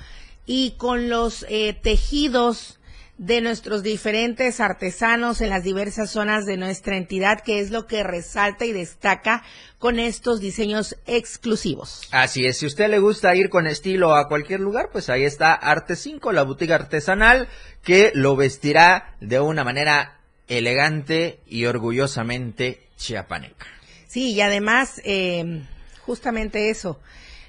y 0.45 0.71
con 0.77 1.09
los 1.09 1.45
eh, 1.49 1.73
tejidos 1.73 2.79
de 3.17 3.39
nuestros 3.39 3.81
diferentes 3.81 4.59
artesanos 4.59 5.39
en 5.39 5.49
las 5.49 5.63
diversas 5.63 6.11
zonas 6.11 6.45
de 6.45 6.57
nuestra 6.57 6.97
entidad, 6.97 7.39
que 7.39 7.59
es 7.59 7.71
lo 7.71 7.87
que 7.87 8.03
resalta 8.03 8.65
y 8.65 8.73
destaca 8.73 9.43
con 9.79 9.99
estos 9.99 10.41
diseños 10.41 10.97
exclusivos. 11.05 12.01
Así 12.11 12.45
es, 12.45 12.57
si 12.57 12.65
usted 12.65 12.89
le 12.89 12.99
gusta 12.99 13.33
ir 13.35 13.49
con 13.49 13.67
estilo 13.67 14.15
a 14.15 14.27
cualquier 14.27 14.59
lugar, 14.59 14.89
pues 14.91 15.09
ahí 15.09 15.23
está 15.23 15.53
Arte 15.53 15.95
5, 15.95 16.33
la 16.33 16.43
boutique 16.43 16.73
artesanal, 16.73 17.47
que 17.83 18.11
lo 18.13 18.35
vestirá 18.35 19.15
de 19.21 19.39
una 19.39 19.63
manera 19.63 20.19
elegante 20.47 21.39
y 21.47 21.65
orgullosamente 21.65 22.81
chiapaneca. 22.97 23.65
Sí, 24.07 24.33
y 24.33 24.41
además, 24.41 25.01
eh, 25.05 25.61
justamente 26.01 26.69
eso, 26.69 26.99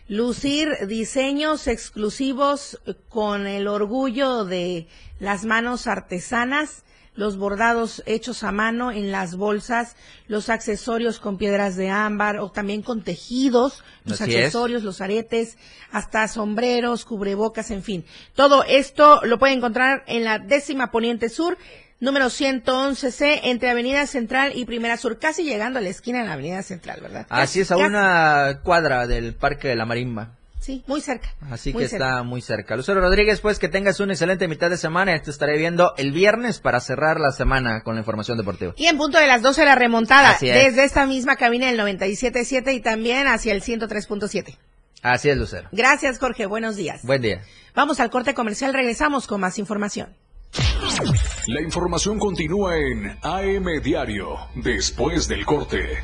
lucir 0.08 0.86
diseños 0.86 1.66
exclusivos 1.66 2.80
con 3.08 3.46
el 3.46 3.66
orgullo 3.68 4.44
de 4.44 4.86
las 5.18 5.44
manos 5.44 5.86
artesanas, 5.86 6.84
los 7.14 7.38
bordados 7.38 8.02
hechos 8.06 8.44
a 8.44 8.52
mano 8.52 8.92
en 8.92 9.10
las 9.10 9.36
bolsas, 9.36 9.96
los 10.28 10.50
accesorios 10.50 11.18
con 11.18 11.38
piedras 11.38 11.74
de 11.74 11.88
ámbar 11.88 12.38
o 12.38 12.50
también 12.50 12.82
con 12.82 13.02
tejidos, 13.02 13.82
los 14.04 14.20
Así 14.20 14.36
accesorios, 14.36 14.82
los 14.82 15.00
aretes, 15.00 15.56
hasta 15.90 16.28
sombreros, 16.28 17.06
cubrebocas, 17.06 17.70
en 17.70 17.82
fin. 17.82 18.04
Todo 18.34 18.64
esto 18.64 19.20
lo 19.24 19.38
puede 19.38 19.54
encontrar 19.54 20.04
en 20.06 20.24
la 20.24 20.38
décima 20.38 20.90
poniente 20.90 21.30
sur, 21.30 21.56
número 22.00 22.26
111C, 22.26 23.40
entre 23.44 23.70
Avenida 23.70 24.06
Central 24.06 24.52
y 24.54 24.64
Primera 24.64 24.96
Sur, 24.96 25.18
casi 25.18 25.44
llegando 25.44 25.78
a 25.78 25.82
la 25.82 25.88
esquina 25.88 26.20
de 26.20 26.26
la 26.26 26.34
Avenida 26.34 26.62
Central, 26.62 27.00
¿verdad? 27.00 27.26
Así 27.28 27.60
es, 27.60 27.70
a 27.70 27.76
Casi. 27.76 27.86
una 27.86 28.60
cuadra 28.62 29.06
del 29.06 29.34
Parque 29.34 29.68
de 29.68 29.76
la 29.76 29.86
Marimba. 29.86 30.32
Sí, 30.60 30.82
muy 30.88 31.00
cerca. 31.00 31.28
Así 31.50 31.72
muy 31.72 31.82
que 31.84 31.88
cerca. 31.88 32.06
está 32.06 32.22
muy 32.24 32.40
cerca. 32.40 32.76
Lucero 32.76 33.00
Rodríguez, 33.00 33.40
pues 33.40 33.58
que 33.60 33.68
tengas 33.68 34.00
una 34.00 34.14
excelente 34.14 34.48
mitad 34.48 34.68
de 34.68 34.76
semana 34.76 35.16
te 35.22 35.30
estaré 35.30 35.56
viendo 35.58 35.94
el 35.96 36.10
viernes 36.10 36.58
para 36.58 36.80
cerrar 36.80 37.20
la 37.20 37.30
semana 37.30 37.82
con 37.82 37.94
la 37.94 38.00
información 38.00 38.36
deportiva. 38.36 38.72
Y 38.76 38.86
en 38.86 38.96
punto 38.96 39.18
de 39.18 39.28
las 39.28 39.42
12 39.42 39.64
la 39.64 39.76
remontada, 39.76 40.32
es. 40.32 40.40
desde 40.40 40.82
esta 40.84 41.06
misma 41.06 41.36
cabina 41.36 41.68
del 41.68 41.78
97.7 41.78 42.74
y 42.74 42.80
también 42.80 43.28
hacia 43.28 43.52
el 43.52 43.62
103.7. 43.62 44.56
Así 45.02 45.28
es, 45.30 45.36
Lucero. 45.36 45.68
Gracias, 45.70 46.18
Jorge. 46.18 46.46
Buenos 46.46 46.74
días. 46.74 47.02
Buen 47.04 47.22
día. 47.22 47.42
Vamos 47.76 48.00
al 48.00 48.10
corte 48.10 48.34
comercial, 48.34 48.74
regresamos 48.74 49.28
con 49.28 49.40
más 49.40 49.58
información. 49.58 50.16
La 51.48 51.60
información 51.60 52.18
continúa 52.18 52.76
en 52.76 53.18
AM 53.22 53.82
Diario, 53.82 54.36
después 54.54 55.28
del 55.28 55.44
corte. 55.44 56.02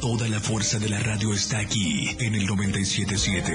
Toda 0.00 0.28
la 0.28 0.40
fuerza 0.40 0.78
de 0.78 0.88
la 0.88 1.00
radio 1.00 1.32
está 1.32 1.58
aquí 1.58 2.08
en 2.18 2.34
el 2.34 2.46
977. 2.46 3.52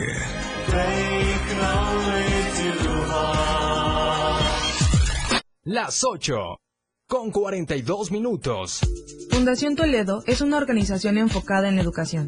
Las 5.64 6.04
8 6.04 6.36
con 7.08 7.32
42 7.32 8.12
minutos. 8.12 8.82
Fundación 9.32 9.76
Toledo 9.76 10.24
es 10.28 10.42
una 10.42 10.58
organización 10.58 11.18
enfocada 11.18 11.68
en 11.70 11.76
la 11.76 11.82
educación. 11.82 12.28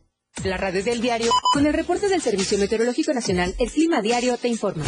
La 0.43 0.57
radio 0.57 0.83
del 0.83 1.01
diario, 1.01 1.31
con 1.53 1.67
el 1.67 1.73
reporte 1.73 2.09
del 2.09 2.21
Servicio 2.21 2.57
Meteorológico 2.57 3.13
Nacional, 3.13 3.53
el 3.59 3.69
clima 3.69 4.01
diario 4.01 4.37
te 4.37 4.47
informa. 4.47 4.85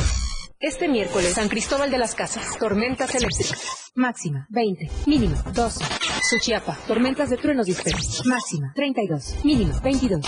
Este 0.59 0.87
miércoles, 0.87 1.33
San 1.33 1.47
Cristóbal 1.47 1.91
de 1.91 1.99
las 1.99 2.15
Casas, 2.15 2.57
tormentas 2.57 3.13
eléctricas. 3.13 3.82
Máxima, 3.95 4.47
20. 4.49 4.89
Mínima, 5.05 5.35
12. 5.53 5.85
Suchiapa, 6.27 6.75
tormentas 6.87 7.29
de 7.29 7.37
truenos 7.37 7.67
dispersos. 7.67 8.25
Máxima, 8.25 8.73
32. 8.73 9.45
Mínima, 9.45 9.79
22. 9.81 10.25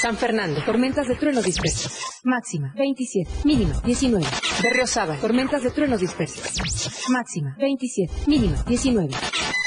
San 0.00 0.16
Fernando, 0.16 0.60
tormentas 0.64 1.06
de 1.06 1.14
truenos 1.14 1.44
dispersos. 1.44 1.92
Máxima, 2.24 2.74
27. 2.76 3.30
Mínima, 3.44 3.80
19. 3.84 4.26
Berriozábal, 4.64 5.20
tormentas 5.20 5.62
de 5.62 5.70
truenos 5.70 6.00
dispersos. 6.00 7.08
Máxima, 7.08 7.54
27. 7.56 8.12
Mínima, 8.26 8.56
19. 8.66 9.14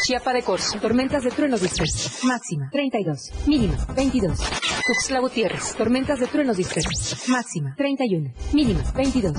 Chiapa 0.05 0.33
de 0.33 0.43
Corzo, 0.43 0.77
tormentas 0.79 1.23
de 1.23 1.31
truenos 1.31 1.61
dispersos. 1.61 2.25
Máxima, 2.25 2.69
32. 2.69 3.31
Mínima, 3.47 3.77
22. 3.95 4.39
Tuxtla 4.85 5.19
Gutiérrez, 5.21 5.73
tormentas 5.75 6.19
de 6.19 6.27
truenos 6.27 6.57
dispersos. 6.57 7.29
Máxima, 7.29 7.75
31. 7.77 8.33
Mínima, 8.51 8.83
22. 8.93 9.37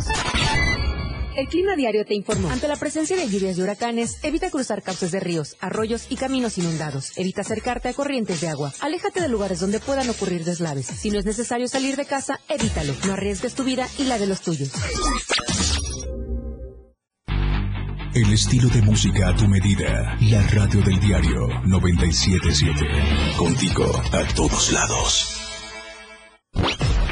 El 1.38 1.46
clima 1.46 1.76
diario 1.76 2.04
te 2.04 2.16
informó. 2.16 2.50
Ante 2.50 2.66
la 2.66 2.74
presencia 2.74 3.16
de 3.16 3.28
lluvias 3.28 3.56
y 3.56 3.62
huracanes, 3.62 4.18
evita 4.24 4.50
cruzar 4.50 4.82
cauces 4.82 5.12
de 5.12 5.20
ríos, 5.20 5.56
arroyos 5.60 6.08
y 6.10 6.16
caminos 6.16 6.58
inundados. 6.58 7.16
Evita 7.16 7.42
acercarte 7.42 7.88
a 7.88 7.94
corrientes 7.94 8.40
de 8.40 8.48
agua. 8.48 8.72
Aléjate 8.80 9.20
de 9.20 9.28
lugares 9.28 9.60
donde 9.60 9.78
puedan 9.78 10.10
ocurrir 10.10 10.44
deslaves. 10.44 10.86
Si 10.86 11.12
no 11.12 11.18
es 11.20 11.24
necesario 11.24 11.68
salir 11.68 11.94
de 11.94 12.06
casa, 12.06 12.40
evítalo. 12.48 12.92
No 13.06 13.12
arriesgues 13.12 13.54
tu 13.54 13.62
vida 13.62 13.86
y 13.98 14.04
la 14.06 14.18
de 14.18 14.26
los 14.26 14.40
tuyos. 14.40 14.72
El 18.14 18.32
estilo 18.32 18.68
de 18.70 18.82
música 18.82 19.28
a 19.28 19.36
tu 19.36 19.46
medida. 19.46 20.16
La 20.20 20.44
radio 20.48 20.82
del 20.82 20.98
diario 20.98 21.46
977. 21.66 23.36
Contigo 23.36 23.84
a 24.12 24.24
todos 24.34 24.72
lados. 24.72 25.37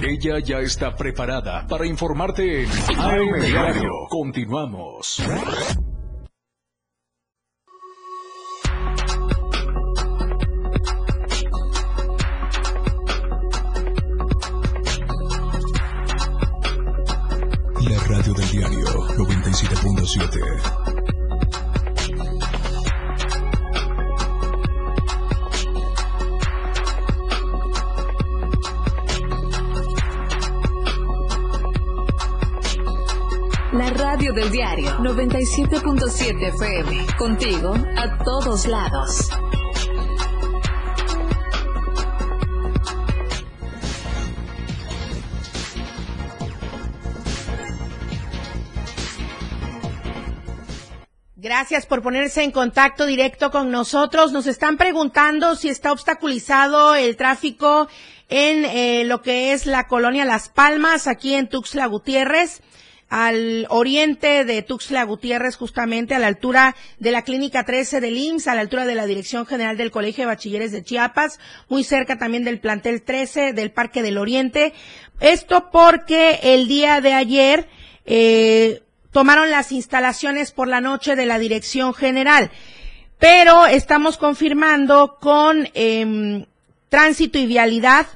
Ella 0.02 0.38
ya 0.40 0.58
está 0.58 0.94
preparada 0.94 1.66
para 1.66 1.86
informarte 1.86 2.64
en 2.64 2.70
AM 3.00 3.40
Diario. 3.40 3.90
Continuamos. 4.10 5.22
97.7 35.46 36.48
FM. 36.48 37.06
Contigo 37.16 37.74
a 37.96 38.18
todos 38.24 38.66
lados. 38.66 39.30
Gracias 51.36 51.86
por 51.86 52.02
ponerse 52.02 52.42
en 52.42 52.50
contacto 52.50 53.06
directo 53.06 53.52
con 53.52 53.70
nosotros. 53.70 54.32
Nos 54.32 54.48
están 54.48 54.76
preguntando 54.76 55.54
si 55.54 55.68
está 55.68 55.92
obstaculizado 55.92 56.96
el 56.96 57.16
tráfico 57.16 57.86
en 58.28 58.64
eh, 58.64 59.04
lo 59.04 59.22
que 59.22 59.52
es 59.52 59.66
la 59.66 59.86
colonia 59.86 60.24
Las 60.24 60.48
Palmas, 60.48 61.06
aquí 61.06 61.34
en 61.34 61.48
Tuxtla 61.48 61.86
Gutiérrez 61.86 62.62
al 63.08 63.66
oriente 63.70 64.44
de 64.44 64.62
Tuxtla 64.62 65.04
Gutiérrez, 65.04 65.56
justamente 65.56 66.14
a 66.14 66.18
la 66.18 66.26
altura 66.26 66.74
de 66.98 67.12
la 67.12 67.22
Clínica 67.22 67.64
13 67.64 68.00
del 68.00 68.16
IMSS, 68.16 68.48
a 68.48 68.54
la 68.54 68.62
altura 68.62 68.84
de 68.84 68.96
la 68.96 69.06
Dirección 69.06 69.46
General 69.46 69.76
del 69.76 69.92
Colegio 69.92 70.22
de 70.22 70.34
Bachilleres 70.34 70.72
de 70.72 70.82
Chiapas, 70.82 71.38
muy 71.68 71.84
cerca 71.84 72.18
también 72.18 72.44
del 72.44 72.58
plantel 72.58 73.02
13 73.02 73.52
del 73.52 73.70
Parque 73.70 74.02
del 74.02 74.18
Oriente. 74.18 74.72
Esto 75.20 75.70
porque 75.70 76.40
el 76.42 76.66
día 76.66 77.00
de 77.00 77.12
ayer 77.12 77.68
eh, 78.06 78.82
tomaron 79.12 79.50
las 79.50 79.70
instalaciones 79.70 80.50
por 80.50 80.66
la 80.66 80.80
noche 80.80 81.14
de 81.14 81.26
la 81.26 81.38
Dirección 81.38 81.94
General, 81.94 82.50
pero 83.18 83.66
estamos 83.66 84.18
confirmando 84.18 85.16
con 85.20 85.68
eh, 85.74 86.44
tránsito 86.88 87.38
y 87.38 87.46
vialidad 87.46 88.06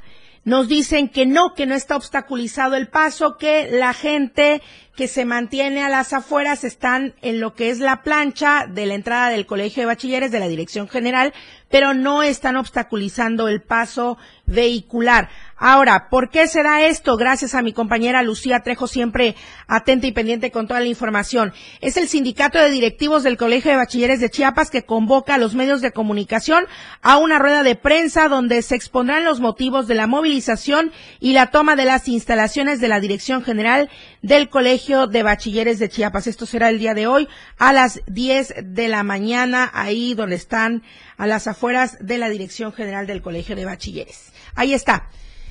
nos 0.44 0.68
dicen 0.68 1.08
que 1.08 1.26
no, 1.26 1.54
que 1.54 1.66
no 1.66 1.74
está 1.74 1.96
obstaculizado 1.96 2.76
el 2.76 2.88
paso, 2.88 3.36
que 3.36 3.68
la 3.70 3.92
gente 3.92 4.62
que 4.96 5.08
se 5.08 5.24
mantiene 5.24 5.82
a 5.82 5.88
las 5.88 6.12
afueras 6.12 6.64
están 6.64 7.14
en 7.22 7.40
lo 7.40 7.54
que 7.54 7.70
es 7.70 7.78
la 7.78 8.02
plancha 8.02 8.66
de 8.68 8.86
la 8.86 8.94
entrada 8.94 9.30
del 9.30 9.46
Colegio 9.46 9.82
de 9.82 9.86
Bachilleres 9.86 10.30
de 10.30 10.40
la 10.40 10.48
Dirección 10.48 10.88
General, 10.88 11.32
pero 11.68 11.94
no 11.94 12.22
están 12.22 12.56
obstaculizando 12.56 13.48
el 13.48 13.62
paso 13.62 14.18
vehicular. 14.46 15.28
Ahora, 15.62 16.08
¿por 16.08 16.30
qué 16.30 16.48
se 16.48 16.62
da 16.62 16.86
esto? 16.86 17.18
Gracias 17.18 17.54
a 17.54 17.60
mi 17.60 17.74
compañera 17.74 18.22
Lucía 18.22 18.60
Trejo, 18.60 18.86
siempre 18.86 19.36
atenta 19.66 20.06
y 20.06 20.12
pendiente 20.12 20.50
con 20.50 20.66
toda 20.66 20.80
la 20.80 20.86
información. 20.86 21.52
Es 21.82 21.98
el 21.98 22.08
sindicato 22.08 22.58
de 22.58 22.70
directivos 22.70 23.24
del 23.24 23.36
Colegio 23.36 23.70
de 23.70 23.76
Bachilleres 23.76 24.20
de 24.20 24.30
Chiapas 24.30 24.70
que 24.70 24.84
convoca 24.84 25.34
a 25.34 25.38
los 25.38 25.54
medios 25.54 25.82
de 25.82 25.92
comunicación 25.92 26.64
a 27.02 27.18
una 27.18 27.38
rueda 27.38 27.62
de 27.62 27.76
prensa 27.76 28.28
donde 28.28 28.62
se 28.62 28.74
expondrán 28.74 29.26
los 29.26 29.40
motivos 29.40 29.86
de 29.86 29.96
la 29.96 30.06
movilización 30.06 30.92
y 31.20 31.34
la 31.34 31.50
toma 31.50 31.76
de 31.76 31.84
las 31.84 32.08
instalaciones 32.08 32.80
de 32.80 32.88
la 32.88 32.98
Dirección 32.98 33.44
General 33.44 33.90
del 34.22 34.48
Colegio 34.48 35.08
de 35.08 35.22
Bachilleres 35.22 35.78
de 35.78 35.90
Chiapas. 35.90 36.26
Esto 36.26 36.46
será 36.46 36.70
el 36.70 36.78
día 36.78 36.94
de 36.94 37.06
hoy 37.06 37.28
a 37.58 37.74
las 37.74 38.00
10 38.06 38.54
de 38.62 38.88
la 38.88 39.02
mañana, 39.02 39.70
ahí 39.74 40.14
donde 40.14 40.36
están 40.36 40.82
a 41.18 41.26
las 41.26 41.46
afueras 41.48 41.98
de 42.00 42.16
la 42.16 42.30
Dirección 42.30 42.72
General 42.72 43.06
del 43.06 43.20
Colegio 43.20 43.56
de 43.56 43.66
Bachilleres. 43.66 44.32
Ahí 44.54 44.72
está 44.72 45.10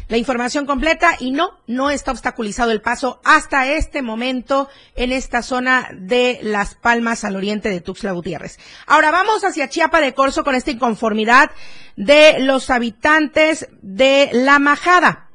la 0.10 0.18
información 0.18 0.66
completa 0.66 1.16
y 1.20 1.32
no, 1.32 1.60
no 1.68 1.91
está 1.91 2.12
obstaculizado 2.12 2.72
el 2.72 2.82
paso 2.82 3.22
hasta 3.24 3.72
este 3.72 4.01
momento 4.01 4.68
en 4.95 5.12
esta 5.12 5.43
zona 5.43 5.88
de 5.93 6.39
Las 6.41 6.74
Palmas 6.74 7.24
al 7.24 7.36
oriente 7.36 7.70
de 7.70 7.80
Tuxtla 7.80 8.12
Gutiérrez. 8.12 8.60
Ahora 8.88 9.12
vamos 9.12 9.43
hacia 9.43 9.70
Chiapa 9.70 10.01
de 10.01 10.16
Corzo 10.16 10.43
con 10.43 10.55
esta 10.55 10.72
inconformidad 10.72 11.51
de 11.95 12.39
los 12.39 12.72
habitantes 12.72 13.70
de 13.84 14.32
La 14.34 14.57
Majada. 14.57 15.30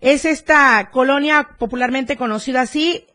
Es 0.00 0.24
esta 0.24 0.90
colonia 0.90 1.50
popularmente 1.56 2.16
conocida 2.16 2.62
así 2.62 3.06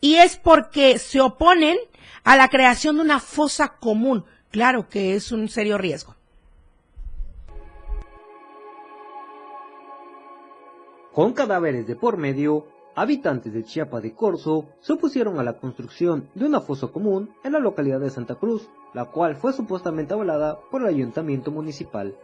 y 0.00 0.16
es 0.16 0.38
porque 0.38 0.98
se 0.98 1.20
oponen 1.20 1.78
a 2.24 2.36
la 2.36 2.48
creación 2.48 2.96
de 2.96 3.02
una 3.02 3.20
fosa 3.20 3.76
común. 3.78 4.24
Claro 4.50 4.88
que 4.88 5.14
es 5.14 5.30
un 5.30 5.48
serio 5.48 5.78
riesgo. 5.78 6.16
Con 11.14 11.32
cadáveres 11.34 11.86
de 11.86 11.94
por 11.94 12.16
medio, 12.16 12.64
habitantes 12.94 13.52
de 13.52 13.64
Chiapa 13.64 14.00
de 14.00 14.14
Corzo 14.14 14.68
se 14.80 14.94
opusieron 14.94 15.38
a 15.38 15.42
la 15.42 15.58
construcción 15.58 16.30
de 16.34 16.46
una 16.46 16.62
fosa 16.62 16.86
común 16.86 17.28
en 17.44 17.52
la 17.52 17.58
localidad 17.58 18.00
de 18.00 18.08
Santa 18.08 18.36
Cruz, 18.36 18.70
la 18.94 19.04
cual 19.04 19.36
fue 19.36 19.52
supuestamente 19.52 20.14
avalada 20.14 20.58
por 20.70 20.80
el 20.80 20.88
ayuntamiento 20.88 21.50
municipal. 21.50 22.16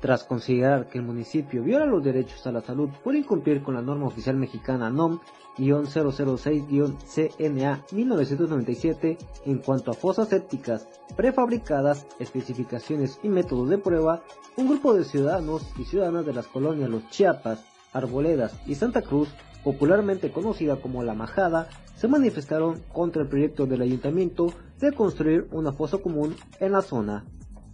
Tras 0.00 0.24
considerar 0.24 0.88
que 0.88 0.98
el 0.98 1.04
municipio 1.04 1.62
viola 1.62 1.86
los 1.86 2.02
derechos 2.02 2.44
a 2.48 2.50
la 2.50 2.60
salud 2.60 2.88
por 3.04 3.14
incumplir 3.14 3.62
con 3.62 3.74
la 3.74 3.82
norma 3.82 4.06
oficial 4.06 4.36
mexicana 4.36 4.90
NOM-006-CNA 4.90 7.84
1997 7.92 9.16
en 9.46 9.58
cuanto 9.58 9.92
a 9.92 9.94
fosas 9.94 10.28
sépticas 10.28 10.88
prefabricadas, 11.16 12.04
especificaciones 12.18 13.20
y 13.22 13.28
métodos 13.28 13.68
de 13.68 13.78
prueba, 13.78 14.24
un 14.56 14.68
grupo 14.68 14.92
de 14.92 15.04
ciudadanos 15.04 15.72
y 15.78 15.84
ciudadanas 15.84 16.26
de 16.26 16.34
las 16.34 16.48
colonias 16.48 16.90
Los 16.90 17.08
Chiapas, 17.10 17.64
Arboledas 17.94 18.54
y 18.66 18.74
Santa 18.74 19.00
Cruz, 19.00 19.28
popularmente 19.62 20.30
conocida 20.30 20.76
como 20.76 21.02
La 21.02 21.14
Majada, 21.14 21.68
se 21.96 22.08
manifestaron 22.08 22.82
contra 22.92 23.22
el 23.22 23.28
proyecto 23.28 23.64
del 23.66 23.80
ayuntamiento 23.80 24.52
de 24.78 24.92
construir 24.92 25.46
una 25.52 25.72
fosa 25.72 25.98
común 25.98 26.36
en 26.60 26.72
la 26.72 26.82
zona. 26.82 27.24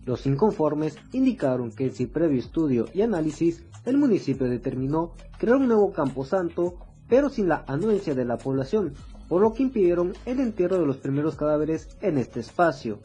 Los 0.05 0.27
inconformes 0.27 0.97
indicaron 1.12 1.73
que 1.73 1.91
sin 1.91 2.11
previo 2.11 2.39
estudio 2.39 2.87
y 2.95 3.03
análisis, 3.03 3.64
el 3.85 3.97
municipio 3.97 4.49
determinó 4.49 5.14
crear 5.39 5.57
un 5.57 5.68
nuevo 5.68 5.93
camposanto, 5.93 6.75
pero 7.09 7.29
sin 7.29 7.49
la 7.49 7.64
anuencia 7.66 8.14
de 8.14 8.25
la 8.25 8.37
población, 8.39 8.95
por 9.29 9.43
lo 9.43 9.55
que 9.55 9.62
impidieron 9.62 10.12
el 10.27 10.41
entierro 10.41 10.79
de 10.79 10.87
los 10.87 10.99
primeros 10.99 11.37
cadáveres 11.37 11.97
en 12.03 12.18
este 12.18 12.41
espacio. 12.41 13.01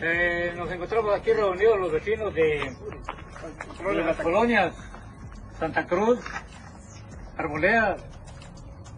Eh, 0.00 0.52
nos 0.56 0.70
encontramos 0.70 1.14
aquí 1.14 1.32
reunidos 1.32 1.80
los 1.80 1.92
vecinos 1.92 2.34
de, 2.34 2.76
de 3.84 4.04
las 4.04 4.16
colonias 4.18 4.74
Santa 5.58 5.86
Cruz, 5.86 6.20
Arboleda 7.38 7.96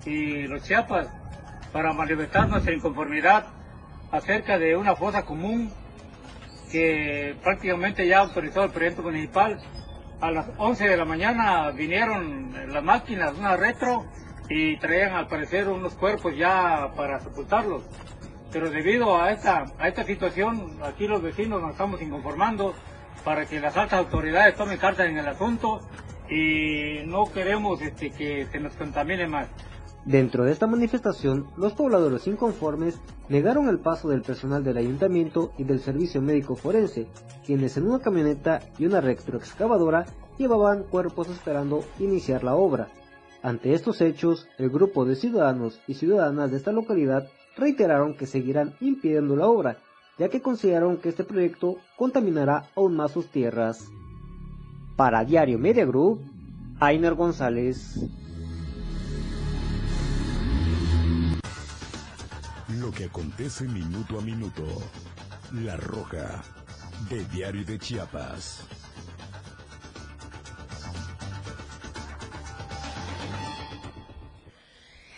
y 0.04 0.46
Los 0.48 0.62
Chiapas 0.62 1.08
para 1.72 1.92
manifestar 1.92 2.48
nuestra 2.48 2.74
inconformidad 2.74 3.46
acerca 4.10 4.58
de 4.58 4.76
una 4.76 4.96
fosa 4.96 5.24
común 5.24 5.70
que 6.72 7.36
prácticamente 7.42 8.06
ya 8.06 8.20
autorizó 8.20 8.64
el 8.64 8.70
presidente 8.70 9.02
municipal. 9.02 9.60
A 10.20 10.30
las 10.30 10.46
11 10.58 10.88
de 10.88 10.96
la 10.96 11.04
mañana 11.04 11.70
vinieron 11.70 12.72
las 12.72 12.82
máquinas, 12.82 13.34
una 13.38 13.56
retro, 13.56 14.04
y 14.48 14.76
traían 14.78 15.14
al 15.14 15.28
parecer 15.28 15.68
unos 15.68 15.94
cuerpos 15.94 16.36
ya 16.36 16.90
para 16.96 17.20
sepultarlos. 17.20 17.82
Pero 18.52 18.68
debido 18.68 19.20
a 19.20 19.30
esta, 19.30 19.64
a 19.78 19.88
esta 19.88 20.04
situación, 20.04 20.78
aquí 20.82 21.06
los 21.06 21.22
vecinos 21.22 21.62
nos 21.62 21.72
estamos 21.72 22.02
inconformando 22.02 22.74
para 23.24 23.46
que 23.46 23.60
las 23.60 23.76
altas 23.76 24.00
autoridades 24.00 24.56
tomen 24.56 24.78
cartas 24.78 25.06
en 25.06 25.18
el 25.18 25.28
asunto 25.28 25.80
y 26.30 27.04
no 27.06 27.24
queremos 27.24 27.82
este, 27.82 28.10
que 28.10 28.46
se 28.46 28.60
nos 28.60 28.74
contamine 28.74 29.26
más. 29.26 29.48
Dentro 30.04 30.44
de 30.44 30.52
esta 30.52 30.66
manifestación, 30.66 31.46
los 31.58 31.74
pobladores 31.74 32.26
inconformes 32.26 32.98
negaron 33.28 33.68
el 33.68 33.80
paso 33.80 34.08
del 34.08 34.22
personal 34.22 34.64
del 34.64 34.78
ayuntamiento 34.78 35.52
y 35.58 35.64
del 35.64 35.80
servicio 35.80 36.22
médico 36.22 36.56
forense, 36.56 37.06
quienes 37.44 37.76
en 37.76 37.86
una 37.86 37.98
camioneta 37.98 38.60
y 38.78 38.86
una 38.86 39.02
retroexcavadora 39.02 40.06
llevaban 40.38 40.84
cuerpos 40.84 41.28
esperando 41.28 41.84
iniciar 41.98 42.44
la 42.44 42.54
obra. 42.54 42.88
Ante 43.42 43.74
estos 43.74 44.00
hechos, 44.00 44.48
el 44.58 44.70
grupo 44.70 45.04
de 45.04 45.16
ciudadanos 45.16 45.80
y 45.86 45.94
ciudadanas 45.94 46.50
de 46.50 46.56
esta 46.56 46.72
localidad 46.72 47.28
reiteraron 47.56 48.14
que 48.14 48.26
seguirán 48.26 48.74
impidiendo 48.80 49.36
la 49.36 49.48
obra, 49.48 49.78
ya 50.18 50.28
que 50.28 50.40
consideraron 50.40 50.96
que 50.96 51.10
este 51.10 51.24
proyecto 51.24 51.76
contaminará 51.96 52.64
aún 52.74 52.96
más 52.96 53.12
sus 53.12 53.26
tierras. 53.28 53.90
Para 55.00 55.24
Diario 55.24 55.58
Media 55.58 55.86
Group, 55.86 56.20
Ainer 56.78 57.14
González. 57.14 58.00
Lo 62.68 62.92
que 62.92 63.04
acontece 63.06 63.64
minuto 63.64 64.18
a 64.18 64.20
minuto. 64.20 64.62
La 65.54 65.78
Roja, 65.78 66.42
de 67.08 67.24
Diario 67.32 67.64
de 67.64 67.78
Chiapas. 67.78 68.66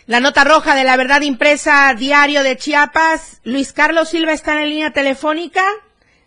La 0.05 0.21
nota 0.21 0.45
roja 0.45 0.75
de 0.75 0.85
la 0.85 0.95
verdad 0.95 1.19
impresa 1.23 1.93
Diario 1.93 2.41
de 2.43 2.55
Chiapas. 2.55 3.41
Luis 3.43 3.73
Carlos 3.73 4.07
Silva 4.07 4.31
está 4.31 4.63
en 4.63 4.69
línea 4.69 4.93
telefónica 4.93 5.65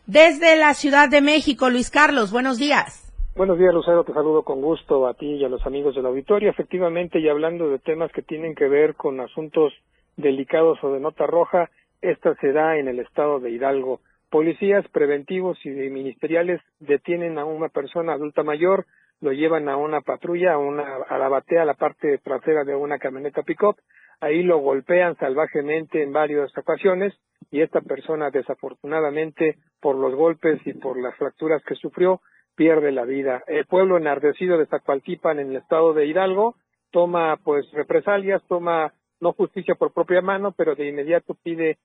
desde 0.04 0.56
la 0.56 0.74
Ciudad 0.74 1.08
de 1.08 1.22
México. 1.22 1.70
Luis 1.70 1.88
Carlos, 1.88 2.30
buenos 2.30 2.58
días. 2.58 3.05
Buenos 3.36 3.58
días, 3.58 3.74
Lucero. 3.74 4.02
Te 4.02 4.14
saludo 4.14 4.44
con 4.44 4.62
gusto 4.62 5.06
a 5.06 5.12
ti 5.12 5.34
y 5.34 5.44
a 5.44 5.50
los 5.50 5.66
amigos 5.66 5.94
del 5.94 6.06
auditorio. 6.06 6.48
Efectivamente, 6.48 7.18
y 7.18 7.28
hablando 7.28 7.68
de 7.68 7.78
temas 7.78 8.10
que 8.12 8.22
tienen 8.22 8.54
que 8.54 8.66
ver 8.66 8.94
con 8.94 9.20
asuntos 9.20 9.74
delicados 10.16 10.82
o 10.82 10.90
de 10.90 11.00
nota 11.00 11.26
roja, 11.26 11.68
esta 12.00 12.34
se 12.36 12.52
da 12.52 12.78
en 12.78 12.88
el 12.88 12.98
estado 12.98 13.38
de 13.38 13.50
Hidalgo. 13.50 14.00
Policías 14.30 14.88
preventivos 14.88 15.58
y 15.66 15.68
ministeriales 15.68 16.62
detienen 16.80 17.36
a 17.36 17.44
una 17.44 17.68
persona 17.68 18.14
adulta 18.14 18.42
mayor, 18.42 18.86
lo 19.20 19.32
llevan 19.32 19.68
a 19.68 19.76
una 19.76 20.00
patrulla, 20.00 20.54
a, 20.54 20.58
una, 20.58 20.96
a 21.06 21.18
la 21.18 21.28
batea, 21.28 21.60
a 21.60 21.66
la 21.66 21.74
parte 21.74 22.16
trasera 22.24 22.64
de 22.64 22.74
una 22.74 22.98
camioneta 22.98 23.42
pick-up, 23.42 23.76
ahí 24.18 24.44
lo 24.44 24.60
golpean 24.60 25.14
salvajemente 25.16 26.02
en 26.02 26.10
varias 26.10 26.56
ocasiones 26.56 27.12
y 27.50 27.60
esta 27.60 27.82
persona 27.82 28.30
desafortunadamente 28.30 29.56
por 29.82 29.94
los 29.94 30.14
golpes 30.14 30.58
y 30.66 30.72
por 30.72 30.98
las 30.98 31.14
fracturas 31.16 31.62
que 31.64 31.74
sufrió 31.74 32.22
pierde 32.56 32.90
la 32.90 33.04
vida. 33.04 33.44
El 33.46 33.66
pueblo 33.66 33.96
enardecido 33.96 34.58
de 34.58 34.66
Zacualtipan 34.66 35.38
en 35.38 35.50
el 35.50 35.56
estado 35.56 35.92
de 35.92 36.06
Hidalgo 36.06 36.56
toma 36.90 37.38
pues 37.44 37.70
represalias, 37.72 38.42
toma 38.48 38.92
no 39.20 39.32
justicia 39.32 39.74
por 39.74 39.92
propia 39.92 40.20
mano, 40.20 40.52
pero 40.52 40.74
de 40.74 40.88
inmediato 40.88 41.34
pide 41.42 41.78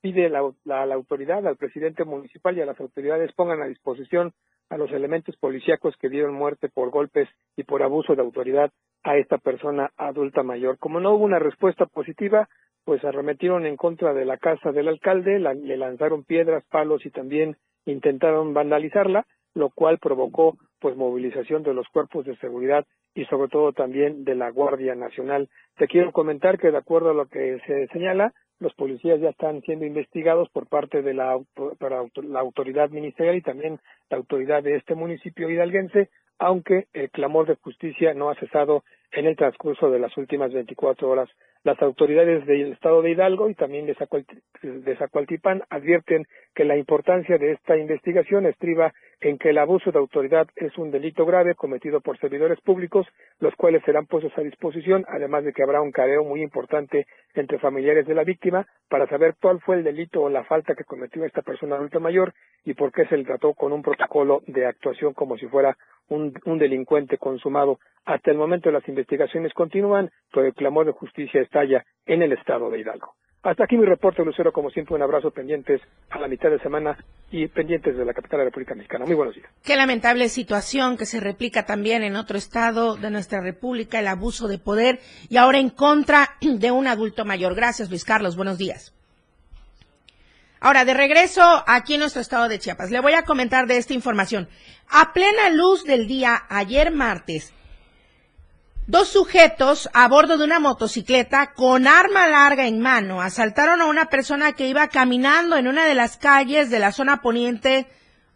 pide 0.00 0.28
la, 0.28 0.42
la, 0.64 0.94
autoridad, 0.94 1.46
al 1.46 1.56
presidente 1.56 2.04
municipal 2.04 2.56
y 2.56 2.62
a 2.62 2.66
las 2.66 2.80
autoridades 2.80 3.32
pongan 3.34 3.62
a 3.62 3.66
disposición 3.66 4.32
a 4.70 4.76
los 4.76 4.90
elementos 4.90 5.36
policíacos 5.36 5.96
que 5.98 6.08
dieron 6.08 6.34
muerte 6.34 6.68
por 6.68 6.90
golpes 6.90 7.28
y 7.56 7.62
por 7.62 7.82
abuso 7.82 8.14
de 8.14 8.22
autoridad 8.22 8.70
a 9.04 9.16
esta 9.16 9.38
persona 9.38 9.90
adulta 9.96 10.42
mayor. 10.42 10.78
Como 10.78 11.00
no 11.00 11.14
hubo 11.14 11.24
una 11.24 11.38
respuesta 11.38 11.86
positiva, 11.86 12.48
pues 12.84 13.04
arremetieron 13.04 13.66
en 13.66 13.76
contra 13.76 14.14
de 14.14 14.24
la 14.24 14.38
casa 14.38 14.72
del 14.72 14.88
alcalde, 14.88 15.38
le 15.38 15.76
lanzaron 15.76 16.24
piedras, 16.24 16.64
palos 16.70 17.04
y 17.06 17.10
también 17.10 17.56
intentaron 17.84 18.54
vandalizarla, 18.54 19.26
lo 19.58 19.70
cual 19.70 19.98
provocó 19.98 20.56
pues 20.80 20.96
movilización 20.96 21.64
de 21.64 21.74
los 21.74 21.88
cuerpos 21.88 22.24
de 22.24 22.36
seguridad 22.36 22.86
y 23.14 23.24
sobre 23.24 23.48
todo 23.48 23.72
también 23.72 24.24
de 24.24 24.36
la 24.36 24.50
Guardia 24.50 24.94
Nacional. 24.94 25.48
Te 25.76 25.88
quiero 25.88 26.12
comentar 26.12 26.58
que 26.58 26.70
de 26.70 26.76
acuerdo 26.78 27.10
a 27.10 27.14
lo 27.14 27.26
que 27.26 27.58
se 27.66 27.88
señala, 27.88 28.32
los 28.60 28.72
policías 28.74 29.20
ya 29.20 29.30
están 29.30 29.60
siendo 29.62 29.84
investigados 29.84 30.48
por 30.50 30.68
parte 30.68 31.02
de 31.02 31.14
la, 31.14 31.38
la 32.22 32.40
autoridad 32.40 32.90
ministerial 32.90 33.36
y 33.36 33.42
también 33.42 33.80
la 34.10 34.16
autoridad 34.16 34.62
de 34.62 34.76
este 34.76 34.94
municipio 34.94 35.50
hidalguense, 35.50 36.08
aunque 36.38 36.86
el 36.92 37.10
clamor 37.10 37.46
de 37.48 37.56
justicia 37.56 38.14
no 38.14 38.30
ha 38.30 38.36
cesado 38.36 38.84
en 39.10 39.26
el 39.26 39.36
transcurso 39.36 39.90
de 39.90 39.98
las 39.98 40.16
últimas 40.16 40.52
24 40.52 41.08
horas. 41.08 41.28
Las 41.64 41.80
autoridades 41.82 42.46
del 42.46 42.72
estado 42.72 43.02
de 43.02 43.10
Hidalgo 43.10 43.50
y 43.50 43.54
también 43.54 43.86
de, 43.86 44.96
Zacualtipán 44.96 45.62
advierten 45.70 46.24
que 46.54 46.64
la 46.64 46.76
importancia 46.76 47.36
de 47.36 47.52
esta 47.52 47.76
investigación 47.76 48.46
estriba 48.46 48.92
en 49.20 49.38
que 49.38 49.50
el 49.50 49.58
abuso 49.58 49.90
de 49.90 49.98
autoridad 49.98 50.46
es 50.54 50.78
un 50.78 50.92
delito 50.92 51.26
grave 51.26 51.56
cometido 51.56 52.00
por 52.00 52.18
servidores 52.18 52.60
públicos, 52.60 53.06
los 53.40 53.54
cuales 53.56 53.82
serán 53.84 54.06
puestos 54.06 54.32
a 54.36 54.42
disposición, 54.42 55.04
además 55.08 55.44
de 55.44 55.52
que 55.52 55.62
habrá 55.62 55.80
un 55.80 55.90
careo 55.90 56.22
muy 56.22 56.42
importante 56.42 57.06
entre 57.34 57.58
familiares 57.58 58.06
de 58.06 58.14
la 58.14 58.24
víctima 58.24 58.66
para 58.88 59.08
saber 59.08 59.34
cuál 59.40 59.60
fue 59.60 59.76
el 59.76 59.84
delito 59.84 60.22
o 60.22 60.28
la 60.28 60.44
falta 60.44 60.74
que 60.74 60.84
cometió 60.84 61.24
esta 61.24 61.42
persona 61.42 61.76
adulta 61.76 61.98
mayor 61.98 62.32
y 62.64 62.74
por 62.74 62.92
qué 62.92 63.06
se 63.06 63.16
le 63.16 63.24
trató 63.24 63.54
con 63.54 63.72
un 63.72 63.82
protocolo 63.82 64.42
de 64.46 64.66
actuación 64.66 65.14
como 65.14 65.36
si 65.36 65.46
fuera 65.46 65.76
un, 66.08 66.32
un 66.44 66.58
delincuente 66.58 67.18
consumado. 67.18 67.78
Hasta 68.04 68.30
el 68.30 68.38
momento 68.38 68.70
las 68.70 68.88
investigaciones 68.88 69.52
continúan, 69.52 70.10
pero 70.32 70.46
el 70.46 70.54
clamor 70.54 70.86
de 70.86 70.92
justicia 70.92 71.40
en 72.06 72.22
el 72.22 72.32
estado 72.32 72.70
de 72.70 72.80
Hidalgo. 72.80 73.14
Hasta 73.42 73.64
aquí 73.64 73.76
mi 73.76 73.86
reporte, 73.86 74.24
Lucero. 74.24 74.52
Como 74.52 74.68
siempre, 74.70 74.96
un 74.96 75.02
abrazo 75.02 75.30
pendientes 75.30 75.80
a 76.10 76.18
la 76.18 76.26
mitad 76.26 76.50
de 76.50 76.58
semana 76.58 76.98
y 77.30 77.46
pendientes 77.46 77.96
de 77.96 78.04
la 78.04 78.12
capital 78.12 78.38
de 78.38 78.44
la 78.44 78.50
República 78.50 78.74
Mexicana. 78.74 79.04
Muy 79.06 79.14
buenos 79.14 79.34
días. 79.34 79.48
Qué 79.64 79.76
lamentable 79.76 80.28
situación 80.28 80.96
que 80.96 81.06
se 81.06 81.20
replica 81.20 81.64
también 81.64 82.02
en 82.02 82.16
otro 82.16 82.36
estado 82.36 82.96
de 82.96 83.10
nuestra 83.10 83.40
República, 83.40 84.00
el 84.00 84.08
abuso 84.08 84.48
de 84.48 84.58
poder 84.58 84.98
y 85.28 85.36
ahora 85.36 85.58
en 85.58 85.70
contra 85.70 86.30
de 86.40 86.70
un 86.72 86.88
adulto 86.88 87.24
mayor. 87.24 87.54
Gracias, 87.54 87.90
Luis 87.90 88.04
Carlos. 88.04 88.36
Buenos 88.36 88.58
días. 88.58 88.94
Ahora, 90.60 90.84
de 90.84 90.94
regreso 90.94 91.42
aquí 91.68 91.94
en 91.94 92.00
nuestro 92.00 92.20
estado 92.20 92.48
de 92.48 92.58
Chiapas, 92.58 92.90
le 92.90 93.00
voy 93.00 93.12
a 93.12 93.22
comentar 93.22 93.66
de 93.68 93.76
esta 93.76 93.94
información. 93.94 94.48
A 94.90 95.12
plena 95.12 95.50
luz 95.50 95.84
del 95.84 96.08
día, 96.08 96.42
ayer 96.48 96.90
martes, 96.90 97.54
Dos 98.88 99.08
sujetos 99.08 99.90
a 99.92 100.08
bordo 100.08 100.38
de 100.38 100.44
una 100.44 100.60
motocicleta 100.60 101.52
con 101.52 101.86
arma 101.86 102.26
larga 102.26 102.66
en 102.66 102.80
mano. 102.80 103.20
Asaltaron 103.20 103.82
a 103.82 103.84
una 103.84 104.06
persona 104.06 104.54
que 104.54 104.66
iba 104.66 104.88
caminando 104.88 105.58
en 105.58 105.68
una 105.68 105.84
de 105.84 105.94
las 105.94 106.16
calles 106.16 106.70
de 106.70 106.78
la 106.78 106.90
zona 106.92 107.20
poniente 107.20 107.86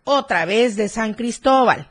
otra 0.04 0.44
vez 0.44 0.76
de 0.76 0.90
San 0.90 1.14
Cristóbal. 1.14 1.88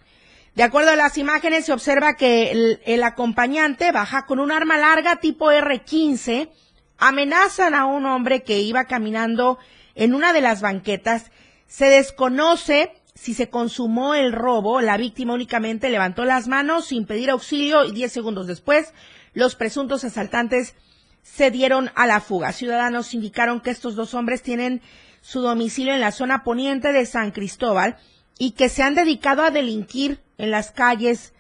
De 0.53 0.61
acuerdo 0.61 0.91
a 0.91 0.95
las 0.95 1.17
imágenes 1.17 1.65
se 1.65 1.73
observa 1.73 2.13
que 2.13 2.77
el, 2.85 3.03
acompañante 3.03 3.91
baja 3.91 4.27
con 4.27 4.37
un 4.37 4.51
arma 4.51 4.77
larga 4.77 5.15
tipo 5.15 5.51
R15, 5.51 6.51
amenazan 6.99 7.73
a 7.73 7.87
un 7.87 8.05
hombre 8.05 8.43
que 8.43 8.59
iba 8.59 8.85
caminando 8.85 9.57
en 9.95 10.13
una 10.13 10.33
de 10.33 10.41
las 10.41 10.61
banquetas, 10.61 11.31
se 11.65 11.85
desconoce 11.85 12.93
si 13.21 13.35
se 13.35 13.49
consumó 13.49 14.15
el 14.15 14.31
robo, 14.31 14.81
la 14.81 14.97
víctima 14.97 15.35
únicamente 15.35 15.91
levantó 15.91 16.25
las 16.25 16.47
manos 16.47 16.85
sin 16.85 17.05
pedir 17.05 17.29
auxilio 17.29 17.85
y 17.85 17.91
diez 17.91 18.11
segundos 18.11 18.47
después 18.47 18.95
los 19.35 19.53
presuntos 19.53 20.03
asaltantes 20.03 20.73
se 21.21 21.51
dieron 21.51 21.91
a 21.93 22.07
la 22.07 22.19
fuga. 22.19 22.51
Ciudadanos 22.51 23.13
indicaron 23.13 23.61
que 23.61 23.69
estos 23.69 23.93
dos 23.93 24.15
hombres 24.15 24.41
tienen 24.41 24.81
su 25.21 25.41
domicilio 25.41 25.93
en 25.93 25.99
la 25.99 26.11
zona 26.11 26.43
poniente 26.43 26.93
de 26.93 27.05
San 27.05 27.29
Cristóbal 27.29 27.95
y 28.39 28.53
que 28.53 28.69
se 28.69 28.81
han 28.81 28.95
dedicado 28.95 29.43
a 29.43 29.51
delinquir 29.51 30.19
en 30.39 30.49
las 30.49 30.71
calles, 30.71 31.35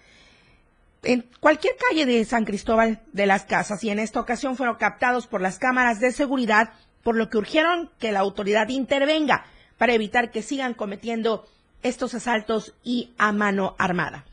en 1.01 1.25
cualquier 1.39 1.73
calle 1.89 2.05
de 2.05 2.23
San 2.25 2.45
Cristóbal 2.45 3.01
de 3.11 3.25
las 3.25 3.45
Casas 3.45 3.83
y 3.83 3.89
en 3.89 3.97
esta 3.97 4.19
ocasión 4.19 4.55
fueron 4.55 4.75
captados 4.75 5.25
por 5.25 5.41
las 5.41 5.57
cámaras 5.57 5.99
de 5.99 6.11
seguridad, 6.11 6.73
por 7.01 7.15
lo 7.15 7.31
que 7.31 7.39
urgieron 7.39 7.89
que 7.97 8.11
la 8.11 8.19
autoridad 8.19 8.69
intervenga 8.69 9.45
para 9.79 9.93
evitar 9.93 10.29
que 10.29 10.43
sigan 10.43 10.75
cometiendo 10.75 11.47
estos 11.83 12.13
asaltos 12.13 12.73
y 12.83 13.11
a 13.17 13.31
mano 13.31 13.75
armada. 13.77 14.25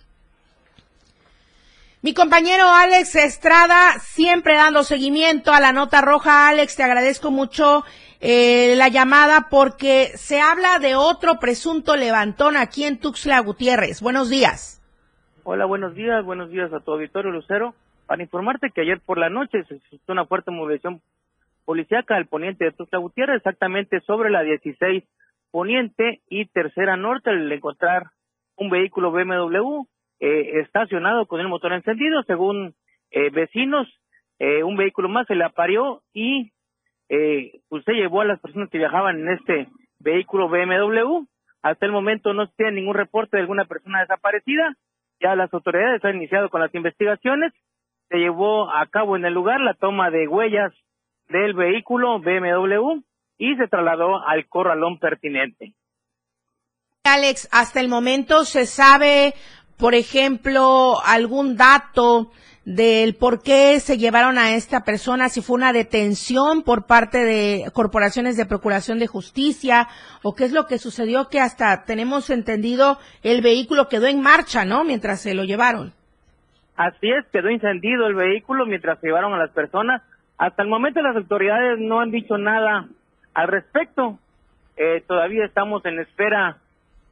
Mi 2.00 2.14
compañero 2.14 2.64
Alex 2.68 3.16
Estrada, 3.16 3.98
siempre 3.98 4.54
dando 4.54 4.84
seguimiento 4.84 5.52
a 5.52 5.58
la 5.58 5.72
nota 5.72 6.00
roja. 6.00 6.48
Alex, 6.48 6.76
te 6.76 6.84
agradezco 6.84 7.32
mucho 7.32 7.84
eh, 8.20 8.74
la 8.76 8.86
llamada 8.86 9.48
porque 9.50 10.12
se 10.14 10.40
habla 10.40 10.78
de 10.78 10.94
otro 10.94 11.40
presunto 11.40 11.96
levantón 11.96 12.56
aquí 12.56 12.84
en 12.84 13.00
Tuxtla 13.00 13.40
Gutiérrez. 13.40 14.00
Buenos 14.00 14.30
días. 14.30 14.80
Hola, 15.42 15.64
buenos 15.64 15.94
días, 15.96 16.24
buenos 16.24 16.50
días 16.50 16.72
a 16.72 16.78
tu 16.78 16.92
auditorio 16.92 17.32
Lucero. 17.32 17.74
Para 18.06 18.22
informarte 18.22 18.70
que 18.70 18.82
ayer 18.82 19.00
por 19.00 19.18
la 19.18 19.28
noche 19.28 19.64
se 19.64 19.80
suscitó 19.80 20.12
una 20.12 20.24
fuerte 20.24 20.52
movilización 20.52 21.02
policíaca 21.64 22.14
al 22.16 22.26
poniente 22.26 22.64
de 22.64 22.72
Tuxtla 22.72 23.00
Gutiérrez, 23.00 23.38
exactamente 23.38 24.00
sobre 24.02 24.30
la 24.30 24.42
16 24.42 25.02
poniente 25.50 26.20
y 26.28 26.46
tercera 26.46 26.96
norte, 26.96 27.30
al 27.30 27.50
encontrar 27.50 28.04
un 28.56 28.70
vehículo 28.70 29.12
BMW 29.12 29.84
eh, 30.20 30.60
estacionado 30.60 31.26
con 31.26 31.40
el 31.40 31.48
motor 31.48 31.72
encendido, 31.72 32.22
según 32.24 32.74
eh, 33.10 33.30
vecinos, 33.30 33.88
eh, 34.38 34.62
un 34.62 34.76
vehículo 34.76 35.08
más 35.08 35.26
se 35.26 35.34
le 35.34 35.44
aparió 35.44 36.02
y 36.12 36.52
eh, 37.08 37.60
pues 37.68 37.84
se 37.84 37.92
llevó 37.92 38.20
a 38.20 38.26
las 38.26 38.40
personas 38.40 38.68
que 38.70 38.78
viajaban 38.78 39.20
en 39.20 39.28
este 39.30 39.68
vehículo 39.98 40.48
BMW. 40.48 41.24
Hasta 41.62 41.86
el 41.86 41.92
momento 41.92 42.32
no 42.34 42.46
se 42.46 42.52
tiene 42.56 42.72
ningún 42.72 42.94
reporte 42.94 43.36
de 43.36 43.42
alguna 43.42 43.64
persona 43.64 44.00
desaparecida. 44.00 44.76
Ya 45.20 45.34
las 45.34 45.52
autoridades 45.52 46.04
han 46.04 46.16
iniciado 46.16 46.50
con 46.50 46.60
las 46.60 46.74
investigaciones. 46.74 47.52
Se 48.08 48.18
llevó 48.18 48.70
a 48.70 48.86
cabo 48.86 49.16
en 49.16 49.24
el 49.24 49.34
lugar 49.34 49.60
la 49.60 49.74
toma 49.74 50.10
de 50.10 50.28
huellas 50.28 50.72
del 51.28 51.54
vehículo 51.54 52.20
BMW 52.20 53.00
y 53.38 53.56
se 53.56 53.68
trasladó 53.68 54.26
al 54.26 54.46
corralón 54.48 54.98
pertinente. 54.98 55.74
Alex, 57.04 57.48
hasta 57.52 57.80
el 57.80 57.88
momento 57.88 58.44
se 58.44 58.66
sabe, 58.66 59.32
por 59.78 59.94
ejemplo, 59.94 60.96
algún 61.06 61.56
dato 61.56 62.30
del 62.64 63.14
por 63.14 63.42
qué 63.42 63.80
se 63.80 63.96
llevaron 63.96 64.36
a 64.36 64.52
esta 64.52 64.84
persona, 64.84 65.30
si 65.30 65.40
fue 65.40 65.56
una 65.56 65.72
detención 65.72 66.62
por 66.62 66.86
parte 66.86 67.24
de 67.24 67.70
corporaciones 67.72 68.36
de 68.36 68.44
procuración 68.44 68.98
de 68.98 69.06
justicia 69.06 69.88
o 70.22 70.34
qué 70.34 70.44
es 70.44 70.52
lo 70.52 70.66
que 70.66 70.76
sucedió 70.76 71.28
que 71.30 71.40
hasta 71.40 71.84
tenemos 71.86 72.28
entendido 72.28 72.98
el 73.22 73.40
vehículo 73.40 73.88
quedó 73.88 74.06
en 74.06 74.20
marcha, 74.20 74.66
¿no? 74.66 74.84
Mientras 74.84 75.22
se 75.22 75.32
lo 75.32 75.44
llevaron. 75.44 75.94
Así 76.76 77.10
es, 77.10 77.24
quedó 77.32 77.48
encendido 77.48 78.06
el 78.06 78.14
vehículo 78.14 78.66
mientras 78.66 79.00
se 79.00 79.06
llevaron 79.06 79.32
a 79.32 79.38
las 79.38 79.50
personas. 79.50 80.02
Hasta 80.36 80.62
el 80.62 80.68
momento 80.68 81.00
las 81.00 81.16
autoridades 81.16 81.78
no 81.78 82.00
han 82.00 82.10
dicho 82.10 82.36
nada 82.36 82.86
al 83.38 83.46
respecto. 83.46 84.18
Eh, 84.76 85.02
todavía 85.06 85.44
estamos 85.44 85.84
en 85.86 86.00
espera 86.00 86.58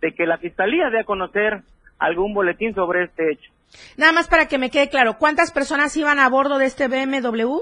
de 0.00 0.12
que 0.12 0.26
la 0.26 0.38
fiscalía 0.38 0.90
dé 0.90 1.00
a 1.00 1.04
conocer 1.04 1.62
algún 2.00 2.34
boletín 2.34 2.74
sobre 2.74 3.04
este 3.04 3.30
hecho. 3.30 3.50
Nada 3.96 4.12
más 4.12 4.28
para 4.28 4.48
que 4.48 4.58
me 4.58 4.70
quede 4.70 4.88
claro, 4.88 5.18
¿cuántas 5.18 5.52
personas 5.52 5.96
iban 5.96 6.18
a 6.18 6.28
bordo 6.28 6.58
de 6.58 6.66
este 6.66 6.88
BMW? 6.88 7.60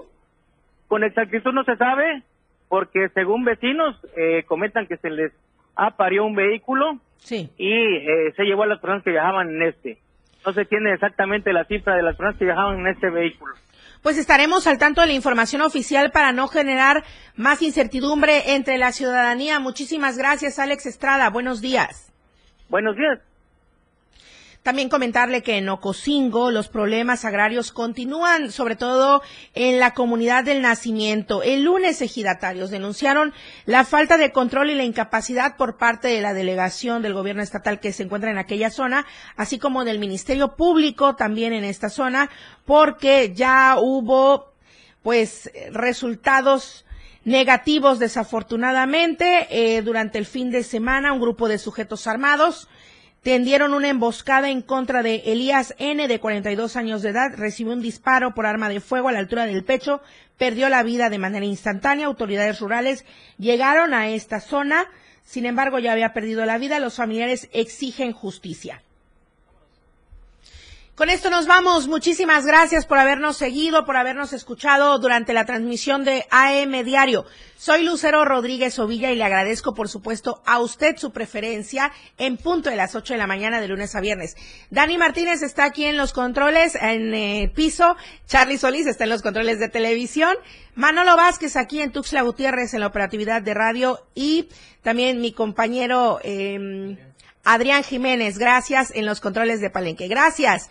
Con 0.88 1.04
exactitud 1.04 1.52
no 1.52 1.64
se 1.64 1.76
sabe, 1.76 2.22
porque 2.68 3.08
según 3.12 3.44
vecinos 3.44 4.00
eh, 4.16 4.44
comentan 4.46 4.86
que 4.86 4.96
se 4.96 5.10
les 5.10 5.32
aparió 5.76 6.24
un 6.24 6.34
vehículo 6.34 6.98
sí. 7.18 7.50
y 7.58 7.70
eh, 7.70 8.32
se 8.34 8.44
llevó 8.44 8.62
a 8.62 8.66
las 8.66 8.80
personas 8.80 9.04
que 9.04 9.10
viajaban 9.10 9.50
en 9.50 9.62
este. 9.62 9.98
No 10.46 10.54
se 10.54 10.64
tiene 10.64 10.94
exactamente 10.94 11.52
la 11.52 11.64
cifra 11.64 11.96
de 11.96 12.02
las 12.02 12.16
personas 12.16 12.38
que 12.38 12.46
viajaban 12.46 12.80
en 12.80 12.86
este 12.86 13.10
vehículo. 13.10 13.54
Pues 14.04 14.18
estaremos 14.18 14.66
al 14.66 14.76
tanto 14.76 15.00
de 15.00 15.06
la 15.06 15.14
información 15.14 15.62
oficial 15.62 16.10
para 16.12 16.32
no 16.32 16.46
generar 16.46 17.04
más 17.36 17.62
incertidumbre 17.62 18.52
entre 18.54 18.76
la 18.76 18.92
ciudadanía. 18.92 19.60
Muchísimas 19.60 20.18
gracias, 20.18 20.58
Alex 20.58 20.84
Estrada. 20.84 21.30
Buenos 21.30 21.62
días. 21.62 22.12
Buenos 22.68 22.96
días. 22.96 23.18
También 24.64 24.88
comentarle 24.88 25.42
que 25.42 25.58
en 25.58 25.68
Ocosingo 25.68 26.50
los 26.50 26.68
problemas 26.68 27.26
agrarios 27.26 27.70
continúan, 27.70 28.50
sobre 28.50 28.76
todo 28.76 29.20
en 29.52 29.78
la 29.78 29.92
comunidad 29.92 30.42
del 30.42 30.62
nacimiento. 30.62 31.42
El 31.42 31.64
lunes 31.64 32.00
ejidatarios 32.00 32.70
denunciaron 32.70 33.34
la 33.66 33.84
falta 33.84 34.16
de 34.16 34.32
control 34.32 34.70
y 34.70 34.74
la 34.74 34.84
incapacidad 34.84 35.58
por 35.58 35.76
parte 35.76 36.08
de 36.08 36.22
la 36.22 36.32
delegación 36.32 37.02
del 37.02 37.12
gobierno 37.12 37.42
estatal 37.42 37.78
que 37.78 37.92
se 37.92 38.04
encuentra 38.04 38.30
en 38.30 38.38
aquella 38.38 38.70
zona, 38.70 39.04
así 39.36 39.58
como 39.58 39.84
del 39.84 39.98
Ministerio 39.98 40.56
Público 40.56 41.14
también 41.14 41.52
en 41.52 41.64
esta 41.64 41.90
zona, 41.90 42.30
porque 42.64 43.34
ya 43.34 43.76
hubo 43.78 44.54
pues 45.02 45.50
resultados 45.72 46.86
negativos 47.26 47.98
desafortunadamente 47.98 49.46
eh, 49.50 49.82
durante 49.82 50.16
el 50.16 50.24
fin 50.24 50.50
de 50.50 50.62
semana 50.62 51.12
un 51.12 51.20
grupo 51.20 51.48
de 51.48 51.58
sujetos 51.58 52.06
armados 52.06 52.66
tendieron 53.24 53.72
una 53.72 53.88
emboscada 53.88 54.50
en 54.50 54.60
contra 54.60 55.02
de 55.02 55.22
Elías 55.24 55.74
N, 55.78 56.06
de 56.06 56.20
42 56.20 56.76
años 56.76 57.00
de 57.00 57.08
edad, 57.08 57.32
recibió 57.34 57.72
un 57.72 57.80
disparo 57.80 58.34
por 58.34 58.44
arma 58.44 58.68
de 58.68 58.80
fuego 58.80 59.08
a 59.08 59.12
la 59.12 59.18
altura 59.18 59.46
del 59.46 59.64
pecho, 59.64 60.02
perdió 60.36 60.68
la 60.68 60.82
vida 60.82 61.08
de 61.08 61.18
manera 61.18 61.46
instantánea. 61.46 62.06
Autoridades 62.06 62.60
rurales 62.60 63.06
llegaron 63.38 63.94
a 63.94 64.10
esta 64.10 64.40
zona, 64.40 64.84
sin 65.24 65.46
embargo 65.46 65.78
ya 65.78 65.92
había 65.92 66.12
perdido 66.12 66.44
la 66.44 66.58
vida. 66.58 66.78
Los 66.80 66.96
familiares 66.96 67.48
exigen 67.52 68.12
justicia. 68.12 68.82
Con 70.96 71.10
esto 71.10 71.28
nos 71.28 71.48
vamos. 71.48 71.88
Muchísimas 71.88 72.46
gracias 72.46 72.86
por 72.86 72.98
habernos 72.98 73.36
seguido, 73.36 73.84
por 73.84 73.96
habernos 73.96 74.32
escuchado 74.32 74.96
durante 75.00 75.32
la 75.32 75.44
transmisión 75.44 76.04
de 76.04 76.24
AM 76.30 76.84
Diario. 76.84 77.26
Soy 77.56 77.82
Lucero 77.82 78.24
Rodríguez 78.24 78.78
Ovilla 78.78 79.10
y 79.10 79.16
le 79.16 79.24
agradezco, 79.24 79.74
por 79.74 79.88
supuesto, 79.88 80.40
a 80.46 80.60
usted 80.60 80.96
su 80.96 81.10
preferencia 81.10 81.90
en 82.16 82.36
punto 82.36 82.70
de 82.70 82.76
las 82.76 82.94
8 82.94 83.14
de 83.14 83.18
la 83.18 83.26
mañana 83.26 83.60
de 83.60 83.66
lunes 83.66 83.96
a 83.96 84.00
viernes. 84.00 84.36
Dani 84.70 84.96
Martínez 84.96 85.42
está 85.42 85.64
aquí 85.64 85.84
en 85.84 85.96
los 85.96 86.12
controles, 86.12 86.76
en 86.76 87.12
eh, 87.12 87.50
piso. 87.52 87.96
Charlie 88.28 88.56
Solís 88.56 88.86
está 88.86 89.02
en 89.02 89.10
los 89.10 89.22
controles 89.22 89.58
de 89.58 89.68
televisión. 89.68 90.36
Manolo 90.76 91.16
Vázquez 91.16 91.56
aquí 91.56 91.80
en 91.80 91.90
Tuxtla 91.90 92.22
Gutiérrez 92.22 92.72
en 92.72 92.78
la 92.78 92.86
operatividad 92.86 93.42
de 93.42 93.52
radio 93.52 93.98
y 94.14 94.48
también 94.82 95.20
mi 95.20 95.32
compañero 95.32 96.20
eh, 96.22 96.96
Adrián 97.44 97.84
Jiménez. 97.84 98.38
Gracias 98.38 98.90
en 98.94 99.06
los 99.06 99.20
controles 99.20 99.60
de 99.60 99.70
Palenque. 99.70 100.08
Gracias. 100.08 100.70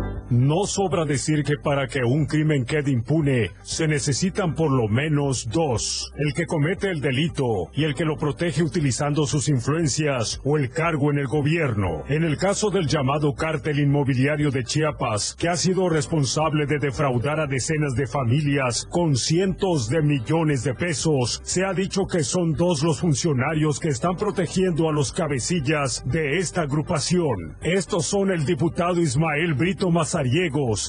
No 0.31 0.65
sobra 0.65 1.03
decir 1.03 1.43
que 1.43 1.57
para 1.61 1.87
que 1.87 2.05
un 2.05 2.25
crimen 2.25 2.63
quede 2.63 2.89
impune 2.89 3.51
se 3.63 3.85
necesitan 3.85 4.55
por 4.55 4.71
lo 4.71 4.87
menos 4.87 5.49
dos, 5.51 6.09
el 6.15 6.33
que 6.33 6.45
comete 6.45 6.89
el 6.89 7.01
delito 7.01 7.69
y 7.73 7.83
el 7.83 7.95
que 7.95 8.05
lo 8.05 8.15
protege 8.15 8.63
utilizando 8.63 9.25
sus 9.27 9.49
influencias 9.49 10.39
o 10.45 10.57
el 10.57 10.69
cargo 10.69 11.11
en 11.11 11.17
el 11.17 11.27
gobierno. 11.27 12.03
En 12.07 12.23
el 12.23 12.37
caso 12.37 12.69
del 12.69 12.87
llamado 12.87 13.33
cártel 13.33 13.79
inmobiliario 13.79 14.51
de 14.51 14.63
Chiapas, 14.63 15.35
que 15.37 15.49
ha 15.49 15.57
sido 15.57 15.89
responsable 15.89 16.65
de 16.65 16.79
defraudar 16.79 17.41
a 17.41 17.47
decenas 17.47 17.95
de 17.95 18.07
familias 18.07 18.87
con 18.89 19.17
cientos 19.17 19.89
de 19.89 20.01
millones 20.01 20.63
de 20.63 20.73
pesos, 20.73 21.41
se 21.43 21.65
ha 21.65 21.73
dicho 21.73 22.05
que 22.05 22.23
son 22.23 22.53
dos 22.53 22.83
los 22.83 23.01
funcionarios 23.01 23.81
que 23.81 23.89
están 23.89 24.15
protegiendo 24.15 24.87
a 24.87 24.93
los 24.93 25.11
cabecillas 25.11 26.05
de 26.05 26.37
esta 26.37 26.61
agrupación. 26.61 27.57
Estos 27.61 28.05
son 28.05 28.31
el 28.31 28.45
diputado 28.45 29.01
Ismael 29.01 29.55
Brito 29.55 29.91
Mazar 29.91 30.20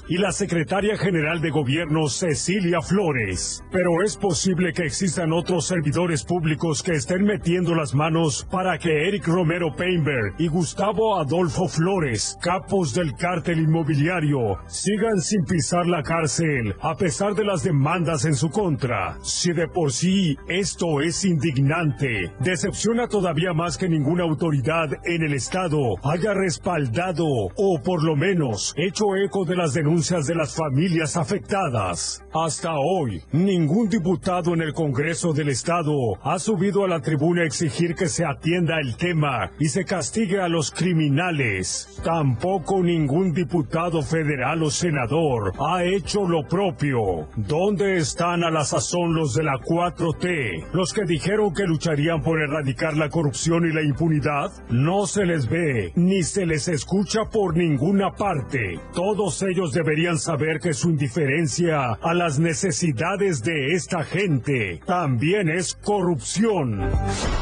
y 0.09 0.19
la 0.19 0.33
secretaria 0.33 0.97
general 0.97 1.41
de 1.41 1.51
gobierno 1.51 2.09
Cecilia 2.09 2.81
Flores. 2.81 3.65
Pero 3.71 4.03
es 4.05 4.17
posible 4.17 4.73
que 4.73 4.85
existan 4.85 5.33
otros 5.33 5.67
servidores 5.67 6.25
públicos 6.25 6.83
que 6.83 6.93
estén 6.93 7.25
metiendo 7.25 7.75
las 7.75 7.95
manos 7.95 8.47
para 8.51 8.79
que 8.79 9.09
Eric 9.09 9.27
Romero 9.27 9.75
Painberg 9.75 10.35
y 10.39 10.49
Gustavo 10.49 11.19
Adolfo 11.19 11.69
Flores, 11.69 12.37
capos 12.43 12.95
del 12.95 13.15
cártel 13.15 13.61
inmobiliario, 13.61 14.59
sigan 14.67 15.21
sin 15.21 15.45
pisar 15.45 15.87
la 15.87 16.03
cárcel 16.03 16.75
a 16.81 16.95
pesar 16.95 17.35
de 17.35 17.45
las 17.45 17.63
demandas 17.63 18.25
en 18.25 18.35
su 18.35 18.51
contra. 18.51 19.17
Si 19.23 19.53
de 19.53 19.69
por 19.69 19.93
sí 19.93 20.37
esto 20.49 21.01
es 21.01 21.25
indignante, 21.25 22.33
decepciona 22.41 23.09
todavía 23.09 23.53
más 23.53 23.79
que 23.79 23.89
ninguna 23.89 24.25
autoridad 24.25 24.91
en 25.05 25.23
el 25.23 25.35
Estado 25.35 25.79
haya 26.03 26.35
respaldado 26.35 27.25
o 27.27 27.81
por 27.83 28.05
lo 28.05 28.17
menos 28.17 28.75
hecho 28.77 29.15
eco 29.25 29.45
de 29.45 29.57
las 29.57 29.75
denuncias 29.75 30.27
de 30.27 30.35
las 30.35 30.55
familias 30.55 31.17
afectadas. 31.17 32.25
Hasta 32.33 32.75
hoy, 32.75 33.23
ningún 33.33 33.89
diputado 33.89 34.55
en 34.55 34.63
el 34.63 34.73
Congreso 34.73 35.33
del 35.33 35.49
Estado 35.49 35.93
ha 36.23 36.39
subido 36.39 36.85
a 36.85 36.89
la 36.89 37.01
tribuna 37.01 37.43
a 37.43 37.47
exigir 37.47 37.95
que 37.95 38.09
se 38.09 38.25
atienda 38.25 38.81
el 38.81 38.97
tema 38.97 39.53
y 39.59 39.67
se 39.67 39.85
castigue 39.85 40.41
a 40.41 40.49
los 40.49 40.71
criminales. 40.71 42.01
Tampoco 42.03 42.83
ningún 42.83 43.33
diputado 43.33 44.03
federal 44.03 44.63
o 44.63 44.71
senador 44.71 45.53
ha 45.59 45.85
hecho 45.85 46.27
lo 46.27 46.47
propio. 46.47 47.29
¿Dónde 47.37 47.97
están 47.97 48.45
a 48.45 48.51
la 48.51 48.65
sazón 48.65 49.15
los 49.15 49.35
de 49.35 49.45
la 49.45 49.59
4T? 49.59 50.73
Los 50.73 50.93
que 50.93 51.05
dijeron 51.05 51.53
que 51.55 51.65
lucharían 51.65 52.23
por 52.23 52.41
erradicar 52.41 52.97
la 52.97 53.09
corrupción 53.09 53.67
y 53.67 53.73
la 53.73 53.83
impunidad. 53.83 54.51
No 54.71 55.07
se 55.07 55.25
les 55.25 55.49
ve 55.49 55.93
ni 55.95 56.23
se 56.23 56.47
les 56.47 56.69
escucha 56.69 57.21
por 57.31 57.57
ninguna 57.57 58.13
parte. 58.13 58.81
Todos 59.15 59.43
ellos 59.43 59.75
deberían 59.75 60.17
saber 60.17 60.59
que 60.59 60.73
su 60.73 60.89
indiferencia 60.89 61.99
a 62.01 62.15
las 62.15 62.39
necesidades 62.39 63.43
de 63.43 63.75
esta 63.75 64.05
gente 64.05 64.81
también 64.87 65.51
es 65.51 65.75
corrupción. 65.75 66.81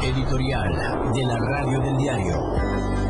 Editorial 0.03 1.13
de 1.15 1.23
la 1.23 1.39
Radio 1.39 1.81
del 1.81 1.97
Diario. 1.97 3.10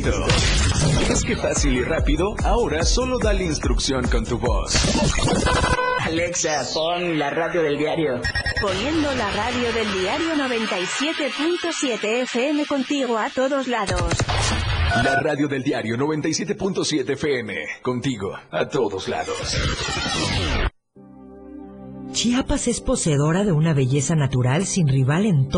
listo. 0.01 1.11
¿Es 1.11 1.23
que 1.23 1.35
fácil 1.35 1.73
y 1.73 1.83
rápido? 1.83 2.35
Ahora 2.43 2.83
solo 2.83 3.17
dale 3.19 3.43
instrucción 3.43 4.07
con 4.07 4.25
tu 4.25 4.37
voz. 4.37 4.75
Alexa, 6.01 6.63
pon 6.73 7.19
la 7.19 7.29
radio 7.29 7.61
del 7.61 7.77
diario. 7.77 8.21
Poniendo 8.61 9.13
la 9.13 9.31
radio 9.31 9.71
del 9.73 9.93
diario 9.99 10.35
97.7 10.35 12.23
FM 12.23 12.65
contigo 12.65 13.17
a 13.17 13.29
todos 13.29 13.67
lados. 13.67 14.13
La 15.03 15.19
radio 15.21 15.47
del 15.47 15.63
diario 15.63 15.95
97.7 15.97 17.11
FM. 17.11 17.55
Contigo 17.81 18.33
a 18.51 18.67
todos 18.67 19.07
lados. 19.07 19.57
Chiapas 22.11 22.67
es 22.67 22.81
poseedora 22.81 23.45
de 23.45 23.53
una 23.53 23.73
belleza 23.73 24.15
natural 24.15 24.65
sin 24.65 24.87
rival 24.87 25.25
en 25.25 25.47
todo 25.47 25.51